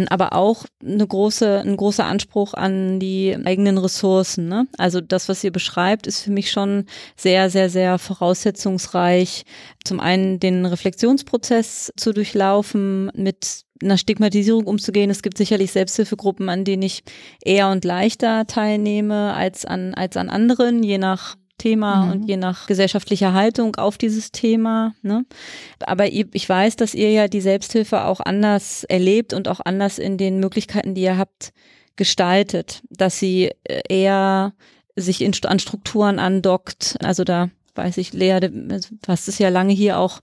aber 0.10 0.34
auch 0.34 0.66
eine 0.84 1.06
große, 1.06 1.62
ein 1.62 1.78
großer 1.78 2.06
Anspruch 2.06 2.54
an 2.54 3.00
die 3.00 3.38
eigenen 3.44 3.78
Ressourcen. 3.78 4.48
Ne? 4.48 4.68
Also 4.78 5.02
das, 5.02 5.30
was 5.30 5.44
ihr 5.44 5.52
beschreibt, 5.52 6.08
ist 6.08 6.22
für 6.22 6.32
mich 6.32 6.52
schon 6.52 6.86
sehr, 7.16 7.50
sehr, 7.50 7.70
sehr 7.70 8.00
voraussetzungsreich. 8.00 9.44
Zum 9.84 10.00
einen 10.00 10.40
den 10.40 10.66
Reflexionsprozess 10.66 11.92
zu 11.96 12.14
durchlaufen, 12.14 13.12
mit 13.16 13.64
einer 13.82 13.98
Stigmatisierung 13.98 14.66
umzugehen. 14.66 15.10
Es 15.10 15.22
gibt 15.22 15.38
sicherlich 15.38 15.72
Selbsthilfegruppen, 15.72 16.50
an 16.50 16.64
denen 16.64 16.84
ich 16.84 17.04
eher 17.44 17.70
und 17.70 17.86
leichter 17.86 18.46
teilnehme 18.48 19.34
als 19.34 19.66
an, 19.66 19.94
als 19.94 20.18
an 20.18 20.30
anderen, 20.30 20.84
je 20.84 20.98
nach 20.98 21.36
Thema 21.64 22.06
Mhm. 22.06 22.12
und 22.12 22.28
je 22.28 22.38
nach 22.38 22.68
gesellschaftlicher 22.68 23.34
Haltung 23.34 23.76
auf 23.78 23.98
dieses 23.98 24.32
Thema. 24.32 24.94
Ne? 25.02 25.26
Aber 25.80 26.12
ich 26.12 26.50
weiß, 26.50 26.76
dass 26.76 26.94
ihr 26.94 27.12
ja 27.12 27.28
die 27.28 27.42
Selbsthilfe 27.42 28.04
auch 28.04 28.20
anders 28.20 28.84
erlebt 28.84 29.34
und 29.34 29.48
auch 29.48 29.62
anders 29.64 29.98
in 29.98 30.18
den 30.18 30.40
Möglichkeiten, 30.40 30.94
die 30.94 31.04
ihr 31.04 31.18
habt, 31.18 31.54
gestaltet, 31.96 32.82
dass 32.90 33.20
sie 33.20 33.52
äh, 33.64 33.82
eher 33.88 34.54
sich 34.96 35.22
in, 35.22 35.34
an 35.46 35.60
Strukturen 35.60 36.20
andockt. 36.20 36.98
Also 37.04 37.24
da 37.24 37.50
weiß 37.76 37.98
ich, 37.98 38.14
Lea, 38.14 38.40
du 38.40 38.80
hast 39.08 39.28
es 39.28 39.40
ja 39.40 39.50
lange 39.50 39.74
hier 39.74 39.98
auch 39.98 40.20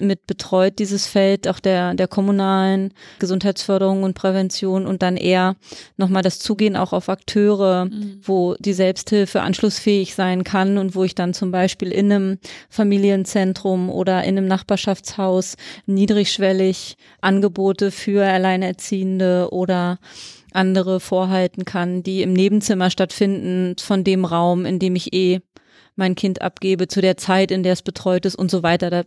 mit 0.00 0.26
betreut, 0.26 0.78
dieses 0.78 1.06
Feld 1.06 1.48
auch 1.48 1.60
der, 1.60 1.94
der 1.94 2.08
kommunalen 2.08 2.92
Gesundheitsförderung 3.18 4.02
und 4.02 4.14
Prävention 4.14 4.86
und 4.86 5.02
dann 5.02 5.16
eher 5.16 5.56
nochmal 5.96 6.22
das 6.22 6.38
Zugehen 6.38 6.76
auch 6.76 6.92
auf 6.92 7.08
Akteure, 7.08 7.88
wo 8.22 8.54
die 8.58 8.72
Selbsthilfe 8.72 9.42
anschlussfähig 9.42 10.14
sein 10.14 10.44
kann 10.44 10.78
und 10.78 10.94
wo 10.94 11.04
ich 11.04 11.14
dann 11.14 11.34
zum 11.34 11.50
Beispiel 11.50 11.92
in 11.92 12.12
einem 12.12 12.38
Familienzentrum 12.70 13.90
oder 13.90 14.24
in 14.24 14.38
einem 14.38 14.46
Nachbarschaftshaus 14.46 15.56
niedrigschwellig 15.86 16.96
Angebote 17.20 17.90
für 17.90 18.24
Alleinerziehende 18.24 19.48
oder 19.50 19.98
andere 20.52 21.00
vorhalten 21.00 21.64
kann, 21.64 22.02
die 22.02 22.22
im 22.22 22.32
Nebenzimmer 22.32 22.90
stattfinden 22.90 23.76
von 23.78 24.04
dem 24.04 24.24
Raum, 24.24 24.64
in 24.64 24.78
dem 24.78 24.96
ich 24.96 25.12
eh 25.12 25.40
mein 25.96 26.14
Kind 26.14 26.42
abgebe, 26.42 26.88
zu 26.88 27.00
der 27.00 27.16
Zeit, 27.16 27.50
in 27.50 27.62
der 27.62 27.72
es 27.74 27.82
betreut 27.82 28.26
ist 28.26 28.34
und 28.34 28.50
so 28.50 28.62
weiter. 28.62 28.90
Da 28.90 29.04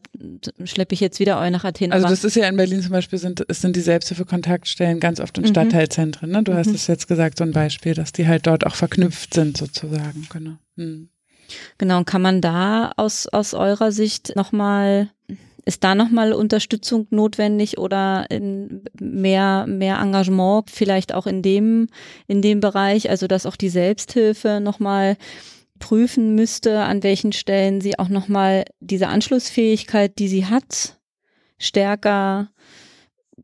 schleppe 0.63 0.93
ich 0.93 0.99
jetzt 1.01 1.19
wieder 1.19 1.39
eu 1.41 1.49
nach 1.49 1.65
Athen. 1.65 1.91
Also 1.91 2.07
das 2.07 2.23
ist 2.23 2.35
ja 2.35 2.47
in 2.47 2.55
Berlin 2.55 2.81
zum 2.81 2.91
Beispiel, 2.91 3.19
sind, 3.19 3.43
es 3.47 3.61
sind 3.61 3.75
die 3.75 3.81
Selbsthilfe-Kontaktstellen 3.81 4.99
ganz 4.99 5.19
oft 5.19 5.37
in 5.37 5.43
Mhm. 5.43 5.47
Stadtteilzentren. 5.49 6.31
Ne? 6.31 6.43
Du 6.43 6.53
hast 6.53 6.67
Mhm. 6.67 6.75
es 6.75 6.87
jetzt 6.87 7.07
gesagt, 7.07 7.37
so 7.37 7.43
ein 7.43 7.51
Beispiel, 7.51 7.93
dass 7.93 8.13
die 8.13 8.27
halt 8.27 8.47
dort 8.47 8.65
auch 8.65 8.75
verknüpft 8.75 9.33
sind 9.33 9.57
sozusagen. 9.57 10.27
Genau. 10.31 10.57
Hm. 10.77 11.09
Genau, 11.77 11.97
und 11.99 12.05
kann 12.05 12.21
man 12.21 12.41
da 12.41 12.91
aus, 12.97 13.27
aus 13.27 13.53
eurer 13.53 13.91
Sicht 13.93 14.35
nochmal, 14.35 15.09
ist 15.65 15.83
da 15.83 15.95
nochmal 15.95 16.33
Unterstützung 16.33 17.07
notwendig 17.09 17.77
oder 17.77 18.25
in 18.29 18.83
mehr, 18.99 19.65
mehr 19.67 19.97
Engagement 19.99 20.69
vielleicht 20.69 21.13
auch 21.13 21.25
in 21.27 21.41
dem, 21.41 21.87
in 22.27 22.41
dem 22.41 22.59
Bereich, 22.59 23.09
also 23.09 23.27
dass 23.27 23.45
auch 23.45 23.55
die 23.55 23.69
Selbsthilfe 23.69 24.59
nochmal 24.61 25.17
prüfen 25.79 26.35
müsste, 26.35 26.81
an 26.81 27.03
welchen 27.03 27.31
Stellen 27.31 27.81
sie 27.81 27.99
auch 27.99 28.09
nochmal 28.09 28.65
diese 28.79 29.07
Anschlussfähigkeit, 29.07 30.17
die 30.19 30.27
sie 30.27 30.45
hat, 30.45 30.99
stärker 31.57 32.49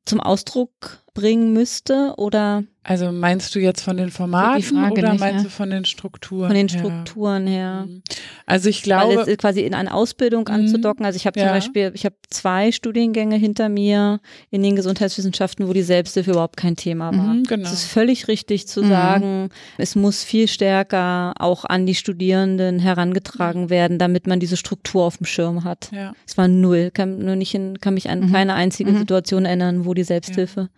zum 0.05 0.19
Ausdruck 0.19 1.02
bringen 1.13 1.53
müsste 1.53 2.13
oder 2.17 2.63
Also 2.83 3.11
meinst 3.11 3.53
du 3.53 3.59
jetzt 3.59 3.81
von 3.81 3.97
den 3.97 4.09
Formaten 4.09 4.63
Frage 4.63 4.93
oder 4.93 5.11
nicht, 5.11 5.19
meinst 5.19 5.37
ja. 5.37 5.43
du 5.43 5.49
von 5.49 5.69
den 5.69 5.85
Strukturen? 5.85 6.47
von 6.47 6.55
den 6.55 6.67
her? 6.67 6.79
Strukturen 6.79 7.47
her. 7.47 7.83
Hm. 7.85 8.01
Also 8.45 8.67
ich 8.69 8.81
Weil 8.81 8.83
glaube, 9.15 9.31
es 9.31 9.37
quasi 9.37 9.61
in 9.61 9.73
eine 9.75 9.93
Ausbildung 9.93 10.45
Mhm. 10.49 10.53
anzudocken. 10.55 11.05
Also 11.05 11.15
ich 11.17 11.25
habe 11.27 11.39
zum 11.39 11.47
Ja. 11.47 11.53
Beispiel, 11.53 11.91
ich 11.93 12.03
habe 12.05 12.15
zwei 12.29 12.71
Studiengänge 12.71 13.35
hinter 13.35 13.69
mir 13.69 14.19
in 14.49 14.63
den 14.63 14.75
Gesundheitswissenschaften, 14.75 15.67
wo 15.67 15.73
die 15.73 15.83
Selbsthilfe 15.83 16.31
überhaupt 16.31 16.57
kein 16.57 16.75
Thema 16.75 17.15
war. 17.15 17.33
Mhm, 17.35 17.43
genau. 17.43 17.67
Es 17.67 17.73
ist 17.73 17.85
völlig 17.85 18.27
richtig 18.27 18.67
zu 18.67 18.81
Mhm. 18.83 18.89
sagen, 18.89 19.49
es 19.77 19.95
muss 19.95 20.23
viel 20.23 20.47
stärker 20.47 21.33
auch 21.39 21.63
an 21.65 21.85
die 21.85 21.95
Studierenden 21.95 22.79
herangetragen 22.79 23.69
werden, 23.69 23.99
damit 23.99 24.25
man 24.27 24.39
diese 24.39 24.57
Struktur 24.57 25.03
auf 25.03 25.17
dem 25.17 25.25
Schirm 25.27 25.63
hat. 25.63 25.89
ja. 25.93 26.13
Es 26.27 26.37
war 26.37 26.47
null, 26.47 26.89
kann 26.91 27.19
nur 27.19 27.35
nicht 27.35 27.53
in, 27.53 27.79
kann 27.79 27.93
mich 27.93 28.09
an 28.09 28.21
Mhm. 28.21 28.31
keine 28.31 28.55
einzige 28.55 28.91
Mhm. 28.91 28.97
Situation 28.97 29.45
erinnern, 29.45 29.85
wo 29.85 29.93
die 29.93 30.03
Selbsthilfe. 30.03 30.69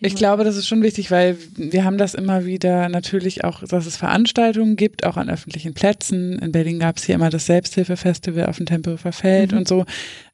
Ich 0.00 0.16
glaube, 0.16 0.42
das 0.42 0.56
ist 0.56 0.66
schon 0.66 0.82
wichtig, 0.82 1.10
weil 1.10 1.36
wir 1.54 1.84
haben 1.84 1.98
das 1.98 2.14
immer 2.14 2.44
wieder 2.44 2.88
natürlich 2.88 3.44
auch, 3.44 3.62
dass 3.62 3.86
es 3.86 3.96
Veranstaltungen 3.96 4.74
gibt, 4.76 5.04
auch 5.04 5.16
an 5.16 5.28
öffentlichen 5.30 5.74
Plätzen. 5.74 6.38
In 6.40 6.50
Berlin 6.50 6.78
gab 6.80 6.96
es 6.96 7.04
hier 7.04 7.14
immer 7.14 7.30
das 7.30 7.46
Selbsthilfefestival 7.46 8.46
auf 8.46 8.56
dem 8.56 8.66
Tempelhofer 8.66 9.12
Feld 9.12 9.52
Mhm. 9.52 9.58
und 9.58 9.68
so. 9.68 9.84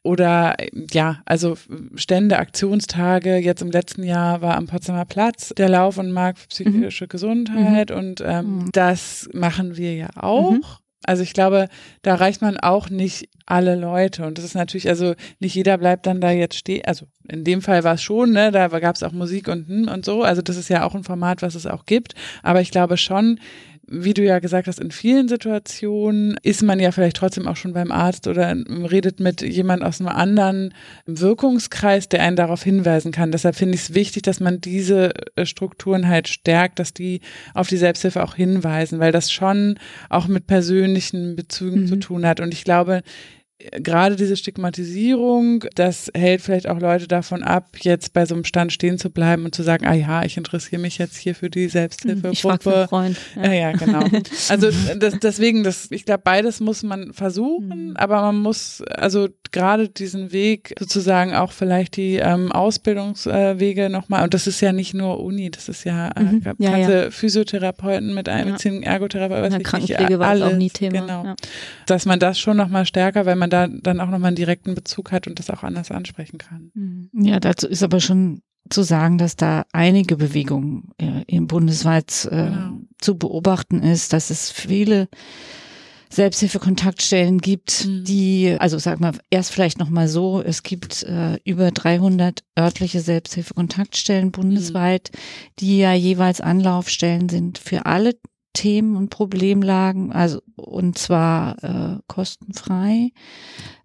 Oder 0.02 0.56
ja, 0.92 1.20
also 1.26 1.56
Stände, 1.96 2.38
Aktionstage. 2.38 3.36
Jetzt 3.36 3.60
im 3.60 3.70
letzten 3.70 4.04
Jahr 4.04 4.40
war 4.40 4.56
am 4.56 4.66
Potsdamer 4.68 5.04
Platz 5.04 5.52
der 5.58 5.68
Lauf 5.68 5.98
und 5.98 6.12
Markt 6.12 6.38
für 6.38 6.48
psychische 6.48 7.08
Gesundheit 7.08 7.90
und 7.90 8.22
ähm, 8.24 8.58
Mhm. 8.64 8.70
das 8.72 9.28
machen 9.34 9.76
wir 9.76 9.94
ja 9.94 10.08
auch. 10.16 10.80
Also 11.04 11.22
ich 11.22 11.32
glaube, 11.32 11.68
da 12.02 12.16
reicht 12.16 12.42
man 12.42 12.58
auch 12.58 12.90
nicht 12.90 13.28
alle 13.46 13.76
Leute. 13.76 14.26
Und 14.26 14.37
das 14.37 14.44
ist 14.44 14.54
natürlich, 14.54 14.88
also 14.88 15.14
nicht 15.38 15.54
jeder 15.54 15.78
bleibt 15.78 16.06
dann 16.06 16.20
da 16.20 16.30
jetzt 16.30 16.56
stehen. 16.56 16.84
Also 16.84 17.06
in 17.28 17.44
dem 17.44 17.62
Fall 17.62 17.84
war 17.84 17.94
es 17.94 18.02
schon, 18.02 18.32
ne, 18.32 18.50
da 18.50 18.68
gab 18.68 18.96
es 18.96 19.02
auch 19.02 19.12
Musik 19.12 19.48
und 19.48 19.68
hm 19.68 19.88
und 19.88 20.04
so. 20.04 20.22
Also 20.22 20.42
das 20.42 20.56
ist 20.56 20.68
ja 20.68 20.84
auch 20.84 20.94
ein 20.94 21.04
Format, 21.04 21.40
was 21.40 21.54
es 21.54 21.66
auch 21.66 21.87
gibt. 21.87 22.14
Aber 22.42 22.61
ich 22.61 22.70
glaube 22.70 22.96
schon, 22.96 23.40
wie 23.90 24.14
du 24.14 24.22
ja 24.22 24.38
gesagt 24.38 24.68
hast, 24.68 24.81
in 24.81 24.90
vielen 24.90 25.29
Situationen 25.29 26.37
ist 26.42 26.62
man 26.62 26.79
ja 26.79 26.92
vielleicht 26.92 27.16
trotzdem 27.16 27.48
auch 27.48 27.57
schon 27.57 27.72
beim 27.72 27.90
Arzt 27.90 28.27
oder 28.27 28.55
redet 28.90 29.18
mit 29.20 29.40
jemand 29.42 29.83
aus 29.83 30.01
einem 30.01 30.09
anderen 30.09 30.74
Wirkungskreis, 31.07 32.09
der 32.09 32.22
einen 32.22 32.37
darauf 32.37 32.62
hinweisen 32.62 33.12
kann. 33.12 33.33
Deshalb 33.33 33.57
finde 33.57 33.74
ich 33.74 33.83
es 33.83 33.94
wichtig, 33.94 34.22
dass 34.22 34.40
man 34.40 34.61
diese 34.61 35.12
äh, 35.37 35.46
Strukturen 35.46 36.09
halt 36.09 36.29
stärkt, 36.29 36.79
dass 36.79 36.92
die 36.94 37.20
auf 37.55 37.68
die 37.68 37.77
Selbsthilfe 37.77 38.22
auch 38.22 38.35
hinweisen, 38.35 38.98
weil 38.98 39.12
das 39.12 39.31
schon 39.33 39.79
auch 40.09 40.29
mit 40.29 40.46
persönlichen 40.46 41.37
Bezügen 41.37 41.83
Mhm. 41.83 41.87
zu 41.87 41.96
tun 41.96 42.27
hat. 42.27 42.40
Und 42.40 42.53
ich 42.55 42.64
glaube, 42.64 43.03
gerade 43.58 44.14
diese 44.14 44.36
Stigmatisierung, 44.36 45.64
das 45.74 46.10
hält 46.14 46.42
vielleicht 46.42 46.68
auch 46.68 46.78
Leute 46.78 47.08
davon 47.08 47.42
ab, 47.42 47.76
jetzt 47.80 48.12
bei 48.12 48.24
so 48.24 48.34
einem 48.34 48.44
Stand 48.44 48.72
stehen 48.72 48.98
zu 48.98 49.10
bleiben 49.10 49.44
und 49.44 49.54
zu 49.54 49.64
sagen, 49.64 49.84
ah 49.84 49.94
ja, 49.94 50.22
ich 50.22 50.36
interessiere 50.36 50.80
mich 50.80 50.98
jetzt 50.98 51.16
hier 51.16 51.34
für 51.34 51.50
die 51.50 51.68
Selbsthilfegruppe. 51.68 52.32
Ich 52.32 52.42
frag 52.42 52.62
für 52.62 52.86
Freund. 52.86 53.16
Ja. 53.34 53.44
ja, 53.46 53.52
ja, 53.52 53.72
genau. 53.72 54.04
Also 54.48 54.70
das, 54.98 55.18
deswegen, 55.18 55.64
das, 55.64 55.88
ich 55.90 56.04
glaube, 56.04 56.22
beides 56.24 56.60
muss 56.60 56.82
man 56.82 57.12
versuchen, 57.12 57.88
mhm. 57.88 57.96
aber 57.96 58.22
man 58.22 58.36
muss 58.36 58.82
also 58.82 59.28
gerade 59.50 59.88
diesen 59.88 60.32
Weg 60.32 60.74
sozusagen 60.78 61.34
auch 61.34 61.52
vielleicht 61.52 61.96
die 61.96 62.16
ähm, 62.16 62.52
Ausbildungswege 62.52 63.84
äh, 63.84 63.88
nochmal, 63.88 64.24
und 64.24 64.34
das 64.34 64.46
ist 64.46 64.61
ja 64.61 64.72
nicht 64.72 64.94
nur 64.94 65.20
Uni, 65.20 65.50
das 65.50 65.68
ist 65.68 65.84
ja, 65.84 66.11
äh, 66.11 66.22
mhm. 66.22 66.42
ja, 66.59 66.76
ja. 66.76 67.11
Physiotherapeuten 67.11 68.14
mit 68.14 68.28
einbeziehen, 68.28 68.82
ja. 68.82 68.92
Ergotherapeuten, 68.92 69.52
was 69.52 69.62
Krankenpflege 69.62 70.18
war 70.18 70.28
alles, 70.28 70.52
auch 70.52 70.56
nie 70.56 70.70
Thema. 70.70 71.00
Genau. 71.00 71.24
Ja. 71.24 71.36
Dass 71.86 72.06
man 72.06 72.20
das 72.20 72.38
schon 72.38 72.56
nochmal 72.56 72.86
stärker, 72.86 73.26
weil 73.26 73.36
man 73.36 73.47
da 73.51 73.68
dann 73.68 74.01
auch 74.01 74.11
nochmal 74.11 74.28
einen 74.28 74.36
direkten 74.36 74.74
Bezug 74.74 75.12
hat 75.12 75.26
und 75.26 75.38
das 75.38 75.51
auch 75.51 75.62
anders 75.62 75.90
ansprechen 75.90 76.38
kann. 76.38 76.70
Mhm. 76.74 77.11
Ja, 77.12 77.40
dazu 77.40 77.66
ist 77.66 77.82
aber 77.82 78.01
schon 78.01 78.42
zu 78.70 78.82
sagen, 78.82 79.18
dass 79.18 79.36
da 79.36 79.64
einige 79.72 80.16
Bewegungen 80.16 80.90
äh, 80.99 81.24
im 81.26 81.46
bundesweit 81.46 82.28
äh, 82.30 82.46
genau. 82.46 82.80
zu 83.01 83.16
beobachten 83.16 83.82
ist, 83.82 84.12
dass 84.12 84.30
es 84.30 84.51
viele 84.51 85.09
Selbsthilfekontaktstellen 86.11 87.38
gibt, 87.38 87.86
mhm. 87.86 88.05
die, 88.05 88.57
also 88.59 88.78
sag 88.78 89.01
mal, 89.01 89.12
erst 89.30 89.53
vielleicht 89.53 89.78
nochmal 89.78 90.09
so, 90.09 90.42
es 90.42 90.62
gibt 90.62 91.03
äh, 91.03 91.38
über 91.44 91.70
300 91.70 92.44
örtliche 92.59 93.01
Selbsthilfekontaktstellen 93.01 94.32
bundesweit, 94.32 95.11
mhm. 95.12 95.18
die 95.61 95.78
ja 95.78 95.92
jeweils 95.92 96.40
Anlaufstellen 96.40 97.28
sind 97.28 97.59
für 97.59 97.86
alle 97.86 98.14
Themen 98.59 98.96
und 98.96 99.11
Problemlagen, 99.11 100.11
also 100.11 100.42
und 100.56 100.98
zwar 100.98 101.62
äh, 101.62 102.00
kostenfrei, 102.09 103.11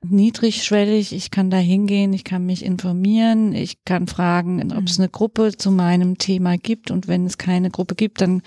niedrigschwellig. 0.04 1.14
Ich 1.14 1.32
kann 1.32 1.49
da 1.49 1.58
hingehen, 1.58 2.14
ich 2.14 2.24
kann 2.24 2.45
mich 2.45 2.64
informieren, 2.66 3.54
ich 3.54 3.86
kann 3.86 4.08
fragen, 4.08 4.72
ob 4.74 4.86
es 4.86 4.97
mhm. 4.97 5.04
eine 5.04 5.10
Gruppe 5.10 5.58
zu 5.58 5.72
meinem 5.72 6.18
Thema 6.18 6.58
gibt 6.58 6.91
und 6.91 7.08
wenn 7.08 7.26
es 7.26 7.38
keine 7.38 7.70
Gruppe 7.70 7.95
gibt, 7.95 8.22
dann 8.22 8.41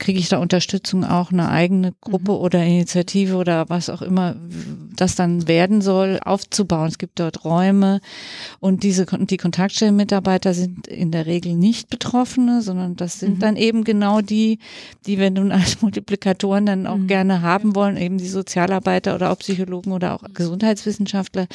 kriege 0.00 0.18
ich 0.18 0.28
da 0.28 0.38
Unterstützung 0.38 1.04
auch 1.04 1.30
eine 1.30 1.50
eigene 1.50 1.94
Gruppe 2.00 2.32
mhm. 2.32 2.38
oder 2.38 2.64
Initiative 2.64 3.36
oder 3.36 3.68
was 3.68 3.88
auch 3.88 4.02
immer 4.02 4.34
das 4.96 5.14
dann 5.14 5.46
werden 5.46 5.82
soll, 5.82 6.18
aufzubauen. 6.24 6.88
Es 6.88 6.98
gibt 6.98 7.20
dort 7.20 7.44
Räume 7.44 8.00
und 8.58 8.82
diese 8.82 9.06
die 9.06 9.36
Kontaktstellenmitarbeiter 9.36 10.54
sind 10.54 10.88
in 10.88 11.12
der 11.12 11.26
Regel 11.26 11.54
nicht 11.54 11.90
Betroffene, 11.90 12.62
sondern 12.62 12.96
das 12.96 13.20
sind 13.20 13.36
mhm. 13.36 13.40
dann 13.40 13.56
eben 13.56 13.84
genau 13.84 14.20
die, 14.20 14.58
die 15.06 15.18
wir 15.18 15.30
nun 15.30 15.52
als 15.52 15.82
Multiplikatoren 15.82 16.66
dann 16.66 16.86
auch 16.86 16.96
mhm. 16.96 17.06
gerne 17.06 17.42
haben 17.42 17.76
wollen, 17.76 17.96
eben 17.96 18.18
die 18.18 18.28
Sozialarbeiter 18.28 19.14
oder 19.14 19.30
auch 19.30 19.38
Psychologen 19.38 19.92
oder 19.92 20.14
auch 20.14 20.24
Gesundheitswissenschaftler, 20.80 21.46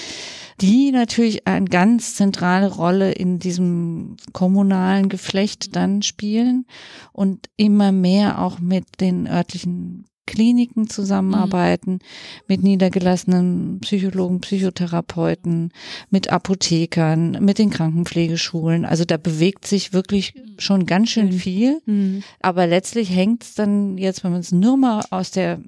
die 0.62 0.92
natürlich 0.92 1.48
eine 1.48 1.66
ganz 1.66 2.16
zentrale 2.16 2.72
Rolle 2.72 3.12
in 3.12 3.40
diesem 3.40 4.18
kommunalen 4.34 5.10
Geflecht 5.10 5.76
dann 5.76 6.02
spielen 6.02 6.66
und 7.12 7.50
immer 7.58 7.92
mehr 7.92 8.42
auch 8.42 8.60
mit 8.60 8.86
den 9.02 9.28
örtlichen 9.28 10.06
Kliniken 10.28 10.90
zusammenarbeiten, 10.90 11.92
mhm. 11.92 12.00
mit 12.48 12.64
niedergelassenen 12.64 13.80
Psychologen, 13.82 14.42
Psychotherapeuten, 14.42 15.72
mit 16.10 16.32
Apothekern, 16.32 17.38
mit 17.42 17.60
den 17.60 17.70
Krankenpflegeschulen. 17.70 18.86
Also 18.86 19.06
da 19.06 19.18
bewegt 19.18 19.68
sich 19.68 19.94
wirklich 19.94 20.34
schon 20.58 20.88
ganz 20.88 21.10
schön 21.10 21.32
viel. 21.32 21.80
Mhm. 21.86 22.24
Aber 22.42 22.66
letztlich 22.66 23.12
hängt 23.12 23.44
es 23.44 23.54
dann 23.54 24.00
jetzt, 24.00 24.24
wenn 24.24 24.32
man 24.32 24.40
es 24.40 24.52
nur 24.52 24.78
mal 24.78 25.04
aus 25.12 25.30
der 25.30 25.60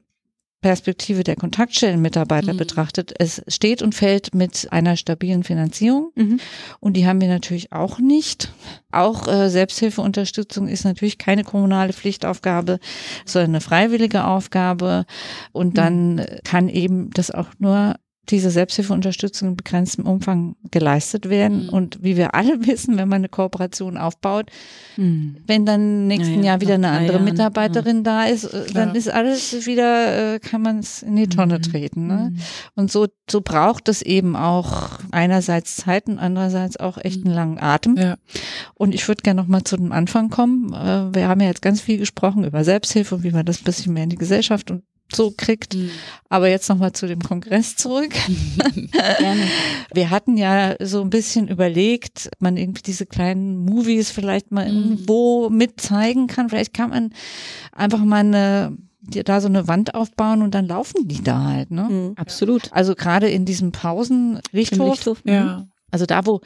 Perspektive 0.61 1.23
der 1.23 1.35
Kontaktstellenmitarbeiter 1.35 2.53
mhm. 2.53 2.57
betrachtet, 2.57 3.13
es 3.19 3.43
steht 3.47 3.83
und 3.83 3.93
fällt 3.93 4.33
mit 4.33 4.67
einer 4.71 4.97
stabilen 4.97 5.43
Finanzierung. 5.43 6.11
Mhm. 6.15 6.39
Und 6.79 6.93
die 6.93 7.05
haben 7.05 7.21
wir 7.21 7.27
natürlich 7.27 7.71
auch 7.71 7.99
nicht. 7.99 8.51
Auch 8.91 9.27
äh, 9.27 9.49
Selbsthilfeunterstützung 9.49 10.67
ist 10.67 10.83
natürlich 10.83 11.19
keine 11.19 11.43
kommunale 11.43 11.93
Pflichtaufgabe, 11.93 12.79
sondern 13.25 13.51
eine 13.51 13.61
freiwillige 13.61 14.25
Aufgabe. 14.25 15.05
Und 15.51 15.77
dann 15.77 16.15
mhm. 16.15 16.25
kann 16.43 16.69
eben 16.69 17.11
das 17.11 17.29
auch 17.29 17.49
nur 17.59 17.95
diese 18.29 18.51
Selbsthilfeunterstützung 18.51 19.49
in 19.49 19.55
begrenztem 19.55 20.05
Umfang 20.05 20.55
geleistet 20.71 21.29
werden. 21.29 21.63
Mhm. 21.63 21.69
Und 21.69 22.03
wie 22.03 22.17
wir 22.17 22.35
alle 22.35 22.65
wissen, 22.67 22.97
wenn 22.97 23.07
man 23.07 23.17
eine 23.17 23.29
Kooperation 23.29 23.97
aufbaut, 23.97 24.49
mhm. 24.97 25.37
wenn 25.45 25.65
dann 25.65 26.07
nächsten 26.07 26.39
ja, 26.39 26.51
Jahr 26.51 26.61
wieder 26.61 26.75
eine 26.75 26.89
andere 26.89 27.19
Mitarbeiterin 27.19 27.97
ja. 27.97 28.03
da 28.03 28.23
ist, 28.25 28.45
äh, 28.45 28.65
Klar. 28.65 28.85
dann 28.85 28.95
ist 28.95 29.09
alles 29.09 29.65
wieder, 29.65 30.35
äh, 30.35 30.39
kann 30.39 30.61
man 30.61 30.79
es 30.79 31.03
in 31.03 31.15
die 31.15 31.27
Tonne 31.27 31.57
mhm. 31.57 31.61
treten. 31.61 32.07
Ne? 32.07 32.31
Mhm. 32.31 32.39
Und 32.75 32.91
so, 32.91 33.07
so 33.29 33.41
braucht 33.41 33.89
es 33.89 34.01
eben 34.01 34.35
auch 34.35 34.99
einerseits 35.11 35.77
Zeit 35.77 36.07
und 36.07 36.19
andererseits 36.19 36.77
auch 36.77 36.97
echt 36.97 37.25
einen 37.25 37.33
langen 37.33 37.59
Atem. 37.59 37.97
Ja. 37.97 38.17
Und 38.73 38.93
ich 38.93 39.07
würde 39.07 39.21
gerne 39.21 39.41
nochmal 39.41 39.63
zu 39.63 39.77
dem 39.77 39.91
Anfang 39.91 40.29
kommen. 40.29 40.73
Äh, 40.73 41.15
wir 41.15 41.27
haben 41.27 41.41
ja 41.41 41.47
jetzt 41.47 41.61
ganz 41.61 41.81
viel 41.81 41.97
gesprochen 41.97 42.43
über 42.43 42.63
Selbsthilfe 42.63 43.15
und 43.15 43.23
wie 43.23 43.31
man 43.31 43.45
das 43.45 43.61
ein 43.61 43.63
bisschen 43.63 43.93
mehr 43.93 44.03
in 44.03 44.09
die 44.09 44.17
Gesellschaft 44.17 44.71
und 44.71 44.83
so 45.13 45.33
kriegt. 45.35 45.75
Mhm. 45.75 45.89
Aber 46.29 46.49
jetzt 46.49 46.69
nochmal 46.69 46.93
zu 46.93 47.07
dem 47.07 47.21
Kongress 47.21 47.75
zurück. 47.75 48.13
Gerne. 48.91 49.47
Wir 49.93 50.09
hatten 50.09 50.37
ja 50.37 50.75
so 50.79 51.01
ein 51.01 51.09
bisschen 51.09 51.47
überlegt, 51.47 52.29
man 52.39 52.57
irgendwie 52.57 52.83
diese 52.83 53.05
kleinen 53.05 53.57
Movies 53.57 54.11
vielleicht 54.11 54.51
mal 54.51 54.69
mhm. 54.69 54.77
irgendwo 54.77 55.49
mit 55.49 55.79
zeigen 55.79 56.27
kann. 56.27 56.49
Vielleicht 56.49 56.73
kann 56.73 56.89
man 56.89 57.13
einfach 57.71 58.03
mal 58.03 58.19
eine 58.19 58.77
da 59.09 59.39
so 59.39 59.47
eine 59.47 59.69
Wand 59.69 59.95
aufbauen 59.95 60.41
und 60.41 60.53
dann 60.53 60.67
laufen 60.67 61.07
die 61.07 61.23
da 61.23 61.43
halt, 61.45 61.71
ne? 61.71 61.83
Mhm. 61.83 62.13
Absolut. 62.17 62.73
Also 62.73 62.93
gerade 62.93 63.29
in 63.29 63.45
diesem 63.45 63.71
Pausenrichthof. 63.71 64.91
Richthof, 64.91 65.21
ja. 65.23 65.59
Mhm. 65.59 65.71
Also 65.91 66.05
da, 66.05 66.25
wo 66.25 66.41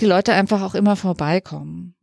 die 0.00 0.06
Leute 0.06 0.32
einfach 0.32 0.62
auch 0.62 0.76
immer 0.76 0.94
vorbeikommen 0.94 1.94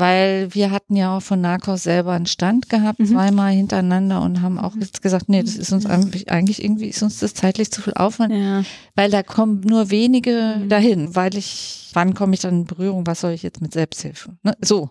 weil 0.00 0.52
wir 0.54 0.70
hatten 0.70 0.96
ja 0.96 1.16
auch 1.16 1.22
von 1.22 1.40
Narcos 1.40 1.84
selber 1.84 2.12
einen 2.12 2.26
Stand 2.26 2.68
gehabt, 2.68 2.98
mhm. 2.98 3.06
zweimal 3.06 3.52
hintereinander 3.52 4.22
und 4.22 4.42
haben 4.42 4.58
auch 4.58 4.74
jetzt 4.80 5.02
gesagt, 5.02 5.28
nee, 5.28 5.42
das 5.42 5.56
ist 5.56 5.72
uns 5.72 5.86
eigentlich 5.86 6.64
irgendwie 6.64 6.88
ist 6.88 7.02
uns 7.02 7.20
das 7.20 7.34
zeitlich 7.34 7.70
zu 7.70 7.82
viel 7.82 7.94
Aufwand, 7.94 8.34
ja. 8.34 8.64
weil 8.96 9.10
da 9.10 9.22
kommen 9.22 9.60
nur 9.60 9.90
wenige 9.90 10.56
mhm. 10.58 10.68
dahin, 10.68 11.14
weil 11.14 11.36
ich 11.36 11.89
wann 11.94 12.14
komme 12.14 12.34
ich 12.34 12.40
dann 12.40 12.60
in 12.60 12.64
Berührung, 12.64 13.06
was 13.06 13.20
soll 13.20 13.32
ich 13.32 13.42
jetzt 13.42 13.60
mit 13.60 13.72
Selbsthilfe? 13.72 14.36
Ne? 14.42 14.54
So, 14.60 14.90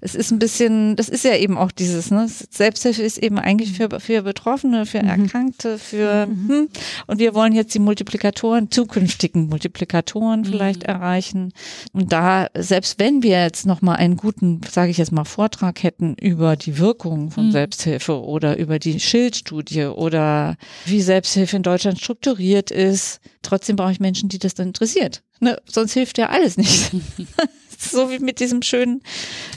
es 0.00 0.14
ist 0.14 0.30
ein 0.30 0.38
bisschen, 0.38 0.96
das 0.96 1.08
ist 1.08 1.24
ja 1.24 1.36
eben 1.36 1.56
auch 1.56 1.72
dieses, 1.72 2.10
ne? 2.10 2.28
Selbsthilfe 2.28 3.02
ist 3.02 3.18
eben 3.18 3.38
eigentlich 3.38 3.72
für, 3.72 4.00
für 4.00 4.22
Betroffene, 4.22 4.86
für 4.86 5.02
mhm. 5.02 5.08
Erkrankte, 5.08 5.78
für, 5.78 6.26
mhm. 6.26 6.48
hm, 6.48 6.68
und 7.06 7.18
wir 7.18 7.34
wollen 7.34 7.52
jetzt 7.52 7.74
die 7.74 7.78
Multiplikatoren, 7.78 8.70
zukünftigen 8.70 9.48
Multiplikatoren 9.48 10.40
mhm. 10.40 10.44
vielleicht 10.44 10.82
erreichen. 10.84 11.52
Und 11.92 12.12
da, 12.12 12.48
selbst 12.56 12.98
wenn 12.98 13.22
wir 13.22 13.42
jetzt 13.42 13.66
nochmal 13.66 13.96
einen 13.96 14.16
guten, 14.16 14.60
sage 14.70 14.90
ich 14.90 14.98
jetzt 14.98 15.12
mal, 15.12 15.24
Vortrag 15.24 15.82
hätten 15.82 16.14
über 16.14 16.56
die 16.56 16.78
Wirkung 16.78 17.30
von 17.30 17.48
mhm. 17.48 17.52
Selbsthilfe 17.52 18.20
oder 18.22 18.56
über 18.56 18.78
die 18.78 19.00
Schildstudie 19.00 19.86
oder 19.86 20.56
wie 20.84 21.00
Selbsthilfe 21.00 21.56
in 21.56 21.62
Deutschland 21.62 22.00
strukturiert 22.00 22.70
ist, 22.70 23.20
trotzdem 23.42 23.76
brauche 23.76 23.92
ich 23.92 24.00
Menschen, 24.00 24.28
die 24.28 24.38
das 24.38 24.54
dann 24.54 24.68
interessiert. 24.68 25.22
Ne, 25.40 25.60
sonst 25.66 25.92
hilft 25.92 26.18
ja 26.18 26.28
alles 26.28 26.56
nicht. 26.56 26.92
so 27.78 28.10
wie 28.10 28.18
mit 28.18 28.40
diesem 28.40 28.62
schönen 28.62 29.02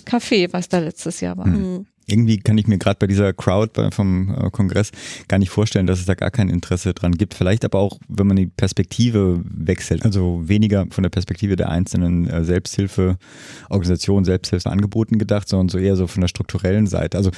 Kaffee, 0.06 0.52
was 0.52 0.70
da 0.70 0.80
letztes 0.80 1.22
Jahr 1.22 1.38
war. 1.38 1.48
Mhm. 1.48 1.86
Irgendwie 2.08 2.38
kann 2.40 2.58
ich 2.58 2.66
mir 2.66 2.80
gerade 2.80 2.98
bei 2.98 3.06
dieser 3.06 3.34
Crowd 3.34 3.92
vom 3.92 4.36
äh, 4.36 4.50
Kongress 4.50 4.92
gar 5.28 5.38
nicht 5.38 5.52
vorstellen, 5.52 5.86
dass 5.86 6.00
es 6.00 6.08
da 6.08 6.16
gar 6.16 6.32
kein 6.32 6.50
Interesse 6.50 6.96
dran 6.96 7.12
gibt. 7.12 7.36
Vielleicht 7.36 7.64
aber 7.64 7.78
auch, 7.78 8.00
wenn 8.08 8.26
man 8.26 8.36
die 8.36 8.48
Perspektive 8.48 9.42
wechselt, 9.44 10.04
also 10.04 10.42
weniger 10.44 10.88
von 10.90 11.04
der 11.04 11.12
Perspektive 11.12 11.56
der 11.56 11.70
einzelnen 11.70 12.28
äh, 12.28 12.44
Selbsthilfeorganisationen, 12.44 14.26
Selbsthilfeangeboten 14.26 15.20
gedacht, 15.20 15.48
sondern 15.48 15.70
so 15.70 15.78
eher 15.78 15.96
so 15.96 16.08
von 16.08 16.22
der 16.22 16.30
strukturellen 16.30 16.88
Seite. 16.88 17.16
Also 17.16 17.30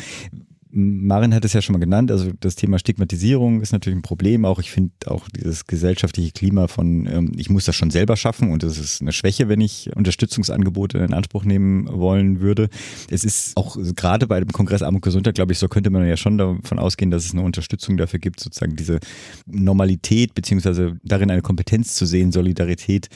Marin 0.73 1.33
hat 1.33 1.43
es 1.43 1.53
ja 1.53 1.61
schon 1.61 1.73
mal 1.73 1.79
genannt, 1.79 2.11
also 2.11 2.31
das 2.39 2.55
Thema 2.55 2.79
Stigmatisierung 2.79 3.61
ist 3.61 3.73
natürlich 3.73 3.99
ein 3.99 4.03
Problem. 4.03 4.45
Auch 4.45 4.59
ich 4.59 4.71
finde 4.71 4.91
auch 5.07 5.27
dieses 5.29 5.67
gesellschaftliche 5.67 6.31
Klima 6.31 6.67
von, 6.67 7.05
ähm, 7.07 7.31
ich 7.35 7.49
muss 7.49 7.65
das 7.65 7.75
schon 7.75 7.91
selber 7.91 8.15
schaffen 8.15 8.51
und 8.51 8.63
das 8.63 8.77
ist 8.77 9.01
eine 9.01 9.11
Schwäche, 9.11 9.49
wenn 9.49 9.59
ich 9.59 9.89
Unterstützungsangebote 9.95 10.99
in 10.99 11.13
Anspruch 11.13 11.43
nehmen 11.43 11.87
wollen 11.91 12.39
würde. 12.39 12.69
Es 13.09 13.23
ist 13.23 13.57
auch 13.57 13.77
gerade 13.95 14.27
bei 14.27 14.39
dem 14.39 14.51
Kongress 14.51 14.81
Armut 14.81 15.01
und 15.01 15.05
Gesundheit, 15.05 15.35
glaube 15.35 15.51
ich, 15.51 15.59
so 15.59 15.67
könnte 15.67 15.89
man 15.89 16.07
ja 16.07 16.15
schon 16.15 16.37
davon 16.37 16.77
ausgehen, 16.77 17.09
dass 17.09 17.25
es 17.25 17.33
eine 17.33 17.41
Unterstützung 17.41 17.97
dafür 17.97 18.19
gibt, 18.19 18.39
sozusagen 18.39 18.75
diese 18.75 18.99
Normalität 19.47 20.35
beziehungsweise 20.35 20.97
darin 21.03 21.31
eine 21.31 21.41
Kompetenz 21.41 21.95
zu 21.95 22.05
sehen, 22.05 22.31
Solidarität 22.31 23.09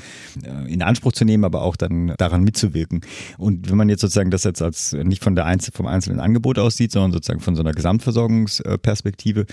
äh, 0.43 0.71
in 0.71 0.81
Anspruch 0.81 1.13
zu 1.13 1.25
nehmen, 1.25 1.45
aber 1.45 1.61
auch 1.61 1.75
dann 1.75 2.15
daran 2.17 2.43
mitzuwirken. 2.43 3.01
Und 3.37 3.69
wenn 3.69 3.77
man 3.77 3.89
jetzt 3.89 4.01
sozusagen 4.01 4.31
das 4.31 4.43
jetzt 4.43 4.61
als 4.61 4.93
nicht 4.93 5.23
von 5.23 5.35
der 5.35 5.45
Einzel 5.45 5.71
vom 5.73 5.85
einzelnen 5.85 6.19
Angebot 6.19 6.57
aussieht, 6.57 6.91
sondern 6.91 7.11
sozusagen 7.11 7.39
von 7.45 7.55
so 7.55 7.61
einer 7.61 7.71
Gesamtversorgungsperspektive 7.71 9.45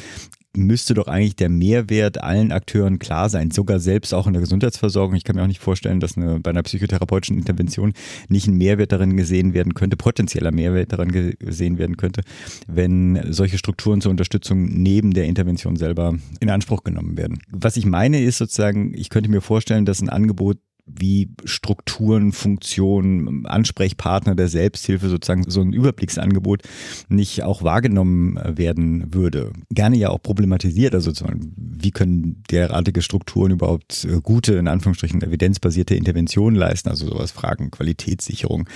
müsste 0.54 0.94
doch 0.94 1.08
eigentlich 1.08 1.36
der 1.36 1.48
Mehrwert 1.48 2.22
allen 2.22 2.52
Akteuren 2.52 2.98
klar 2.98 3.28
sein, 3.28 3.50
sogar 3.50 3.80
selbst 3.80 4.12
auch 4.12 4.26
in 4.26 4.34
der 4.34 4.42
Gesundheitsversorgung. 4.42 5.16
Ich 5.16 5.24
kann 5.24 5.36
mir 5.36 5.42
auch 5.42 5.48
nicht 5.48 5.60
vorstellen, 5.60 6.00
dass 6.00 6.16
eine, 6.16 6.40
bei 6.40 6.50
einer 6.50 6.62
psychotherapeutischen 6.62 7.38
Intervention 7.38 7.94
nicht 8.28 8.46
ein 8.48 8.56
Mehrwert 8.56 8.92
darin 8.92 9.16
gesehen 9.16 9.54
werden 9.54 9.74
könnte, 9.74 9.96
potenzieller 9.96 10.52
Mehrwert 10.52 10.92
daran 10.92 11.10
gesehen 11.10 11.78
werden 11.78 11.96
könnte, 11.96 12.22
wenn 12.66 13.32
solche 13.32 13.58
Strukturen 13.58 14.00
zur 14.00 14.10
Unterstützung 14.10 14.64
neben 14.64 15.14
der 15.14 15.24
Intervention 15.24 15.76
selber 15.76 16.14
in 16.40 16.50
Anspruch 16.50 16.84
genommen 16.84 17.16
werden. 17.16 17.38
Was 17.50 17.76
ich 17.76 17.86
meine 17.86 18.22
ist 18.22 18.38
sozusagen, 18.38 18.92
ich 18.94 19.08
könnte 19.08 19.30
mir 19.30 19.40
vorstellen, 19.40 19.86
dass 19.86 20.02
ein 20.02 20.10
Angebot 20.10 20.58
wie 20.98 21.30
Strukturen, 21.44 22.32
Funktionen, 22.32 23.46
Ansprechpartner 23.46 24.34
der 24.34 24.48
Selbsthilfe 24.48 25.08
sozusagen 25.08 25.44
so 25.48 25.60
ein 25.60 25.72
Überblicksangebot 25.72 26.62
nicht 27.08 27.42
auch 27.42 27.62
wahrgenommen 27.62 28.38
werden 28.44 29.14
würde. 29.14 29.52
Gerne 29.70 29.96
ja 29.96 30.10
auch 30.10 30.22
problematisiert, 30.22 30.94
also 30.94 31.12
wie 31.56 31.90
können 31.90 32.42
derartige 32.50 33.02
Strukturen 33.02 33.52
überhaupt 33.52 34.04
äh, 34.04 34.20
gute, 34.22 34.54
in 34.54 34.68
Anführungsstrichen 34.68 35.22
evidenzbasierte 35.22 35.94
Interventionen 35.94 36.56
leisten, 36.56 36.88
also 36.88 37.08
sowas 37.08 37.30
Fragen, 37.30 37.70
Qualitätssicherung, 37.70 38.68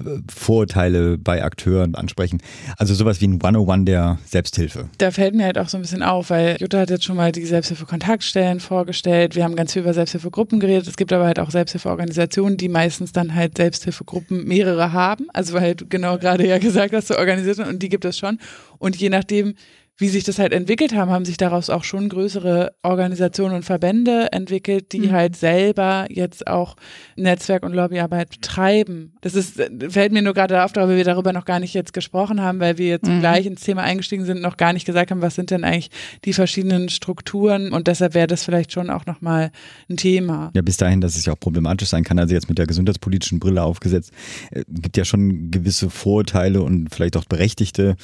äh, 0.00 0.18
Vorurteile 0.28 1.18
bei 1.18 1.42
Akteuren 1.44 1.94
ansprechen. 1.94 2.40
Also 2.76 2.94
sowas 2.94 3.20
wie 3.20 3.28
ein 3.28 3.34
101 3.42 3.84
der 3.86 4.18
Selbsthilfe. 4.24 4.88
Da 4.98 5.10
fällt 5.10 5.34
mir 5.34 5.44
halt 5.44 5.58
auch 5.58 5.68
so 5.68 5.78
ein 5.78 5.82
bisschen 5.82 6.02
auf, 6.02 6.30
weil 6.30 6.56
Jutta 6.60 6.80
hat 6.80 6.90
jetzt 6.90 7.04
schon 7.04 7.16
mal 7.16 7.32
die 7.32 7.44
Selbsthilfe-Kontaktstellen 7.44 8.60
vorgestellt. 8.60 9.34
Wir 9.34 9.44
haben 9.44 9.56
ganz 9.56 9.72
viel 9.72 9.82
über 9.82 9.94
Selbsthilfegruppen 9.94 10.60
geredet. 10.60 10.88
Es 10.88 10.96
gibt 10.96 11.12
aber 11.12 11.26
halt 11.26 11.38
auch 11.38 11.50
Selbsthilfeorganisationen, 11.62 12.56
die 12.56 12.68
meistens 12.68 13.12
dann 13.12 13.34
halt 13.34 13.56
Selbsthilfegruppen 13.56 14.44
mehrere 14.44 14.92
haben. 14.92 15.26
Also 15.32 15.54
weil 15.54 15.74
du 15.74 15.86
genau 15.86 16.18
gerade 16.18 16.46
ja 16.46 16.58
gesagt 16.58 16.92
hast, 16.92 17.08
so 17.08 17.16
organisiert 17.16 17.56
sind 17.56 17.68
und 17.68 17.82
die 17.82 17.88
gibt 17.88 18.04
es 18.04 18.18
schon. 18.18 18.38
Und 18.78 18.96
je 18.96 19.08
nachdem, 19.08 19.54
wie 20.02 20.08
sich 20.08 20.24
das 20.24 20.40
halt 20.40 20.52
entwickelt 20.52 20.94
haben, 20.94 21.12
haben 21.12 21.24
sich 21.24 21.36
daraus 21.36 21.70
auch 21.70 21.84
schon 21.84 22.08
größere 22.08 22.74
Organisationen 22.82 23.54
und 23.54 23.64
Verbände 23.64 24.32
entwickelt, 24.32 24.92
die 24.92 25.02
mhm. 25.02 25.12
halt 25.12 25.36
selber 25.36 26.06
jetzt 26.10 26.48
auch 26.48 26.74
Netzwerk- 27.14 27.62
und 27.62 27.72
Lobbyarbeit 27.72 28.30
betreiben. 28.30 29.12
Das 29.20 29.36
ist, 29.36 29.62
fällt 29.88 30.12
mir 30.12 30.22
nur 30.22 30.34
gerade 30.34 30.64
auf, 30.64 30.72
weil 30.74 30.96
wir 30.96 31.04
darüber 31.04 31.32
noch 31.32 31.44
gar 31.44 31.60
nicht 31.60 31.72
jetzt 31.72 31.92
gesprochen 31.92 32.40
haben, 32.40 32.58
weil 32.58 32.78
wir 32.78 32.88
jetzt 32.88 33.06
mhm. 33.06 33.20
gleich 33.20 33.46
ins 33.46 33.62
Thema 33.62 33.82
eingestiegen 33.82 34.24
sind, 34.24 34.42
noch 34.42 34.56
gar 34.56 34.72
nicht 34.72 34.84
gesagt 34.84 35.12
haben, 35.12 35.22
was 35.22 35.36
sind 35.36 35.52
denn 35.52 35.62
eigentlich 35.62 35.90
die 36.24 36.32
verschiedenen 36.32 36.88
Strukturen 36.88 37.72
und 37.72 37.86
deshalb 37.86 38.14
wäre 38.14 38.26
das 38.26 38.42
vielleicht 38.42 38.72
schon 38.72 38.90
auch 38.90 39.06
nochmal 39.06 39.52
ein 39.88 39.96
Thema. 39.96 40.50
Ja, 40.54 40.62
bis 40.62 40.78
dahin, 40.78 41.00
dass 41.00 41.14
es 41.14 41.26
ja 41.26 41.34
auch 41.34 41.40
problematisch 41.40 41.90
sein 41.90 42.02
kann, 42.02 42.18
also 42.18 42.34
jetzt 42.34 42.48
mit 42.48 42.58
der 42.58 42.66
gesundheitspolitischen 42.66 43.38
Brille 43.38 43.62
aufgesetzt, 43.62 44.10
äh, 44.50 44.64
gibt 44.68 44.96
ja 44.96 45.04
schon 45.04 45.52
gewisse 45.52 45.90
Vorurteile 45.90 46.60
und 46.60 46.92
vielleicht 46.92 47.16
auch 47.16 47.24
berechtigte 47.24 47.94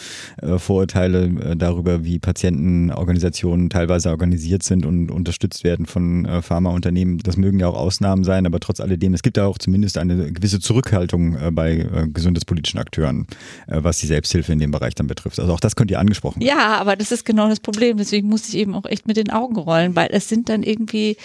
äh, 0.41 0.59
Vorurteile 0.59 1.25
äh, 1.25 1.57
darüber, 1.57 1.88
darüber, 1.89 2.05
wie 2.05 2.19
Patientenorganisationen 2.19 3.71
teilweise 3.71 4.11
organisiert 4.11 4.63
sind 4.63 4.87
und 4.87 5.11
unterstützt 5.11 5.65
werden 5.65 5.87
von 5.87 6.25
äh, 6.25 6.43
Pharmaunternehmen. 6.43 7.19
Das 7.19 7.37
mögen 7.37 7.59
ja 7.59 7.69
auch 7.69 7.77
Ausnahmen 7.77 8.25
sein, 8.25 8.47
aber 8.47 8.61
trotz 8.61 8.81
alledem, 8.81 9.15
es 9.15 9.23
gibt 9.23 9.37
da 9.37 9.47
auch 9.47 9.59
zumindest 9.59 9.99
eine 9.99 10.33
gewisse 10.33 10.61
Zurückhaltung 10.61 11.37
äh, 11.37 11.51
bei 11.51 11.79
äh, 11.79 12.09
gesundheitspolitischen 12.09 12.79
Akteuren, 12.79 13.27
äh, 13.67 13.83
was 13.83 13.99
die 13.99 14.07
Selbsthilfe 14.07 14.53
in 14.53 14.59
dem 14.59 14.71
Bereich 14.71 14.95
dann 14.95 15.07
betrifft. 15.07 15.39
Also 15.41 15.53
auch 15.53 15.61
das 15.61 15.77
könnt 15.77 15.91
ihr 15.91 15.99
angesprochen 15.99 16.43
Ja, 16.43 16.79
aber 16.79 16.97
das 16.97 17.13
ist 17.13 17.25
genau 17.25 17.49
das 17.49 17.61
Problem. 17.61 17.97
Deswegen 17.97 18.29
musste 18.29 18.49
ich 18.49 18.59
eben 18.59 18.75
auch 18.75 18.85
echt 18.85 19.07
mit 19.07 19.17
den 19.17 19.31
Augen 19.31 19.57
rollen, 19.57 19.97
weil 19.97 20.09
es 20.13 20.29
sind 20.29 20.49
dann 20.49 20.63
irgendwie, 20.63 21.17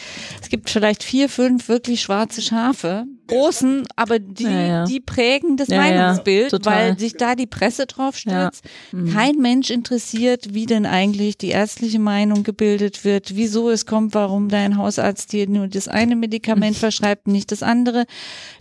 es 0.42 0.50
gibt 0.50 0.70
vielleicht 0.70 1.04
vier, 1.04 1.30
fünf 1.30 1.68
wirklich 1.68 2.02
schwarze 2.02 2.42
Schafe, 2.42 3.06
großen, 3.28 3.86
aber 3.96 4.20
die, 4.20 4.44
ja, 4.44 4.66
ja. 4.66 4.86
die 4.86 5.00
prägen 5.00 5.58
das 5.58 5.70
ja, 5.70 5.78
Meinungsbild, 5.78 6.54
weil 6.66 6.98
sich 7.00 7.16
da 7.16 7.36
die 7.36 7.48
Presse 7.48 7.86
drauf 7.86 8.18
stürzt. 8.18 8.64
Mhm. 8.92 9.14
Kein 9.14 9.36
Mensch 9.38 9.70
interessiert, 9.70 10.43
wie 10.52 10.66
denn 10.66 10.86
eigentlich 10.86 11.38
die 11.38 11.50
ärztliche 11.50 12.00
Meinung 12.00 12.44
gebildet 12.44 13.06
wird, 13.06 13.36
wieso 13.36 13.70
es 13.70 13.86
kommt, 13.86 14.14
warum 14.14 14.50
dein 14.50 14.78
Hausarzt 14.78 15.32
dir 15.32 15.48
nur 15.48 15.68
das 15.68 15.88
eine 15.88 16.16
Medikament 16.16 16.78
verschreibt, 16.78 17.28
nicht 17.28 17.52
das 17.52 17.64
andere. 17.64 18.06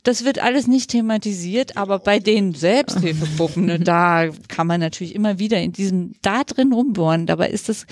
Das 0.02 0.24
wird 0.24 0.38
alles 0.38 0.66
nicht 0.66 0.90
thematisiert, 0.90 1.76
aber 1.76 1.98
bei 1.98 2.18
den 2.18 2.54
Selbsthilfegruppen, 2.54 3.66
ne, 3.66 3.78
da 3.78 4.28
kann 4.48 4.66
man 4.66 4.80
natürlich 4.80 5.14
immer 5.14 5.38
wieder 5.38 5.58
in 5.58 5.72
diesem, 5.72 6.12
da 6.22 6.44
drin 6.44 6.72
rumbohren. 6.72 7.26
Dabei 7.26 7.50
ist 7.50 7.68
das, 7.68 7.86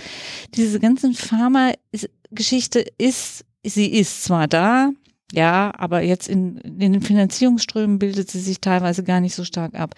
diese 0.55 0.81
ganzen 0.81 1.15
Pharma-Geschichte 1.15 2.85
ist, 2.99 3.45
sie 3.65 3.87
ist 3.87 4.25
zwar 4.25 4.49
da, 4.49 4.91
ja, 5.33 5.73
aber 5.77 6.03
jetzt 6.03 6.29
in, 6.29 6.59
in 6.59 6.93
den 6.93 7.03
Finanzierungsströmen 7.03 7.99
bildet 7.99 8.31
sie 8.31 8.41
sich 8.41 8.61
teilweise 8.61 9.05
gar 9.05 9.21
nicht 9.21 9.35
so 9.35 9.45
stark 9.45 9.75
ab. 9.75 9.95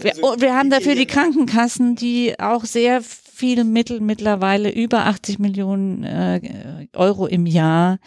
Wir, 0.00 0.12
oh, 0.22 0.36
wir 0.38 0.54
haben 0.54 0.70
dafür 0.70 0.94
die 0.94 1.06
Krankenkassen, 1.06 1.96
die 1.96 2.38
auch 2.38 2.64
sehr 2.64 3.02
viele 3.36 3.64
Mittel 3.64 4.00
mittlerweile 4.00 4.72
über 4.72 5.04
80 5.04 5.38
Millionen 5.38 6.04
äh, 6.04 6.86
Euro 6.94 7.26
im 7.26 7.44
Jahr 7.44 7.98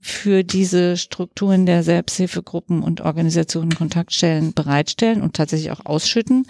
für 0.00 0.44
diese 0.44 0.98
Strukturen 0.98 1.64
der 1.64 1.82
Selbsthilfegruppen 1.82 2.82
und 2.82 3.00
Organisationen 3.00 3.74
Kontaktstellen 3.74 4.52
bereitstellen 4.52 5.22
und 5.22 5.34
tatsächlich 5.34 5.70
auch 5.70 5.86
ausschütten. 5.86 6.46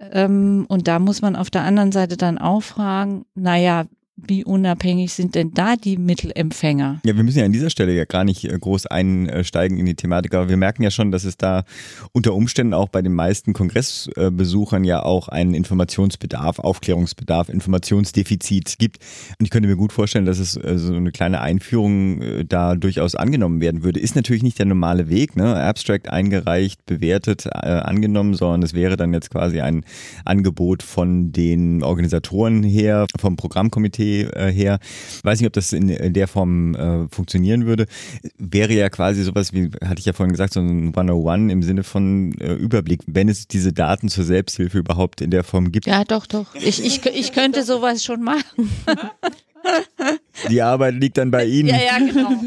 Ähm, 0.00 0.64
und 0.68 0.88
da 0.88 0.98
muss 0.98 1.20
man 1.20 1.36
auf 1.36 1.50
der 1.50 1.64
anderen 1.64 1.92
Seite 1.92 2.16
dann 2.16 2.38
auch 2.38 2.62
fragen, 2.62 3.26
naja, 3.34 3.84
wie 4.16 4.44
unabhängig 4.44 5.12
sind 5.12 5.34
denn 5.34 5.52
da 5.54 5.74
die 5.74 5.96
Mittelempfänger? 5.96 7.00
Ja, 7.04 7.16
wir 7.16 7.24
müssen 7.24 7.40
ja 7.40 7.44
an 7.44 7.52
dieser 7.52 7.70
Stelle 7.70 7.92
ja 7.92 8.04
gar 8.04 8.22
nicht 8.22 8.44
äh, 8.44 8.56
groß 8.56 8.86
einsteigen 8.86 9.76
in 9.76 9.86
die 9.86 9.96
Thematik, 9.96 10.34
aber 10.34 10.48
wir 10.48 10.56
merken 10.56 10.84
ja 10.84 10.92
schon, 10.92 11.10
dass 11.10 11.24
es 11.24 11.36
da 11.36 11.64
unter 12.12 12.32
Umständen 12.34 12.74
auch 12.74 12.88
bei 12.88 13.02
den 13.02 13.12
meisten 13.12 13.52
Kongressbesuchern 13.54 14.84
ja 14.84 15.02
auch 15.02 15.28
einen 15.28 15.54
Informationsbedarf, 15.54 16.60
Aufklärungsbedarf, 16.60 17.48
Informationsdefizit 17.48 18.76
gibt. 18.78 18.98
Und 19.40 19.46
ich 19.46 19.50
könnte 19.50 19.68
mir 19.68 19.76
gut 19.76 19.92
vorstellen, 19.92 20.26
dass 20.26 20.38
es 20.38 20.56
äh, 20.56 20.78
so 20.78 20.94
eine 20.94 21.10
kleine 21.10 21.40
Einführung 21.40 22.22
äh, 22.22 22.44
da 22.44 22.76
durchaus 22.76 23.16
angenommen 23.16 23.60
werden 23.60 23.82
würde. 23.82 23.98
Ist 23.98 24.14
natürlich 24.14 24.44
nicht 24.44 24.60
der 24.60 24.66
normale 24.66 25.08
Weg, 25.08 25.34
ne? 25.36 25.56
Abstract 25.56 26.08
eingereicht, 26.08 26.86
bewertet, 26.86 27.52
angenommen, 27.52 28.34
sondern 28.34 28.62
es 28.62 28.74
wäre 28.74 28.96
dann 28.96 29.12
jetzt 29.12 29.30
quasi 29.30 29.60
ein 29.60 29.84
Angebot 30.24 30.82
von 30.82 31.32
den 31.32 31.82
Organisatoren 31.82 32.62
her, 32.62 33.06
vom 33.18 33.36
Programmkomitee 33.36 34.03
äh, 34.22 34.52
her. 34.52 34.78
Weiß 35.22 35.40
nicht, 35.40 35.46
ob 35.46 35.52
das 35.52 35.72
in, 35.72 35.88
in 35.88 36.12
der 36.12 36.28
Form 36.28 36.74
äh, 36.74 37.08
funktionieren 37.08 37.66
würde. 37.66 37.86
Wäre 38.38 38.72
ja 38.72 38.88
quasi 38.88 39.22
sowas 39.22 39.52
wie, 39.52 39.70
hatte 39.84 39.98
ich 39.98 40.06
ja 40.06 40.12
vorhin 40.12 40.32
gesagt, 40.32 40.54
so 40.54 40.60
ein 40.60 40.88
101 40.88 41.52
im 41.52 41.62
Sinne 41.62 41.82
von 41.82 42.32
äh, 42.40 42.54
Überblick, 42.54 43.00
wenn 43.06 43.28
es 43.28 43.48
diese 43.48 43.72
Daten 43.72 44.08
zur 44.08 44.24
Selbsthilfe 44.24 44.78
überhaupt 44.78 45.20
in 45.20 45.30
der 45.30 45.44
Form 45.44 45.72
gibt. 45.72 45.86
Ja, 45.86 46.04
doch, 46.04 46.26
doch. 46.26 46.54
Ich, 46.54 46.84
ich, 46.84 47.04
ich 47.06 47.32
könnte 47.32 47.62
sowas 47.62 48.04
schon 48.04 48.22
machen. 48.22 48.70
Die 50.50 50.62
Arbeit 50.62 50.94
liegt 50.94 51.18
dann 51.18 51.30
bei 51.30 51.46
Ihnen. 51.46 51.68
Ja, 51.68 51.78
ja, 51.78 51.98
genau. 51.98 52.30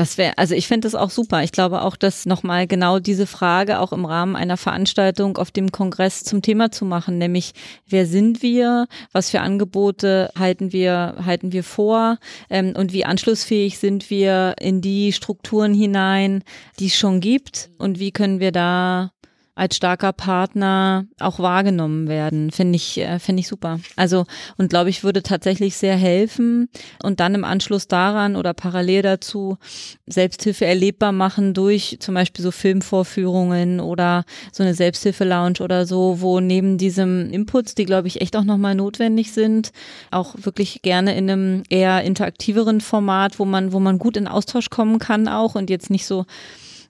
Das 0.00 0.16
wäre, 0.16 0.38
also 0.38 0.54
ich 0.54 0.66
finde 0.66 0.86
das 0.86 0.94
auch 0.94 1.10
super. 1.10 1.42
Ich 1.42 1.52
glaube 1.52 1.82
auch, 1.82 1.94
dass 1.94 2.24
nochmal 2.24 2.66
genau 2.66 3.00
diese 3.00 3.26
Frage 3.26 3.80
auch 3.80 3.92
im 3.92 4.06
Rahmen 4.06 4.34
einer 4.34 4.56
Veranstaltung 4.56 5.36
auf 5.36 5.50
dem 5.50 5.72
Kongress 5.72 6.24
zum 6.24 6.40
Thema 6.40 6.72
zu 6.72 6.86
machen, 6.86 7.18
nämlich 7.18 7.52
wer 7.86 8.06
sind 8.06 8.40
wir, 8.40 8.86
was 9.12 9.28
für 9.28 9.40
Angebote 9.40 10.30
halten 10.38 10.72
wir, 10.72 11.16
halten 11.26 11.52
wir 11.52 11.62
vor 11.62 12.16
ähm, 12.48 12.72
und 12.74 12.94
wie 12.94 13.04
anschlussfähig 13.04 13.78
sind 13.78 14.08
wir 14.08 14.54
in 14.58 14.80
die 14.80 15.12
Strukturen 15.12 15.74
hinein, 15.74 16.44
die 16.78 16.86
es 16.86 16.96
schon 16.96 17.20
gibt 17.20 17.68
und 17.76 17.98
wie 17.98 18.10
können 18.10 18.40
wir 18.40 18.52
da 18.52 19.12
als 19.60 19.76
starker 19.76 20.14
Partner 20.14 21.04
auch 21.18 21.38
wahrgenommen 21.38 22.08
werden. 22.08 22.50
Finde 22.50 22.76
ich, 22.76 22.96
äh, 22.96 23.18
finde 23.18 23.40
ich 23.40 23.48
super. 23.48 23.78
Also, 23.94 24.24
und 24.56 24.70
glaube 24.70 24.88
ich, 24.88 25.04
würde 25.04 25.22
tatsächlich 25.22 25.76
sehr 25.76 25.96
helfen 25.96 26.70
und 27.02 27.20
dann 27.20 27.34
im 27.34 27.44
Anschluss 27.44 27.86
daran 27.86 28.36
oder 28.36 28.54
parallel 28.54 29.02
dazu 29.02 29.58
Selbsthilfe 30.06 30.64
erlebbar 30.64 31.12
machen 31.12 31.52
durch 31.52 31.98
zum 32.00 32.14
Beispiel 32.14 32.42
so 32.42 32.50
Filmvorführungen 32.50 33.80
oder 33.80 34.24
so 34.50 34.62
eine 34.62 34.72
Selbsthilfe-Lounge 34.72 35.60
oder 35.60 35.84
so, 35.84 36.22
wo 36.22 36.40
neben 36.40 36.78
diesem 36.78 37.30
Inputs, 37.30 37.74
die 37.74 37.84
glaube 37.84 38.08
ich 38.08 38.22
echt 38.22 38.36
auch 38.36 38.44
nochmal 38.44 38.74
notwendig 38.74 39.32
sind, 39.32 39.72
auch 40.10 40.36
wirklich 40.38 40.80
gerne 40.80 41.14
in 41.18 41.30
einem 41.30 41.62
eher 41.68 42.02
interaktiveren 42.02 42.80
Format, 42.80 43.38
wo 43.38 43.44
man, 43.44 43.74
wo 43.74 43.78
man 43.78 43.98
gut 43.98 44.16
in 44.16 44.26
Austausch 44.26 44.70
kommen 44.70 44.98
kann 44.98 45.28
auch 45.28 45.54
und 45.54 45.68
jetzt 45.68 45.90
nicht 45.90 46.06
so 46.06 46.24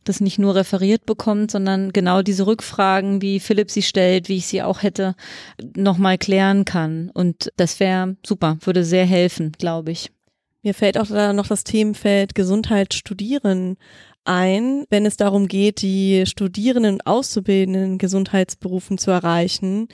das 0.04 0.20
nicht 0.20 0.38
nur 0.38 0.54
referiert 0.54 1.06
bekommt, 1.06 1.50
sondern 1.50 1.92
genau 1.92 2.22
diese 2.22 2.46
Rückfragen, 2.46 3.22
wie 3.22 3.40
Philipp 3.40 3.70
sie 3.70 3.82
stellt, 3.82 4.28
wie 4.28 4.36
ich 4.36 4.46
sie 4.46 4.62
auch 4.62 4.82
hätte, 4.82 5.14
nochmal 5.76 6.18
klären 6.18 6.64
kann. 6.64 7.10
Und 7.12 7.52
das 7.56 7.80
wäre 7.80 8.16
super, 8.24 8.58
würde 8.62 8.84
sehr 8.84 9.06
helfen, 9.06 9.52
glaube 9.58 9.92
ich. 9.92 10.10
Mir 10.62 10.74
fällt 10.74 10.98
auch 10.98 11.06
da 11.06 11.32
noch 11.32 11.46
das 11.46 11.64
Themenfeld 11.64 12.34
Gesundheit 12.34 12.92
studieren 12.94 13.76
ein, 14.24 14.84
wenn 14.90 15.06
es 15.06 15.16
darum 15.16 15.48
geht, 15.48 15.82
die 15.82 16.24
Studierenden 16.26 17.00
Auszubildenden 17.02 17.92
in 17.92 17.98
Gesundheitsberufen 17.98 18.98
zu 18.98 19.10
erreichen, 19.10 19.88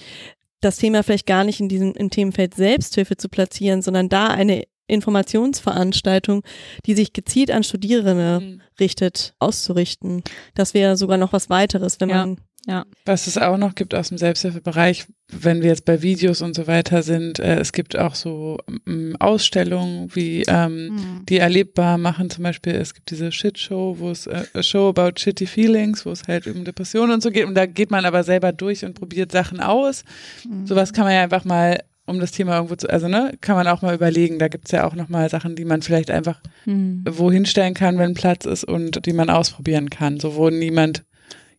das 0.60 0.78
Thema 0.78 1.02
vielleicht 1.02 1.26
gar 1.26 1.44
nicht 1.44 1.60
in 1.60 1.68
diesem 1.68 1.92
im 1.92 2.10
Themenfeld 2.10 2.54
Selbsthilfe 2.54 3.16
zu 3.16 3.28
platzieren, 3.28 3.82
sondern 3.82 4.08
da 4.08 4.28
eine 4.28 4.64
Informationsveranstaltung, 4.86 6.42
die 6.86 6.94
sich 6.94 7.12
gezielt 7.12 7.50
an 7.50 7.64
Studierende 7.64 8.40
mhm. 8.40 8.62
richtet, 8.78 9.34
auszurichten. 9.38 10.22
Das 10.54 10.74
wäre 10.74 10.96
sogar 10.96 11.18
noch 11.18 11.32
was 11.32 11.50
weiteres, 11.50 12.00
wenn 12.00 12.10
ja. 12.10 12.16
man 12.26 12.36
Ja. 12.68 12.84
Was 13.04 13.28
es 13.28 13.38
auch 13.38 13.58
noch 13.58 13.76
gibt 13.76 13.94
aus 13.94 14.08
dem 14.08 14.18
Selbsthilfebereich, 14.18 15.06
wenn 15.28 15.62
wir 15.62 15.68
jetzt 15.70 15.84
bei 15.84 16.02
Videos 16.02 16.42
und 16.42 16.54
so 16.56 16.66
weiter 16.66 17.02
sind, 17.04 17.38
äh, 17.38 17.60
es 17.60 17.72
gibt 17.72 17.96
auch 17.96 18.16
so 18.16 18.58
ähm, 18.86 19.14
Ausstellungen, 19.20 20.08
wie 20.14 20.42
ähm, 20.48 20.88
Mhm. 20.88 21.26
die 21.28 21.38
erlebbar 21.38 21.96
machen. 21.96 22.28
Zum 22.28 22.42
Beispiel, 22.42 22.74
es 22.74 22.92
gibt 22.94 23.10
diese 23.10 23.30
Shit-Show, 23.30 23.96
wo 23.98 24.10
es 24.10 24.26
äh, 24.26 24.44
a 24.52 24.62
Show 24.64 24.88
about 24.88 25.12
shitty 25.18 25.46
feelings, 25.46 26.04
wo 26.06 26.10
es 26.10 26.26
halt 26.26 26.46
um 26.48 26.64
Depressionen 26.64 27.12
und 27.12 27.22
so 27.22 27.30
geht. 27.30 27.44
Und 27.46 27.54
da 27.54 27.66
geht 27.66 27.90
man 27.92 28.04
aber 28.04 28.24
selber 28.24 28.52
durch 28.52 28.84
und 28.84 28.94
probiert 28.94 29.30
Sachen 29.30 29.60
aus. 29.60 30.02
Mhm. 30.48 30.66
Sowas 30.66 30.92
kann 30.92 31.04
man 31.04 31.14
ja 31.14 31.22
einfach 31.22 31.44
mal, 31.44 31.80
um 32.06 32.20
das 32.20 32.32
Thema 32.32 32.56
irgendwo 32.56 32.76
zu, 32.76 32.88
also 32.88 33.08
ne, 33.08 33.32
kann 33.40 33.56
man 33.56 33.66
auch 33.66 33.82
mal 33.82 33.94
überlegen. 33.94 34.38
Da 34.38 34.48
gibt's 34.48 34.70
ja 34.70 34.86
auch 34.86 34.94
nochmal 34.94 35.28
Sachen, 35.28 35.56
die 35.56 35.64
man 35.64 35.82
vielleicht 35.82 36.10
einfach 36.10 36.40
Hm. 36.64 37.04
wohin 37.08 37.46
stellen 37.46 37.74
kann, 37.74 37.98
wenn 37.98 38.14
Platz 38.14 38.46
ist 38.46 38.64
und 38.64 39.04
die 39.06 39.12
man 39.12 39.30
ausprobieren 39.30 39.90
kann. 39.90 40.18
So 40.20 40.36
wo 40.36 40.48
niemand 40.50 41.04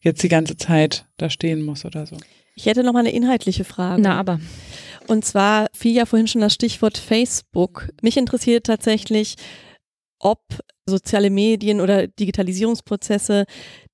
jetzt 0.01 0.23
die 0.23 0.29
ganze 0.29 0.57
Zeit 0.57 1.05
da 1.17 1.29
stehen 1.29 1.61
muss 1.63 1.85
oder 1.85 2.05
so. 2.05 2.17
Ich 2.55 2.65
hätte 2.65 2.83
noch 2.83 2.93
mal 2.93 2.99
eine 2.99 3.11
inhaltliche 3.11 3.63
Frage. 3.63 4.01
Na, 4.01 4.17
aber. 4.17 4.39
Und 5.07 5.23
zwar 5.23 5.67
fiel 5.73 5.93
ja 5.95 6.05
vorhin 6.05 6.27
schon 6.27 6.41
das 6.41 6.53
Stichwort 6.53 6.97
Facebook. 6.97 7.89
Mich 8.01 8.17
interessiert 8.17 8.65
tatsächlich, 8.65 9.35
ob 10.19 10.39
soziale 10.85 11.29
Medien 11.29 11.81
oder 11.81 12.07
Digitalisierungsprozesse 12.07 13.45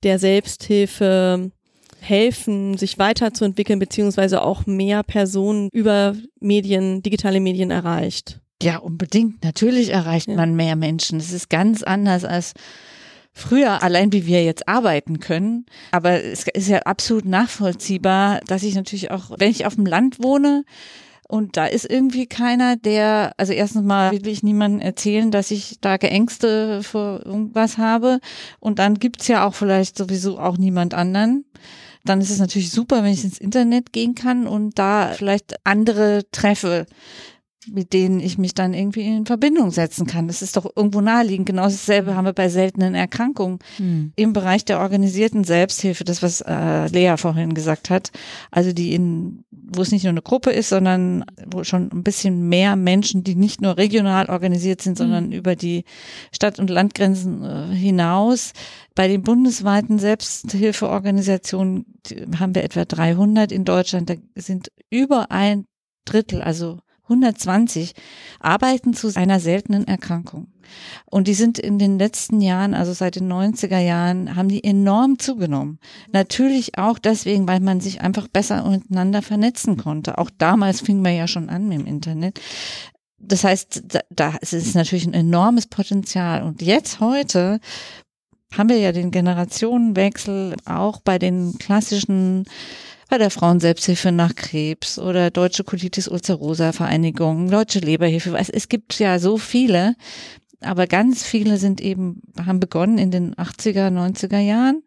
der 0.03 0.19
Selbsthilfe 0.19 1.51
helfen, 2.03 2.77
sich 2.77 2.99
weiterzuentwickeln, 2.99 3.79
beziehungsweise 3.79 4.41
auch 4.41 4.65
mehr 4.65 5.03
Personen 5.03 5.69
über 5.71 6.15
Medien, 6.39 7.01
digitale 7.01 7.39
Medien 7.39 7.71
erreicht. 7.71 8.39
Ja, 8.61 8.77
unbedingt. 8.77 9.43
Natürlich 9.43 9.89
erreicht 9.89 10.27
Ja. 10.27 10.35
man 10.35 10.55
mehr 10.55 10.75
Menschen. 10.75 11.19
Es 11.19 11.31
ist 11.31 11.49
ganz 11.49 11.83
anders 11.83 12.23
als 12.23 12.53
früher, 13.33 13.81
allein 13.83 14.13
wie 14.13 14.25
wir 14.25 14.43
jetzt 14.43 14.67
arbeiten 14.67 15.19
können. 15.19 15.65
Aber 15.91 16.23
es 16.23 16.45
ist 16.53 16.69
ja 16.69 16.79
absolut 16.79 17.25
nachvollziehbar, 17.25 18.39
dass 18.47 18.63
ich 18.63 18.75
natürlich 18.75 19.11
auch, 19.11 19.31
wenn 19.37 19.49
ich 19.49 19.65
auf 19.65 19.75
dem 19.75 19.85
Land 19.85 20.21
wohne, 20.21 20.63
und 21.29 21.57
da 21.57 21.65
ist 21.65 21.89
irgendwie 21.89 22.27
keiner, 22.27 22.75
der, 22.75 23.33
also 23.37 23.53
erstens 23.53 23.83
mal 23.83 24.11
will 24.11 24.27
ich 24.27 24.43
niemandem 24.43 24.81
erzählen, 24.81 25.31
dass 25.31 25.51
ich 25.51 25.75
starke 25.77 26.09
Ängste 26.09 26.83
vor 26.83 27.25
irgendwas 27.25 27.77
habe. 27.79 28.19
Und 28.59 28.77
dann 28.77 28.95
gibt's 28.95 29.27
ja 29.29 29.47
auch 29.47 29.55
vielleicht 29.55 29.97
sowieso 29.97 30.37
auch 30.37 30.57
niemand 30.57 30.93
anderen. 30.93 31.45
Dann 32.05 32.19
ist 32.19 32.29
es 32.29 32.39
natürlich 32.39 32.71
super, 32.71 33.03
wenn 33.03 33.13
ich 33.13 33.23
ins 33.23 33.37
Internet 33.37 33.93
gehen 33.93 34.13
kann 34.15 34.47
und 34.47 34.77
da 34.77 35.13
vielleicht 35.13 35.65
andere 35.65 36.25
treffe, 36.31 36.85
mit 37.71 37.93
denen 37.93 38.19
ich 38.19 38.37
mich 38.37 38.53
dann 38.53 38.73
irgendwie 38.73 39.01
in 39.01 39.25
Verbindung 39.25 39.71
setzen 39.71 40.07
kann. 40.07 40.27
Das 40.27 40.41
ist 40.41 40.57
doch 40.57 40.71
irgendwo 40.75 41.01
naheliegend. 41.01 41.45
Genau 41.47 41.63
dasselbe 41.63 42.15
haben 42.15 42.25
wir 42.25 42.33
bei 42.33 42.49
seltenen 42.49 42.95
Erkrankungen 42.95 43.59
Hm. 43.77 44.13
im 44.15 44.33
Bereich 44.33 44.65
der 44.65 44.79
organisierten 44.79 45.43
Selbsthilfe, 45.43 46.03
das 46.03 46.21
was 46.21 46.41
äh, 46.41 46.87
Lea 46.87 47.15
vorhin 47.17 47.53
gesagt 47.53 47.89
hat, 47.89 48.11
also 48.51 48.73
die 48.73 48.93
in, 48.93 49.43
wo 49.51 49.81
es 49.81 49.91
nicht 49.91 50.03
nur 50.03 50.11
eine 50.11 50.21
Gruppe 50.21 50.51
ist, 50.51 50.69
sondern 50.69 51.25
wo 51.47 51.63
schon 51.63 51.89
ein 51.91 52.03
bisschen 52.03 52.49
mehr 52.49 52.75
Menschen, 52.75 53.23
die 53.23 53.35
nicht 53.35 53.61
nur 53.61 53.77
regional 53.77 54.29
organisiert 54.29 54.81
sind, 54.81 54.97
sondern 54.97 55.31
über 55.31 55.55
die 55.55 55.83
Stadt- 56.31 56.59
und 56.59 56.69
Landgrenzen 56.69 57.43
äh, 57.43 57.75
hinaus. 57.75 58.53
Bei 58.95 59.07
den 59.07 59.23
bundesweiten 59.23 59.97
Selbsthilfeorganisationen 59.99 61.85
haben 62.39 62.55
wir 62.55 62.63
etwa 62.63 62.85
300 62.85 63.51
in 63.51 63.65
Deutschland. 63.65 64.09
Da 64.09 64.15
sind 64.35 64.71
über 64.89 65.31
ein 65.31 65.65
Drittel, 66.05 66.41
also 66.41 66.79
120 67.03 67.93
arbeiten 68.39 68.93
zu 68.93 69.11
einer 69.15 69.39
seltenen 69.39 69.87
Erkrankung. 69.87 70.47
Und 71.05 71.27
die 71.27 71.33
sind 71.33 71.59
in 71.59 71.77
den 71.77 71.99
letzten 71.99 72.41
Jahren, 72.41 72.73
also 72.73 72.93
seit 72.93 73.15
den 73.15 73.31
90er 73.31 73.79
Jahren, 73.79 74.35
haben 74.35 74.49
die 74.49 74.63
enorm 74.63 75.19
zugenommen. 75.19 75.79
Natürlich 76.11 76.77
auch 76.77 76.97
deswegen, 76.97 77.47
weil 77.47 77.59
man 77.59 77.81
sich 77.81 78.01
einfach 78.01 78.27
besser 78.27 78.67
miteinander 78.69 79.21
vernetzen 79.21 79.77
konnte. 79.77 80.17
Auch 80.17 80.29
damals 80.37 80.81
fing 80.81 81.01
man 81.01 81.15
ja 81.15 81.27
schon 81.27 81.49
an 81.49 81.67
mit 81.67 81.79
dem 81.79 81.85
Internet. 81.85 82.39
Das 83.19 83.43
heißt, 83.43 83.83
da, 83.87 83.99
da 84.09 84.35
ist 84.41 84.75
natürlich 84.75 85.05
ein 85.05 85.13
enormes 85.13 85.67
Potenzial. 85.67 86.43
Und 86.43 86.61
jetzt 86.61 86.99
heute 86.99 87.59
haben 88.57 88.69
wir 88.69 88.77
ja 88.77 88.91
den 88.91 89.11
Generationenwechsel 89.11 90.55
auch 90.65 91.01
bei 91.01 91.19
den 91.19 91.57
klassischen 91.57 92.45
bei 93.09 93.17
der 93.17 93.29
Frauenselbsthilfe 93.29 94.11
nach 94.11 94.35
Krebs 94.35 94.99
oder 94.99 95.31
Deutsche 95.31 95.63
Colitis 95.63 96.07
Ulcerosa 96.07 96.71
Vereinigung, 96.71 97.49
Deutsche 97.49 97.79
Leberhilfe. 97.79 98.35
Es, 98.37 98.49
es 98.49 98.69
gibt 98.69 98.97
ja 98.99 99.19
so 99.19 99.37
viele, 99.37 99.95
aber 100.61 100.87
ganz 100.87 101.23
viele 101.23 101.57
sind 101.57 101.81
eben, 101.81 102.21
haben 102.45 102.59
begonnen 102.59 102.97
in 102.97 103.11
den 103.11 103.35
80er, 103.35 103.89
90er 103.89 104.39
Jahren. 104.39 104.83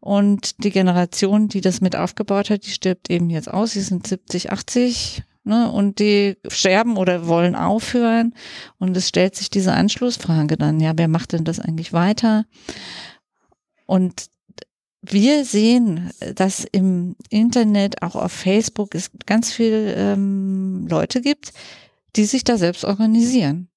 Und 0.00 0.64
die 0.64 0.70
Generation, 0.70 1.48
die 1.48 1.60
das 1.60 1.80
mit 1.80 1.96
aufgebaut 1.96 2.50
hat, 2.50 2.66
die 2.66 2.70
stirbt 2.70 3.10
eben 3.10 3.30
jetzt 3.30 3.50
aus. 3.50 3.72
Sie 3.72 3.82
sind 3.82 4.06
70, 4.06 4.52
80, 4.52 5.22
ne, 5.44 5.70
und 5.70 5.98
die 5.98 6.36
sterben 6.48 6.96
oder 6.96 7.26
wollen 7.26 7.54
aufhören. 7.54 8.34
Und 8.78 8.96
es 8.96 9.08
stellt 9.08 9.34
sich 9.34 9.50
diese 9.50 9.72
Anschlussfrage 9.72 10.56
dann, 10.56 10.80
ja, 10.80 10.92
wer 10.96 11.08
macht 11.08 11.32
denn 11.32 11.44
das 11.44 11.60
eigentlich 11.60 11.92
weiter? 11.92 12.44
Und 13.86 14.26
wir 15.02 15.44
sehen, 15.44 16.10
dass 16.34 16.64
im 16.64 17.16
Internet, 17.30 18.02
auch 18.02 18.16
auf 18.16 18.32
Facebook, 18.32 18.94
es 18.94 19.10
ganz 19.26 19.52
viele 19.52 19.94
ähm, 19.94 20.86
Leute 20.88 21.20
gibt, 21.20 21.52
die 22.16 22.24
sich 22.24 22.44
da 22.44 22.58
selbst 22.58 22.84
organisieren. 22.84 23.68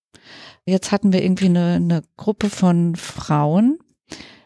Jetzt 0.65 0.91
hatten 0.91 1.13
wir 1.13 1.24
irgendwie 1.24 1.45
eine, 1.45 1.76
eine 1.76 2.03
Gruppe 2.17 2.49
von 2.49 2.95
Frauen, 2.95 3.80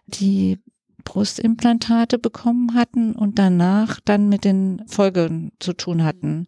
die 0.07 0.59
Brustimplantate 1.05 2.19
bekommen 2.19 2.73
hatten 2.73 3.13
und 3.13 3.39
danach 3.39 4.01
dann 4.03 4.27
mit 4.27 4.43
den 4.43 4.83
Folgen 4.87 5.53
zu 5.59 5.71
tun 5.71 6.03
hatten. 6.03 6.47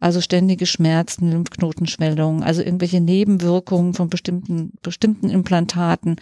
Also 0.00 0.20
ständige 0.20 0.66
Schmerzen, 0.66 1.30
Lymphknotenschwellungen, 1.30 2.42
also 2.42 2.62
irgendwelche 2.62 3.00
Nebenwirkungen 3.00 3.94
von 3.94 4.08
bestimmten, 4.08 4.72
bestimmten 4.82 5.28
Implantaten 5.28 6.16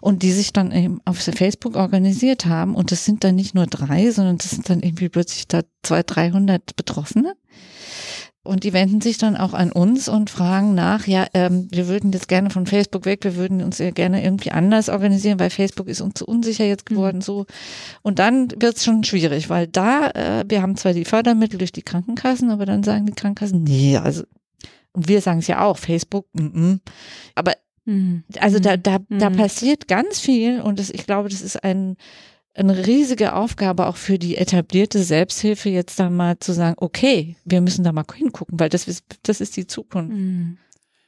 und 0.00 0.22
die 0.22 0.32
sich 0.32 0.52
dann 0.52 0.72
eben 0.72 1.00
auf 1.04 1.18
Facebook 1.18 1.76
organisiert 1.76 2.46
haben. 2.46 2.74
Und 2.74 2.90
das 2.90 3.04
sind 3.04 3.22
dann 3.22 3.36
nicht 3.36 3.54
nur 3.54 3.66
drei, 3.66 4.10
sondern 4.10 4.38
das 4.38 4.50
sind 4.50 4.68
dann 4.68 4.80
irgendwie 4.80 5.08
plötzlich 5.08 5.46
da 5.46 5.62
zwei, 5.82 6.02
dreihundert 6.02 6.74
Betroffene. 6.76 7.34
Und 8.46 8.64
die 8.64 8.72
wenden 8.72 9.00
sich 9.00 9.18
dann 9.18 9.36
auch 9.36 9.54
an 9.54 9.72
uns 9.72 10.08
und 10.08 10.30
fragen 10.30 10.74
nach, 10.74 11.06
ja, 11.06 11.26
ähm, 11.34 11.68
wir 11.70 11.88
würden 11.88 12.12
jetzt 12.12 12.28
gerne 12.28 12.50
von 12.50 12.66
Facebook 12.66 13.04
weg, 13.04 13.24
wir 13.24 13.36
würden 13.36 13.62
uns 13.62 13.78
ja 13.78 13.90
gerne 13.90 14.22
irgendwie 14.24 14.52
anders 14.52 14.88
organisieren, 14.88 15.38
weil 15.38 15.50
Facebook 15.50 15.88
ist 15.88 16.00
uns 16.00 16.14
zu 16.14 16.26
unsicher 16.26 16.64
jetzt 16.64 16.86
geworden, 16.86 17.20
so. 17.20 17.46
Und 18.02 18.18
dann 18.18 18.50
wird's 18.58 18.84
schon 18.84 19.04
schwierig, 19.04 19.50
weil 19.50 19.66
da, 19.66 20.10
äh, 20.10 20.44
wir 20.48 20.62
haben 20.62 20.76
zwar 20.76 20.92
die 20.92 21.04
Fördermittel 21.04 21.58
durch 21.58 21.72
die 21.72 21.82
Krankenkassen, 21.82 22.50
aber 22.50 22.66
dann 22.66 22.82
sagen 22.82 23.06
die 23.06 23.12
Krankenkassen, 23.12 23.64
nee, 23.64 23.96
also, 23.96 24.24
und 24.92 25.08
wir 25.08 25.20
sagen 25.20 25.40
es 25.40 25.46
ja 25.46 25.62
auch, 25.64 25.76
Facebook, 25.78 26.26
mm 26.32 26.46
-mm. 26.46 26.78
aber 27.34 27.52
Hm. 27.86 28.24
also 28.40 28.58
da, 28.58 28.76
da, 28.76 28.98
da 29.08 29.30
Mhm. 29.30 29.36
passiert 29.36 29.86
ganz 29.86 30.18
viel 30.18 30.60
und 30.60 30.80
das, 30.80 30.90
ich 30.90 31.06
glaube, 31.06 31.28
das 31.28 31.40
ist 31.40 31.62
ein, 31.62 31.96
eine 32.56 32.86
riesige 32.86 33.34
Aufgabe 33.34 33.86
auch 33.86 33.96
für 33.96 34.18
die 34.18 34.36
etablierte 34.36 35.02
Selbsthilfe, 35.02 35.68
jetzt 35.68 36.00
da 36.00 36.08
mal 36.10 36.38
zu 36.38 36.52
sagen, 36.52 36.76
okay, 36.78 37.36
wir 37.44 37.60
müssen 37.60 37.84
da 37.84 37.92
mal 37.92 38.04
hingucken, 38.14 38.58
weil 38.58 38.70
das 38.70 38.88
ist, 38.88 39.04
das 39.22 39.40
ist 39.40 39.56
die 39.56 39.66
Zukunft. 39.66 40.12
Hm. 40.12 40.58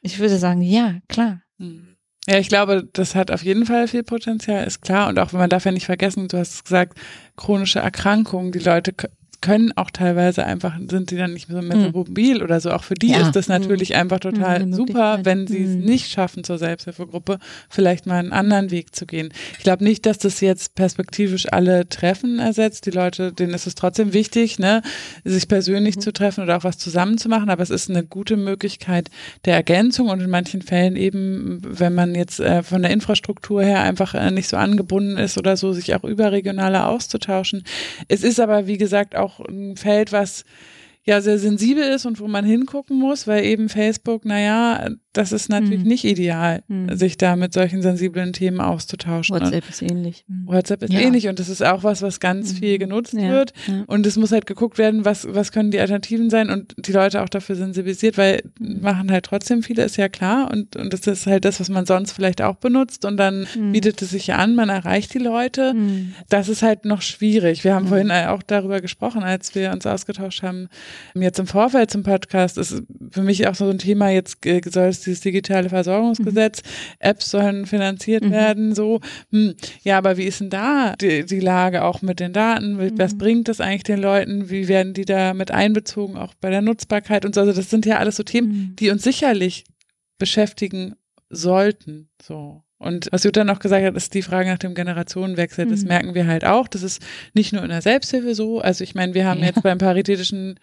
Ich 0.02 0.18
würde 0.18 0.38
sagen, 0.38 0.62
ja, 0.62 0.98
klar. 1.08 1.42
Hm. 1.58 1.96
Ja, 2.28 2.38
ich 2.38 2.48
glaube, 2.48 2.86
das 2.92 3.14
hat 3.14 3.30
auf 3.30 3.42
jeden 3.42 3.64
Fall 3.64 3.88
viel 3.88 4.02
Potenzial, 4.02 4.66
ist 4.66 4.82
klar. 4.82 5.08
Und 5.08 5.18
auch 5.18 5.32
wenn 5.32 5.40
man 5.40 5.48
darf 5.48 5.64
ja 5.64 5.72
nicht 5.72 5.86
vergessen, 5.86 6.28
du 6.28 6.36
hast 6.36 6.64
gesagt, 6.64 6.98
chronische 7.36 7.78
Erkrankungen, 7.78 8.52
die 8.52 8.58
Leute 8.58 8.92
können 9.40 9.72
auch 9.76 9.90
teilweise 9.90 10.44
einfach, 10.44 10.76
sind 10.90 11.10
die 11.12 11.16
dann 11.16 11.32
nicht 11.32 11.48
mehr 11.48 11.60
so 11.62 11.66
mehr 11.68 11.80
so 11.80 11.90
mobil 11.90 12.42
oder 12.42 12.58
so. 12.60 12.72
Auch 12.72 12.82
für 12.82 12.94
die 12.94 13.10
Ja. 13.12 13.20
ist 13.20 13.36
das 13.36 13.46
natürlich 13.48 13.94
einfach 13.94 14.16
Mhm, 14.16 14.20
total 14.20 14.72
super, 14.72 15.20
wenn 15.22 15.46
sie 15.46 15.62
es 15.62 15.70
Mhm. 15.76 15.84
nicht 15.84 16.10
schaffen, 16.10 16.42
zur 16.42 16.58
Selbsthilfegruppe 16.58 17.38
vielleicht 17.68 18.06
mal 18.06 18.16
einen 18.18 18.32
anderen 18.32 18.70
Weg 18.72 18.96
zu 18.96 19.06
gehen. 19.06 19.32
Ich 19.56 19.62
glaube 19.64 19.84
nicht, 19.84 20.06
dass 20.06 20.18
das 20.18 20.40
jetzt 20.40 20.74
perspektivisch 20.74 21.52
alle 21.52 21.88
Treffen 21.88 22.40
ersetzt. 22.40 22.86
Die 22.86 22.90
Leute, 22.90 23.32
denen 23.32 23.54
ist 23.54 23.66
es 23.68 23.74
trotzdem 23.76 24.12
wichtig, 24.12 24.58
ne, 24.58 24.82
sich 25.24 25.46
persönlich 25.46 25.98
zu 26.00 26.12
treffen 26.12 26.42
oder 26.42 26.56
auch 26.56 26.64
was 26.64 26.78
zusammen 26.78 27.16
zu 27.16 27.28
machen. 27.28 27.48
Aber 27.48 27.62
es 27.62 27.70
ist 27.70 27.88
eine 27.90 28.04
gute 28.04 28.36
Möglichkeit 28.36 29.08
der 29.44 29.54
Ergänzung 29.54 30.08
und 30.08 30.20
in 30.20 30.30
manchen 30.30 30.62
Fällen 30.62 30.96
eben, 30.96 31.60
wenn 31.64 31.94
man 31.94 32.14
jetzt 32.16 32.40
äh, 32.40 32.62
von 32.64 32.82
der 32.82 32.90
Infrastruktur 32.90 33.62
her 33.62 33.82
einfach 33.82 34.14
äh, 34.14 34.30
nicht 34.32 34.48
so 34.48 34.56
angebunden 34.56 35.16
ist 35.16 35.38
oder 35.38 35.56
so, 35.56 35.72
sich 35.72 35.94
auch 35.94 36.02
überregionaler 36.02 36.88
auszutauschen. 36.88 37.62
Es 38.08 38.24
ist 38.24 38.40
aber, 38.40 38.66
wie 38.66 38.78
gesagt, 38.78 39.14
auch 39.14 39.27
ein 39.40 39.76
Feld, 39.76 40.12
was 40.12 40.44
ja 41.04 41.20
sehr 41.20 41.38
sensibel 41.38 41.84
ist 41.84 42.04
und 42.04 42.20
wo 42.20 42.28
man 42.28 42.44
hingucken 42.44 42.98
muss, 42.98 43.26
weil 43.26 43.44
eben 43.44 43.68
Facebook, 43.68 44.24
naja, 44.24 44.90
das 45.18 45.32
ist 45.32 45.48
natürlich 45.48 45.82
Mhm. 45.82 45.88
nicht 45.88 46.04
ideal, 46.04 46.62
Mhm. 46.68 46.94
sich 46.96 47.16
da 47.16 47.34
mit 47.36 47.52
solchen 47.52 47.82
sensiblen 47.82 48.32
Themen 48.32 48.60
auszutauschen. 48.60 49.34
WhatsApp 49.34 49.68
ist 49.68 49.82
ähnlich. 49.82 50.24
Mhm. 50.28 50.46
WhatsApp 50.46 50.82
ist 50.84 50.92
Ja. 50.92 51.00
ähnlich 51.00 51.26
und 51.28 51.38
das 51.40 51.48
ist 51.48 51.62
auch 51.64 51.82
was, 51.82 52.02
was 52.02 52.20
ganz 52.20 52.52
Mhm. 52.52 52.56
viel 52.58 52.78
genutzt 52.78 53.12
Ja, 53.14 53.28
wird. 53.30 53.52
ja. 53.66 53.82
Und 53.88 54.06
es 54.06 54.16
muss 54.16 54.30
halt 54.32 54.46
geguckt 54.46 54.78
werden, 54.78 55.04
was, 55.04 55.26
was 55.28 55.50
können 55.52 55.70
die 55.70 55.80
Alternativen 55.80 56.30
sein 56.30 56.50
und 56.50 56.74
die 56.78 56.92
Leute 56.92 57.22
auch 57.22 57.28
dafür 57.28 57.56
sensibilisiert, 57.56 58.16
weil 58.16 58.42
Mhm. 58.60 58.80
machen 58.80 59.10
halt 59.10 59.24
trotzdem 59.24 59.62
viele, 59.62 59.82
ist 59.82 59.96
ja 59.96 60.08
klar. 60.08 60.50
Und, 60.52 60.76
und 60.76 60.92
das 60.92 61.06
ist 61.06 61.26
halt 61.26 61.44
das, 61.44 61.58
was 61.58 61.68
man 61.68 61.84
sonst 61.84 62.12
vielleicht 62.12 62.40
auch 62.40 62.54
benutzt. 62.56 63.04
Und 63.04 63.16
dann 63.16 63.46
Mhm. 63.56 63.72
bietet 63.72 64.00
es 64.02 64.10
sich 64.10 64.28
ja 64.28 64.36
an, 64.36 64.54
man 64.54 64.68
erreicht 64.68 65.14
die 65.14 65.18
Leute. 65.18 65.74
Mhm. 65.74 66.14
Das 66.28 66.48
ist 66.48 66.62
halt 66.62 66.84
noch 66.84 67.02
schwierig. 67.02 67.64
Wir 67.64 67.74
haben 67.74 67.84
Mhm. 67.86 67.88
vorhin 67.88 68.10
auch 68.12 68.42
darüber 68.42 68.80
gesprochen, 68.80 69.22
als 69.24 69.54
wir 69.54 69.72
uns 69.72 69.84
ausgetauscht 69.86 70.42
haben. 70.42 70.68
Jetzt 71.14 71.38
im 71.40 71.46
Vorfeld 71.48 71.90
zum 71.90 72.04
Podcast 72.04 72.56
ist 72.56 72.82
für 73.10 73.22
mich 73.22 73.48
auch 73.48 73.54
so 73.56 73.68
ein 73.68 73.78
Thema, 73.78 74.10
jetzt 74.10 74.46
äh, 74.46 74.60
soll 74.68 74.86
es 74.86 75.07
dieses 75.08 75.20
digitale 75.22 75.68
Versorgungsgesetz, 75.68 76.62
Apps 77.00 77.30
sollen 77.30 77.66
finanziert 77.66 78.22
Mhm. 78.24 78.30
werden, 78.30 78.74
so. 78.74 79.00
Hm. 79.32 79.54
Ja, 79.82 79.98
aber 79.98 80.16
wie 80.16 80.24
ist 80.24 80.40
denn 80.40 80.50
da 80.50 80.94
die, 81.00 81.26
die 81.26 81.40
Lage 81.40 81.82
auch 81.84 82.00
mit 82.02 82.20
den 82.20 82.32
Daten? 82.32 82.78
Was 82.98 83.14
Mhm. 83.14 83.18
bringt 83.18 83.48
das 83.48 83.60
eigentlich 83.60 83.82
den 83.82 84.00
Leuten? 84.00 84.50
Wie 84.50 84.68
werden 84.68 84.94
die 84.94 85.04
da 85.04 85.34
mit 85.34 85.50
einbezogen, 85.50 86.16
auch 86.16 86.34
bei 86.40 86.50
der 86.50 86.62
Nutzbarkeit 86.62 87.24
und 87.24 87.34
so? 87.34 87.40
Also 87.40 87.52
das 87.52 87.68
sind 87.70 87.84
ja 87.86 87.98
alles 87.98 88.14
so 88.16 88.22
Themen, 88.22 88.48
Mhm. 88.48 88.76
die 88.76 88.90
uns 88.90 89.02
sicherlich 89.02 89.64
beschäftigen 90.18 90.94
sollten. 91.30 92.08
So. 92.22 92.62
Und 92.78 93.08
was 93.10 93.24
Jutta 93.24 93.44
noch 93.44 93.58
gesagt 93.58 93.84
hat, 93.84 93.96
ist 93.96 94.14
die 94.14 94.22
Frage 94.22 94.50
nach 94.50 94.58
dem 94.58 94.74
Generationenwechsel. 94.74 95.66
Das 95.66 95.82
Mhm. 95.82 95.88
merken 95.88 96.14
wir 96.14 96.26
halt 96.26 96.44
auch. 96.44 96.68
Das 96.68 96.82
ist 96.82 97.02
nicht 97.34 97.52
nur 97.52 97.62
in 97.62 97.70
der 97.70 97.82
Selbsthilfe 97.82 98.34
so. 98.34 98.60
Also 98.60 98.84
ich 98.84 98.94
meine, 98.94 99.14
wir 99.14 99.26
haben 99.26 99.40
Ja. 99.40 99.46
jetzt 99.46 99.62
beim 99.62 99.78
Paritätischen 99.78 100.58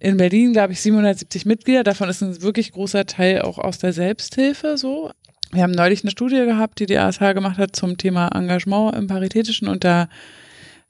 in 0.00 0.16
Berlin, 0.16 0.52
glaube 0.52 0.72
ich, 0.72 0.80
770 0.80 1.46
Mitglieder. 1.46 1.82
Davon 1.84 2.08
ist 2.08 2.22
ein 2.22 2.42
wirklich 2.42 2.72
großer 2.72 3.06
Teil 3.06 3.42
auch 3.42 3.58
aus 3.58 3.78
der 3.78 3.92
Selbsthilfe 3.92 4.76
so. 4.76 5.10
Wir 5.52 5.62
haben 5.62 5.72
neulich 5.72 6.02
eine 6.02 6.10
Studie 6.10 6.44
gehabt, 6.44 6.80
die 6.80 6.86
die 6.86 6.98
ASH 6.98 7.18
gemacht 7.20 7.58
hat 7.58 7.76
zum 7.76 7.96
Thema 7.96 8.28
Engagement 8.28 8.94
im 8.96 9.06
Paritätischen 9.06 9.68
und 9.68 9.84
da 9.84 10.08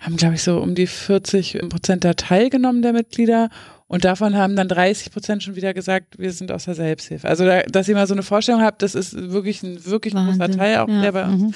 haben, 0.01 0.17
glaube 0.17 0.35
ich, 0.35 0.43
so 0.43 0.59
um 0.61 0.75
die 0.75 0.87
40 0.87 1.61
Prozent 1.69 2.05
da 2.05 2.15
teilgenommen 2.15 2.81
der 2.83 2.93
Mitglieder 2.95 3.51
und 3.89 4.05
davon 4.05 4.37
haben 4.37 4.57
dann 4.57 4.69
30 4.69 5.13
Prozent 5.13 5.43
schon 5.43 5.55
wieder 5.57 5.75
gesagt, 5.75 6.19
wir 6.19 6.33
sind 6.33 6.51
aus 6.51 6.65
der 6.65 6.75
Selbsthilfe. 6.75 7.29
Also, 7.29 7.45
da, 7.45 7.61
dass 7.63 7.89
ihr 7.89 7.95
mal 7.95 8.07
so 8.07 8.15
eine 8.15 8.23
Vorstellung 8.23 8.63
habt, 8.63 8.83
das 8.83 8.95
ist 8.95 9.15
wirklich 9.33 9.63
ein 9.63 9.85
wirklich 9.85 10.15
großer 10.15 10.39
Wahnsinn. 10.39 10.59
Teil, 10.59 10.79
auch 10.79 10.89
Ja. 10.89 11.03
der 11.03 11.13
bei 11.13 11.25
uns 11.25 11.43
Mhm. 11.43 11.55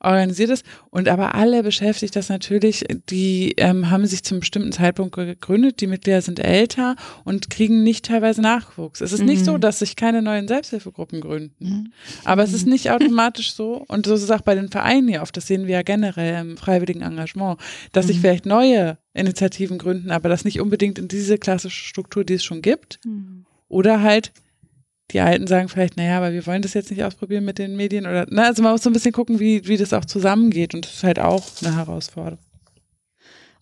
Organisiert 0.00 0.50
ist. 0.50 0.64
Und 0.90 1.08
aber 1.08 1.34
alle 1.34 1.62
beschäftigt 1.62 2.14
das 2.16 2.28
natürlich, 2.28 2.84
die 3.10 3.54
ähm, 3.56 3.90
haben 3.90 4.06
sich 4.06 4.22
zum 4.22 4.40
bestimmten 4.40 4.72
Zeitpunkt 4.72 5.14
gegründet, 5.14 5.80
die 5.80 5.86
Mitglieder 5.86 6.22
sind 6.22 6.38
älter 6.38 6.94
und 7.24 7.50
kriegen 7.50 7.82
nicht 7.82 8.04
teilweise 8.04 8.40
Nachwuchs. 8.40 9.00
Es 9.00 9.12
ist 9.12 9.24
nicht 9.24 9.40
Mhm. 9.40 9.44
so, 9.44 9.58
dass 9.58 9.80
sich 9.80 9.96
keine 9.96 10.22
neuen 10.22 10.46
Selbsthilfegruppen 10.48 11.20
gründen. 11.20 11.54
Mhm. 11.58 11.92
Aber 12.24 12.42
es 12.44 12.52
ist 12.52 12.66
nicht 12.66 12.90
automatisch 12.90 13.52
so, 13.54 13.84
und 13.88 14.06
so 14.06 14.14
ist 14.14 14.22
es 14.22 14.30
auch 14.30 14.40
bei 14.42 14.54
den 14.54 14.68
Vereinen 14.68 15.08
hier 15.08 15.22
oft, 15.22 15.36
das 15.36 15.46
sehen 15.46 15.66
wir 15.66 15.74
ja 15.74 15.82
generell 15.82 16.40
im 16.42 16.56
freiwilligen 16.56 17.02
Engagement, 17.02 17.58
dass 17.92 18.06
sich 18.06 18.18
Mhm. 18.18 18.20
vielleicht 18.20 18.46
neue 18.46 18.98
Initiativen 19.14 19.78
gründen, 19.78 20.10
aber 20.12 20.28
das 20.28 20.44
nicht 20.44 20.60
unbedingt 20.60 20.98
in 20.98 21.08
diese 21.08 21.38
klassische 21.38 21.84
Struktur, 21.84 22.24
die 22.24 22.34
es 22.34 22.44
schon 22.44 22.62
gibt. 22.62 23.00
Mhm. 23.04 23.46
Oder 23.68 24.00
halt 24.02 24.32
die 25.10 25.20
Alten 25.20 25.46
sagen 25.46 25.68
vielleicht, 25.68 25.96
naja, 25.96 26.18
aber 26.18 26.32
wir 26.32 26.46
wollen 26.46 26.62
das 26.62 26.74
jetzt 26.74 26.90
nicht 26.90 27.02
ausprobieren 27.02 27.44
mit 27.44 27.58
den 27.58 27.76
Medien 27.76 28.06
oder, 28.06 28.26
na, 28.28 28.44
also 28.44 28.62
man 28.62 28.72
muss 28.72 28.82
so 28.82 28.90
ein 28.90 28.92
bisschen 28.92 29.12
gucken, 29.12 29.40
wie, 29.40 29.66
wie 29.66 29.76
das 29.76 29.92
auch 29.92 30.04
zusammengeht 30.04 30.74
und 30.74 30.84
das 30.84 30.94
ist 30.94 31.04
halt 31.04 31.18
auch 31.18 31.44
eine 31.62 31.76
Herausforderung. 31.76 32.38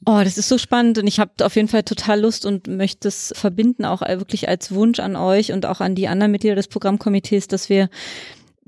Oh, 0.05 0.20
das 0.22 0.38
ist 0.38 0.49
so 0.49 0.59
spannend 0.59 0.99
und 0.99 1.07
ich 1.07 1.18
habe 1.18 1.32
auf 1.44 1.57
jeden 1.57 1.68
Fall 1.68 1.82
total 1.82 2.20
Lust 2.20 2.44
und 2.44 2.68
möchte 2.68 3.09
es 3.09 3.32
verbinden, 3.34 3.84
auch 3.84 4.03
wirklich 4.03 4.49
als 4.49 4.72
Wunsch 4.72 5.01
an 5.01 5.16
euch 5.16 5.53
und 5.53 5.66
auch 5.66 5.80
an 5.80 5.94
die 5.94 6.09
anderen 6.09 6.32
Mitglieder 6.32 6.55
des 6.55 6.68
Programmkomitees, 6.68 7.49
dass 7.49 7.68
wir 7.68 7.88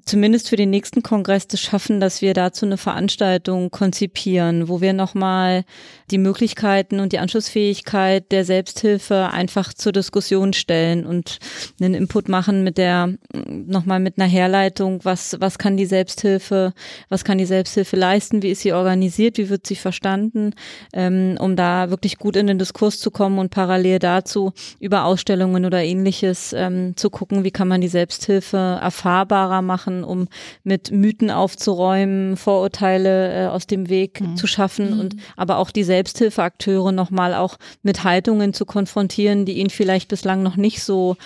zumindest 0.05 0.49
für 0.49 0.57
den 0.57 0.71
nächsten 0.71 1.03
Kongress 1.03 1.47
das 1.47 1.61
schaffen, 1.61 2.01
dass 2.01 2.23
wir 2.23 2.35
dazu 2.35 2.67
eine 2.67 2.79
Veranstaltung 2.79 3.71
konzipieren, 3.71 4.69
wo 4.69 4.81
wir 4.81 4.95
nochmal 4.95 5.65
die 6.11 6.19
Möglichkeiten 6.19 7.01
und 7.01 7.13
die 7.13 7.19
Anschlussfähigkeit 7.19 8.31
der 8.33 8.45
Selbsthilfe 8.45 9.31
einfach 9.31 9.73
zur 9.75 9.93
Diskussion 9.93 10.53
stellen 10.53 11.07
und 11.07 11.39
einen 11.81 11.95
Input 11.95 12.29
machen 12.29 12.65
mit 12.65 12.79
der, 12.79 13.15
nochmal 13.47 14.01
mit 14.01 14.19
einer 14.19 14.29
Herleitung, 14.29 15.01
was, 15.05 15.37
was 15.41 15.59
kann 15.59 15.77
die 15.77 15.87
Selbsthilfe, 15.87 16.73
was 17.09 17.25
kann 17.25 17.39
die 17.39 17.47
Selbsthilfe 17.47 17.97
leisten, 17.97 18.43
wie 18.43 18.51
ist 18.51 18.63
sie 18.63 18.73
organisiert, 18.73 19.39
wie 19.39 19.49
wird 19.51 19.67
sie 19.67 19.77
verstanden, 19.77 20.55
ähm, 20.93 21.37
um 21.41 21.57
da 21.57 21.91
wirklich 21.91 22.19
gut 22.19 22.37
in 22.37 22.47
den 22.47 22.59
Diskurs 22.59 22.99
zu 23.01 23.11
kommen 23.11 23.39
und 23.39 23.51
parallel 23.51 23.99
dazu 23.99 24.53
über 24.81 25.05
Ausstellungen 25.05 25.65
oder 25.65 25.83
ähnliches 25.83 26.53
ähm, 26.53 26.97
zu 26.97 27.11
gucken, 27.11 27.45
wie 27.45 27.51
kann 27.51 27.69
man 27.69 27.81
die 27.81 27.89
Selbsthilfe 27.89 28.79
erfahrbarer 28.81 29.63
machen, 29.63 30.05
um 30.05 30.29
mit 30.65 30.91
Mythen 30.91 31.31
aufzuräumen, 31.31 32.37
Vorurteile 32.37 33.45
äh, 33.45 33.47
aus 33.49 33.67
dem 33.67 33.89
Weg 33.89 34.21
Mhm. 34.21 34.37
zu 34.37 34.47
schaffen 34.47 34.95
Mhm. 34.95 35.01
und 35.01 35.17
aber 35.37 35.59
auch 35.59 35.71
die 35.71 35.85
Selbsthilfeakteure 35.99 36.93
nochmal 36.93 37.35
auch 37.35 37.59
mit 37.83 38.05
Haltungen 38.05 38.55
zu 38.55 38.65
konfrontieren, 38.65 39.45
die 39.45 39.59
ihnen 39.59 39.71
vielleicht 39.71 40.09
bislang 40.09 40.43
noch 40.43 40.57
nicht 40.57 40.83
so 40.83 41.17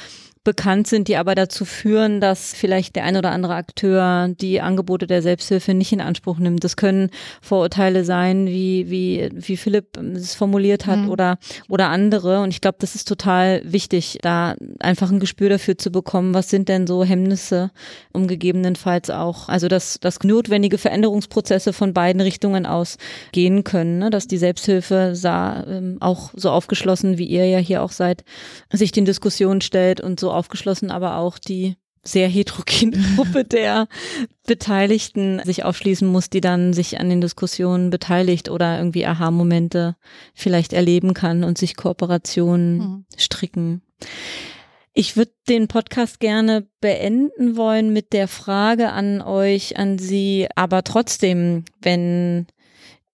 bekannt 0.45 0.87
sind, 0.87 1.09
die 1.09 1.17
aber 1.17 1.35
dazu 1.35 1.65
führen, 1.65 2.21
dass 2.21 2.53
vielleicht 2.55 2.97
der 2.97 3.05
ein 3.05 3.17
oder 3.17 3.31
andere 3.31 3.55
Akteur 3.55 4.29
die 4.29 4.61
Angebote 4.61 5.07
der 5.07 5.23
Selbsthilfe 5.23 5.75
nicht 5.75 5.93
in 5.93 6.01
Anspruch 6.01 6.39
nimmt. 6.39 6.65
Das 6.65 6.77
können 6.77 7.11
Vorurteile 7.41 8.05
sein, 8.05 8.47
wie, 8.47 8.91
wie, 8.91 9.29
wie 9.33 9.57
Philipp 9.57 9.97
es 9.97 10.35
formuliert 10.35 10.87
hat 10.87 11.03
Mhm. 11.03 11.11
oder, 11.11 11.39
oder 11.69 11.89
andere. 11.89 12.41
Und 12.41 12.51
ich 12.51 12.61
glaube, 12.61 12.79
das 12.81 12.95
ist 12.95 13.07
total 13.07 13.63
wichtig, 13.65 14.19
da 14.23 14.55
einfach 14.81 15.11
ein 15.11 15.21
Gespür 15.21 15.49
dafür 15.49 15.79
zu 15.79 15.91
bekommen, 15.91 16.35
was 16.35 16.51
sind 16.51 16.69
denn 16.69 16.87
so 16.87 17.05
Hemmnisse, 17.05 17.71
um 18.13 18.27
gegebenenfalls 18.27 19.11
auch, 19.11 19.49
also 19.49 19.69
dass, 19.69 20.01
dass 20.01 20.19
notwendige 20.23 20.79
Veränderungsprozesse 20.79 21.73
von 21.73 21.95
beiden 21.95 22.21
Richtungen 22.21 22.67
aus 22.67 22.99
gehen 23.33 23.65
können, 23.65 23.99
ne? 23.99 24.11
dass 24.11 24.27
die 24.27 24.39
Selbsthilfe 24.39 25.15
sah, 25.15 25.65
ähm, 25.67 25.99
auch 26.01 26.31
so 26.35 26.51
aufgeschlossen, 26.51 27.19
wie 27.19 27.27
ihr 27.27 27.47
ja 27.47 27.59
hier 27.59 27.83
auch 27.83 27.93
seid, 27.93 28.25
sich 28.73 28.93
den 28.93 29.05
Diskussionen 29.05 29.61
stellt 29.61 30.01
und 30.01 30.19
so 30.19 30.32
aufgeschlossen, 30.33 30.91
aber 30.91 31.17
auch 31.17 31.39
die 31.39 31.77
sehr 32.05 32.29
heterogene 32.29 32.97
Gruppe 33.17 33.45
der 33.45 33.87
Beteiligten 34.47 35.41
sich 35.45 35.65
aufschließen 35.65 36.07
muss, 36.09 36.29
die 36.31 36.41
dann 36.41 36.73
sich 36.73 36.99
an 36.99 37.09
den 37.09 37.21
Diskussionen 37.21 37.91
beteiligt 37.91 38.49
oder 38.49 38.77
irgendwie 38.79 39.07
Aha-Momente 39.07 39.97
vielleicht 40.35 40.73
erleben 40.73 41.15
kann 41.15 41.45
und 41.45 41.59
sich 41.59 41.77
Kooperationen 41.77 42.79
Mhm. 42.79 43.05
stricken. 43.17 43.83
Ich 44.95 45.17
würde 45.17 45.31
den 45.49 45.69
Podcast 45.69 46.21
gerne 46.21 46.67
beenden 46.81 47.57
wollen 47.57 47.93
mit 47.93 48.13
der 48.13 48.29
Frage 48.29 48.91
an 48.91 49.23
euch, 49.23 49.79
an 49.79 49.99
Sie, 49.99 50.49
aber 50.55 50.83
trotzdem, 50.85 51.65
wenn 51.81 52.47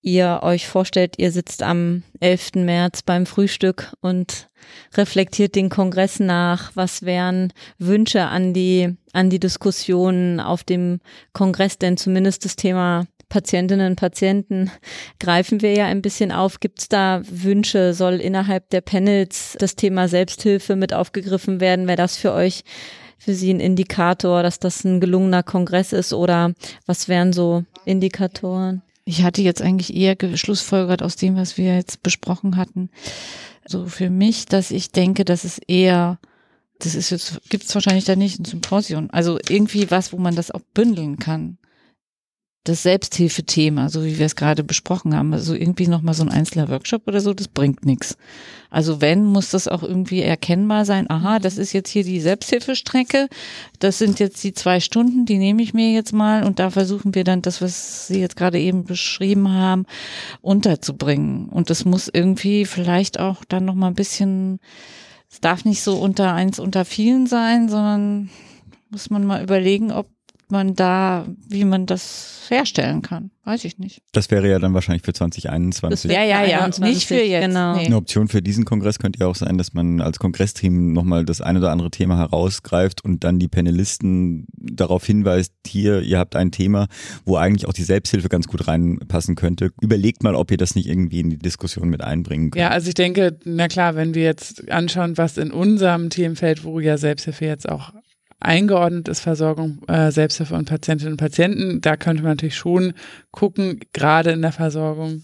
ihr 0.02 0.40
euch 0.42 0.68
vorstellt, 0.68 1.14
ihr 1.18 1.32
sitzt 1.32 1.62
am 1.62 2.02
11. 2.20 2.54
März 2.56 3.02
beim 3.02 3.26
Frühstück 3.26 3.92
und 4.00 4.48
reflektiert 4.94 5.54
den 5.54 5.68
Kongress 5.68 6.20
nach. 6.20 6.72
Was 6.74 7.02
wären 7.02 7.52
Wünsche 7.78 8.24
an 8.24 8.52
die, 8.54 8.96
an 9.12 9.30
die 9.30 9.40
Diskussionen 9.40 10.40
auf 10.40 10.64
dem 10.64 11.00
Kongress? 11.32 11.78
Denn 11.78 11.96
zumindest 11.96 12.44
das 12.44 12.56
Thema 12.56 13.06
Patientinnen 13.28 13.90
und 13.90 13.96
Patienten 13.96 14.70
greifen 15.20 15.60
wir 15.60 15.74
ja 15.74 15.86
ein 15.86 16.02
bisschen 16.02 16.32
auf. 16.32 16.60
Gibt 16.60 16.80
es 16.80 16.88
da 16.88 17.20
Wünsche? 17.28 17.92
Soll 17.92 18.14
innerhalb 18.14 18.70
der 18.70 18.80
Panels 18.80 19.56
das 19.58 19.76
Thema 19.76 20.08
Selbsthilfe 20.08 20.76
mit 20.76 20.94
aufgegriffen 20.94 21.60
werden? 21.60 21.86
Wäre 21.86 21.96
das 21.96 22.16
für 22.16 22.32
euch, 22.32 22.64
für 23.18 23.34
Sie 23.34 23.52
ein 23.52 23.60
Indikator, 23.60 24.42
dass 24.42 24.60
das 24.60 24.84
ein 24.84 25.00
gelungener 25.00 25.42
Kongress 25.42 25.92
ist? 25.92 26.14
Oder 26.14 26.54
was 26.86 27.08
wären 27.08 27.34
so 27.34 27.64
Indikatoren? 27.84 28.82
Ich 29.08 29.22
hatte 29.22 29.40
jetzt 29.40 29.62
eigentlich 29.62 29.96
eher 29.96 30.16
geschlussfolgert 30.16 31.02
aus 31.02 31.16
dem, 31.16 31.34
was 31.34 31.56
wir 31.56 31.74
jetzt 31.74 32.02
besprochen 32.02 32.58
hatten. 32.58 32.90
So 33.66 33.86
für 33.86 34.10
mich, 34.10 34.44
dass 34.44 34.70
ich 34.70 34.92
denke, 34.92 35.24
dass 35.24 35.44
es 35.44 35.56
eher, 35.56 36.18
das 36.78 36.94
ist 36.94 37.08
jetzt, 37.08 37.40
gibt 37.48 37.64
es 37.64 37.74
wahrscheinlich 37.74 38.04
da 38.04 38.16
nicht 38.16 38.38
ein 38.38 38.44
Symposium. 38.44 39.08
Also 39.10 39.38
irgendwie 39.48 39.90
was, 39.90 40.12
wo 40.12 40.18
man 40.18 40.36
das 40.36 40.50
auch 40.50 40.60
bündeln 40.74 41.18
kann. 41.18 41.56
Das 42.68 42.82
Selbsthilfethema, 42.82 43.88
so 43.88 44.04
wie 44.04 44.18
wir 44.18 44.26
es 44.26 44.36
gerade 44.36 44.62
besprochen 44.62 45.16
haben, 45.16 45.32
also 45.32 45.54
irgendwie 45.54 45.86
nochmal 45.86 46.12
so 46.12 46.22
ein 46.22 46.28
einzelner 46.28 46.68
Workshop 46.68 47.08
oder 47.08 47.22
so, 47.22 47.32
das 47.32 47.48
bringt 47.48 47.86
nichts. 47.86 48.18
Also 48.68 49.00
wenn, 49.00 49.24
muss 49.24 49.48
das 49.48 49.68
auch 49.68 49.82
irgendwie 49.82 50.20
erkennbar 50.20 50.84
sein, 50.84 51.08
aha, 51.08 51.38
das 51.38 51.56
ist 51.56 51.72
jetzt 51.72 51.88
hier 51.88 52.04
die 52.04 52.20
Selbsthilfestrecke, 52.20 53.28
das 53.78 53.96
sind 53.96 54.20
jetzt 54.20 54.44
die 54.44 54.52
zwei 54.52 54.80
Stunden, 54.80 55.24
die 55.24 55.38
nehme 55.38 55.62
ich 55.62 55.72
mir 55.72 55.92
jetzt 55.92 56.12
mal 56.12 56.44
und 56.44 56.58
da 56.58 56.68
versuchen 56.68 57.14
wir 57.14 57.24
dann 57.24 57.40
das, 57.40 57.62
was 57.62 58.06
Sie 58.08 58.20
jetzt 58.20 58.36
gerade 58.36 58.60
eben 58.60 58.84
beschrieben 58.84 59.50
haben, 59.50 59.86
unterzubringen. 60.42 61.48
Und 61.48 61.70
das 61.70 61.86
muss 61.86 62.10
irgendwie 62.12 62.66
vielleicht 62.66 63.18
auch 63.18 63.46
dann 63.46 63.64
nochmal 63.64 63.92
ein 63.92 63.96
bisschen, 63.96 64.60
es 65.30 65.40
darf 65.40 65.64
nicht 65.64 65.82
so 65.82 65.96
unter 65.96 66.34
eins 66.34 66.58
unter 66.58 66.84
vielen 66.84 67.26
sein, 67.26 67.70
sondern 67.70 68.28
muss 68.90 69.08
man 69.08 69.24
mal 69.24 69.42
überlegen, 69.42 69.90
ob 69.90 70.10
man 70.50 70.74
da, 70.74 71.26
wie 71.48 71.64
man 71.64 71.86
das 71.86 72.46
herstellen 72.48 73.02
kann. 73.02 73.30
Weiß 73.44 73.64
ich 73.64 73.78
nicht. 73.78 74.02
Das 74.12 74.30
wäre 74.30 74.48
ja 74.48 74.58
dann 74.58 74.74
wahrscheinlich 74.74 75.02
für 75.02 75.14
2021. 75.14 76.10
Ja, 76.10 76.22
ja, 76.22 76.44
ja, 76.44 76.68
nicht 76.80 77.06
für 77.06 77.22
jetzt. 77.22 77.46
Genau. 77.46 77.76
Nee. 77.76 77.86
Eine 77.86 77.96
Option 77.96 78.28
für 78.28 78.42
diesen 78.42 78.66
Kongress 78.66 78.98
könnte 78.98 79.20
ja 79.20 79.26
auch 79.26 79.34
sein, 79.34 79.56
dass 79.56 79.72
man 79.72 80.02
als 80.02 80.18
Kongressteam 80.18 80.92
nochmal 80.92 81.24
das 81.24 81.40
ein 81.40 81.56
oder 81.56 81.70
andere 81.70 81.90
Thema 81.90 82.18
herausgreift 82.18 83.02
und 83.02 83.24
dann 83.24 83.38
die 83.38 83.48
Panelisten 83.48 84.46
darauf 84.52 85.04
hinweist, 85.04 85.54
hier, 85.66 86.02
ihr 86.02 86.18
habt 86.18 86.36
ein 86.36 86.50
Thema, 86.50 86.88
wo 87.24 87.36
eigentlich 87.36 87.66
auch 87.66 87.72
die 87.72 87.84
Selbsthilfe 87.84 88.28
ganz 88.28 88.48
gut 88.48 88.68
reinpassen 88.68 89.34
könnte. 89.34 89.70
Überlegt 89.80 90.22
mal, 90.22 90.34
ob 90.34 90.50
ihr 90.50 90.58
das 90.58 90.74
nicht 90.74 90.88
irgendwie 90.88 91.20
in 91.20 91.30
die 91.30 91.38
Diskussion 91.38 91.88
mit 91.88 92.02
einbringen 92.02 92.50
könnt. 92.50 92.60
Ja, 92.60 92.68
also 92.68 92.88
ich 92.88 92.94
denke, 92.94 93.38
na 93.44 93.68
klar, 93.68 93.94
wenn 93.94 94.14
wir 94.14 94.24
jetzt 94.24 94.70
anschauen, 94.70 95.16
was 95.16 95.38
in 95.38 95.52
unserem 95.52 96.10
Themenfeld, 96.10 96.64
wo 96.64 96.80
ja 96.80 96.98
Selbsthilfe 96.98 97.46
jetzt 97.46 97.66
auch 97.68 97.92
eingeordnet 98.40 99.08
ist, 99.08 99.20
Versorgung, 99.20 99.80
äh, 99.88 100.10
Selbsthilfe 100.10 100.54
und 100.54 100.68
Patientinnen 100.68 101.12
und 101.14 101.18
Patienten, 101.18 101.80
da 101.80 101.96
könnte 101.96 102.22
man 102.22 102.32
natürlich 102.32 102.56
schon 102.56 102.92
gucken, 103.30 103.80
gerade 103.92 104.30
in 104.30 104.42
der 104.42 104.52
Versorgung 104.52 105.22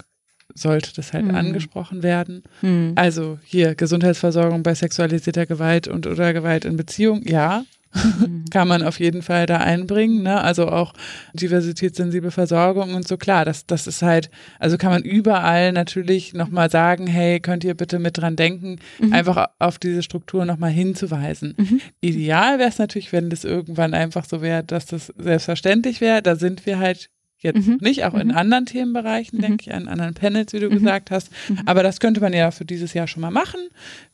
sollte 0.55 0.93
das 0.95 1.12
halt 1.12 1.27
Mhm. 1.27 1.35
angesprochen 1.35 2.03
werden. 2.03 2.43
Hm. 2.61 2.93
Also 2.97 3.39
hier 3.45 3.75
Gesundheitsversorgung 3.75 4.62
bei 4.62 4.75
sexualisierter 4.75 5.47
Gewalt 5.47 5.89
und 5.89 6.07
oder 6.07 6.33
Gewalt 6.33 6.65
in 6.65 6.77
Beziehung, 6.77 7.23
ja, 7.25 7.65
Mhm. 7.95 8.45
kann 8.51 8.69
man 8.69 8.83
auf 8.83 8.99
jeden 9.01 9.23
Fall 9.23 9.47
da 9.47 9.59
einbringen. 9.59 10.23
Ne? 10.23 10.41
Also 10.41 10.69
auch 10.69 10.93
diversitätssensible 11.35 12.31
Versorgung 12.31 12.95
und 12.95 13.07
so 13.07 13.17
klar. 13.17 13.45
Das, 13.45 13.67
das 13.67 13.87
ist 13.87 14.03
halt, 14.03 14.31
also 14.59 14.77
kann 14.79 14.91
man 14.91 15.03
überall 15.03 15.73
natürlich 15.73 16.35
nochmal 16.35 16.71
sagen, 16.71 17.07
hey, 17.07 17.41
könnt 17.41 17.65
ihr 17.65 17.75
bitte 17.75 17.99
mit 17.99 18.19
dran 18.19 18.37
denken, 18.37 18.79
einfach 19.11 19.47
auf 19.59 19.79
diese 19.79 20.03
Struktur 20.03 20.45
nochmal 20.45 20.71
hinzuweisen. 20.71 21.55
Mhm. 21.57 21.81
Ideal 22.01 22.59
wäre 22.59 22.69
es 22.69 22.79
natürlich, 22.79 23.13
wenn 23.13 23.31
das 23.31 23.45
irgendwann 23.45 23.95
einfach 23.95 24.25
so 24.25 24.41
wäre, 24.43 24.65
dass 24.65 24.87
das 24.87 25.13
selbstverständlich 25.17 26.01
wäre. 26.01 26.23
Da 26.23 26.37
sind 26.37 26.67
wir 26.67 26.79
halt 26.79 27.11
jetzt 27.39 27.67
Mhm. 27.69 27.77
nicht, 27.83 28.05
auch 28.05 28.15
in 28.15 28.29
Mhm. 28.29 28.37
anderen 28.37 28.65
Themenbereichen, 28.67 29.39
Mhm. 29.39 29.43
denke 29.43 29.63
ich, 29.67 29.75
an 29.75 29.87
anderen 29.87 30.15
Panels, 30.15 30.53
wie 30.55 30.61
du 30.61 30.69
Mhm. 30.71 30.75
gesagt 30.75 31.11
hast. 31.11 31.31
Mhm. 31.51 31.59
Aber 31.67 31.83
das 31.83 32.01
könnte 32.01 32.21
man 32.23 32.33
ja 32.33 32.51
für 32.51 32.65
dieses 32.65 32.95
Jahr 32.95 33.07
schon 33.07 33.21
mal 33.21 33.31
machen. 33.31 33.61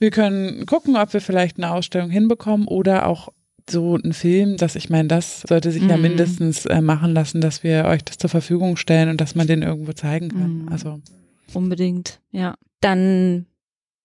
Wir 0.01 0.11
können 0.11 0.67
gucken, 0.67 0.97
ob 0.97 1.13
wir 1.13 1.21
vielleicht 1.21 1.57
eine 1.59 1.71
Ausstellung 1.71 2.11
hinbekommen 2.11 2.67
oder 2.67 3.07
auch 3.07 3.29
so 3.71 3.97
ein 3.97 4.13
Film, 4.13 4.57
dass 4.57 4.77
ich 4.77 4.91
meine, 4.91 5.09
das 5.09 5.43
sollte 5.49 5.71
sich 5.71 5.83
ja 5.83 5.97
Mhm. 5.97 6.03
mindestens 6.03 6.67
äh, 6.67 6.81
machen 6.81 7.13
lassen, 7.13 7.41
dass 7.41 7.63
wir 7.63 7.85
euch 7.87 8.05
das 8.05 8.19
zur 8.19 8.31
Verfügung 8.31 8.77
stellen 8.77 9.09
und 9.09 9.21
dass 9.21 9.35
man 9.35 9.47
den 9.47 9.63
irgendwo 9.63 9.93
zeigen 9.93 10.29
kann. 10.29 10.63
Mhm. 10.63 10.69
Also 10.69 11.01
Unbedingt, 11.55 12.21
ja. 12.31 12.55
Dann 12.81 13.47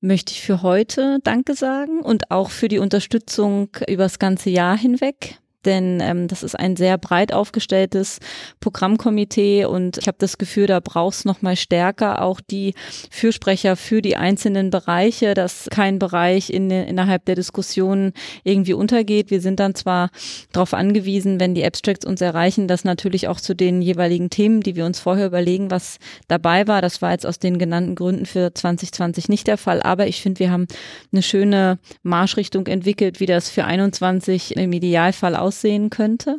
möchte 0.02 0.34
ich 0.34 0.42
für 0.42 0.62
heute 0.62 1.20
Danke 1.24 1.54
sagen 1.56 2.02
und 2.02 2.32
auch 2.32 2.50
für 2.50 2.68
die 2.68 2.80
Unterstützung 2.80 3.70
übers 3.88 4.20
ganze 4.20 4.50
Jahr 4.50 4.78
hinweg. 4.78 5.40
Denn 5.66 6.00
ähm, 6.02 6.28
das 6.28 6.44
ist 6.44 6.58
ein 6.58 6.76
sehr 6.76 6.98
breit 6.98 7.34
aufgestelltes 7.34 8.20
Programmkomitee 8.60 9.66
und 9.66 9.98
ich 9.98 10.08
habe 10.08 10.18
das 10.20 10.38
Gefühl, 10.38 10.68
da 10.68 10.80
brauchst 10.80 11.26
noch 11.26 11.42
mal 11.42 11.56
stärker 11.56 12.22
auch 12.22 12.40
die 12.42 12.74
Fürsprecher 13.10 13.76
für 13.76 14.02
die 14.02 14.16
einzelnen 14.16 14.70
Bereiche, 14.70 15.34
dass 15.34 15.68
kein 15.72 16.00
Bereich 16.00 16.50
in, 16.50 16.70
innerhalb 16.72 17.26
der 17.26 17.36
Diskussion 17.36 18.14
irgendwie 18.44 18.74
untergeht. 18.74 19.32
Wir 19.32 19.42
sind 19.42 19.60
dann 19.60 19.76
zwar 19.76 20.10
darauf 20.52 20.74
angewiesen, 20.74 21.40
wenn 21.40 21.56
die 21.56 21.66
Abstracts 21.66 22.06
uns 22.06 22.22
erreichen, 22.22 22.68
dass 22.68 22.84
natürlich 22.84 23.28
auch 23.28 23.42
zu 23.42 23.56
den 23.56 23.82
jeweiligen 23.82 24.30
Themen, 24.30 24.62
die 24.62 24.76
wir 24.76 24.86
uns 24.86 25.00
vorher 25.00 25.28
überlegen, 25.28 25.72
was 25.72 25.98
dabei 26.28 26.68
war. 26.68 26.82
Das 26.82 27.02
war 27.02 27.12
jetzt 27.12 27.26
aus 27.26 27.40
den 27.40 27.58
genannten 27.58 27.96
Gründen 27.96 28.26
für 28.26 28.54
2020 28.54 29.30
nicht 29.30 29.48
der 29.48 29.58
Fall. 29.58 29.82
Aber 29.82 30.08
ich 30.08 30.22
finde, 30.22 30.40
wir 30.40 30.52
haben 30.52 30.68
eine 31.12 31.22
schöne 31.22 31.80
Marschrichtung 32.04 32.68
entwickelt, 32.68 33.20
wie 33.20 33.26
das 33.26 33.50
für 33.50 33.66
21 33.66 34.56
im 34.58 34.72
Idealfall 34.74 35.36
aussehen 35.56 35.90
könnte. 35.90 36.38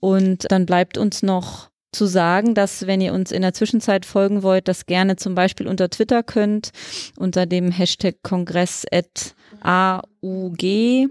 Und 0.00 0.46
dann 0.50 0.66
bleibt 0.66 0.98
uns 0.98 1.22
noch 1.22 1.68
zu 1.90 2.04
sagen, 2.04 2.54
dass 2.54 2.86
wenn 2.86 3.00
ihr 3.00 3.14
uns 3.14 3.32
in 3.32 3.40
der 3.40 3.54
Zwischenzeit 3.54 4.04
folgen 4.04 4.42
wollt, 4.42 4.68
das 4.68 4.84
gerne 4.84 5.16
zum 5.16 5.34
Beispiel 5.34 5.66
unter 5.66 5.88
Twitter 5.88 6.22
könnt, 6.22 6.70
unter 7.16 7.46
dem 7.46 7.70
Hashtag 7.70 8.16
Kongress 8.22 8.84
at 8.92 9.34
AUG. 9.62 11.08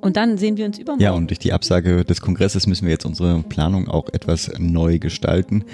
Und 0.00 0.16
dann 0.16 0.36
sehen 0.36 0.56
wir 0.56 0.66
uns 0.66 0.78
übermorgen. 0.78 1.02
Ja, 1.02 1.12
und 1.12 1.30
durch 1.30 1.38
die 1.38 1.52
Absage 1.52 2.04
des 2.04 2.20
Kongresses 2.20 2.66
müssen 2.66 2.86
wir 2.86 2.92
jetzt 2.92 3.06
unsere 3.06 3.40
Planung 3.44 3.88
auch 3.88 4.08
etwas 4.12 4.50
neu 4.58 4.98
gestalten. 4.98 5.64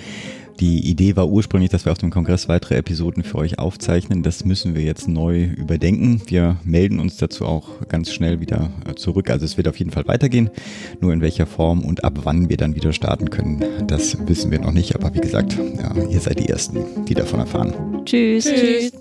Die 0.61 0.89
Idee 0.89 1.17
war 1.17 1.29
ursprünglich, 1.29 1.71
dass 1.71 1.85
wir 1.85 1.93
auf 1.93 1.99
dem 1.99 2.11
Kongress 2.11 2.49
weitere 2.49 2.77
Episoden 2.77 3.23
für 3.23 3.39
euch 3.39 3.59
aufzeichnen. 3.59 4.23
Das 4.23 4.45
müssen 4.45 4.75
wir 4.75 4.83
jetzt 4.83 5.09
neu 5.09 5.45
überdenken. 5.45 6.23
Wir 6.27 6.57
melden 6.65 7.01
uns 7.01 7.17
dazu 7.17 7.45
auch 7.45 7.87
ganz 7.89 8.13
schnell 8.13 8.41
wieder 8.41 8.71
äh, 8.87 8.95
zurück. 8.95 9.31
Also 9.31 9.45
es 9.45 9.57
wird 9.57 9.69
auf 9.69 9.79
jeden 9.79 9.91
Fall 9.91 10.07
weitergehen. 10.07 10.51
Nur 11.01 11.13
in 11.13 11.21
welcher 11.21 11.47
Form 11.47 11.85
und 11.85 12.05
ab 12.05 12.21
wann 12.25 12.49
wir 12.49 12.57
dann 12.57 12.75
wieder 12.75 12.93
starten 12.93 13.31
können, 13.31 13.65
das 13.87 14.17
wissen 14.27 14.51
wir 14.51 14.61
noch 14.61 14.73
nicht. 14.73 14.95
Aber 14.95 15.15
wie 15.15 15.21
gesagt, 15.21 15.57
ja, 15.77 15.95
ihr 16.09 16.21
seid 16.21 16.39
die 16.39 16.49
Ersten, 16.49 17.05
die 17.07 17.15
davon 17.15 17.41
erfahren. 17.41 18.03
Tschüss. 18.05 18.45
Tschüss. 18.45 18.93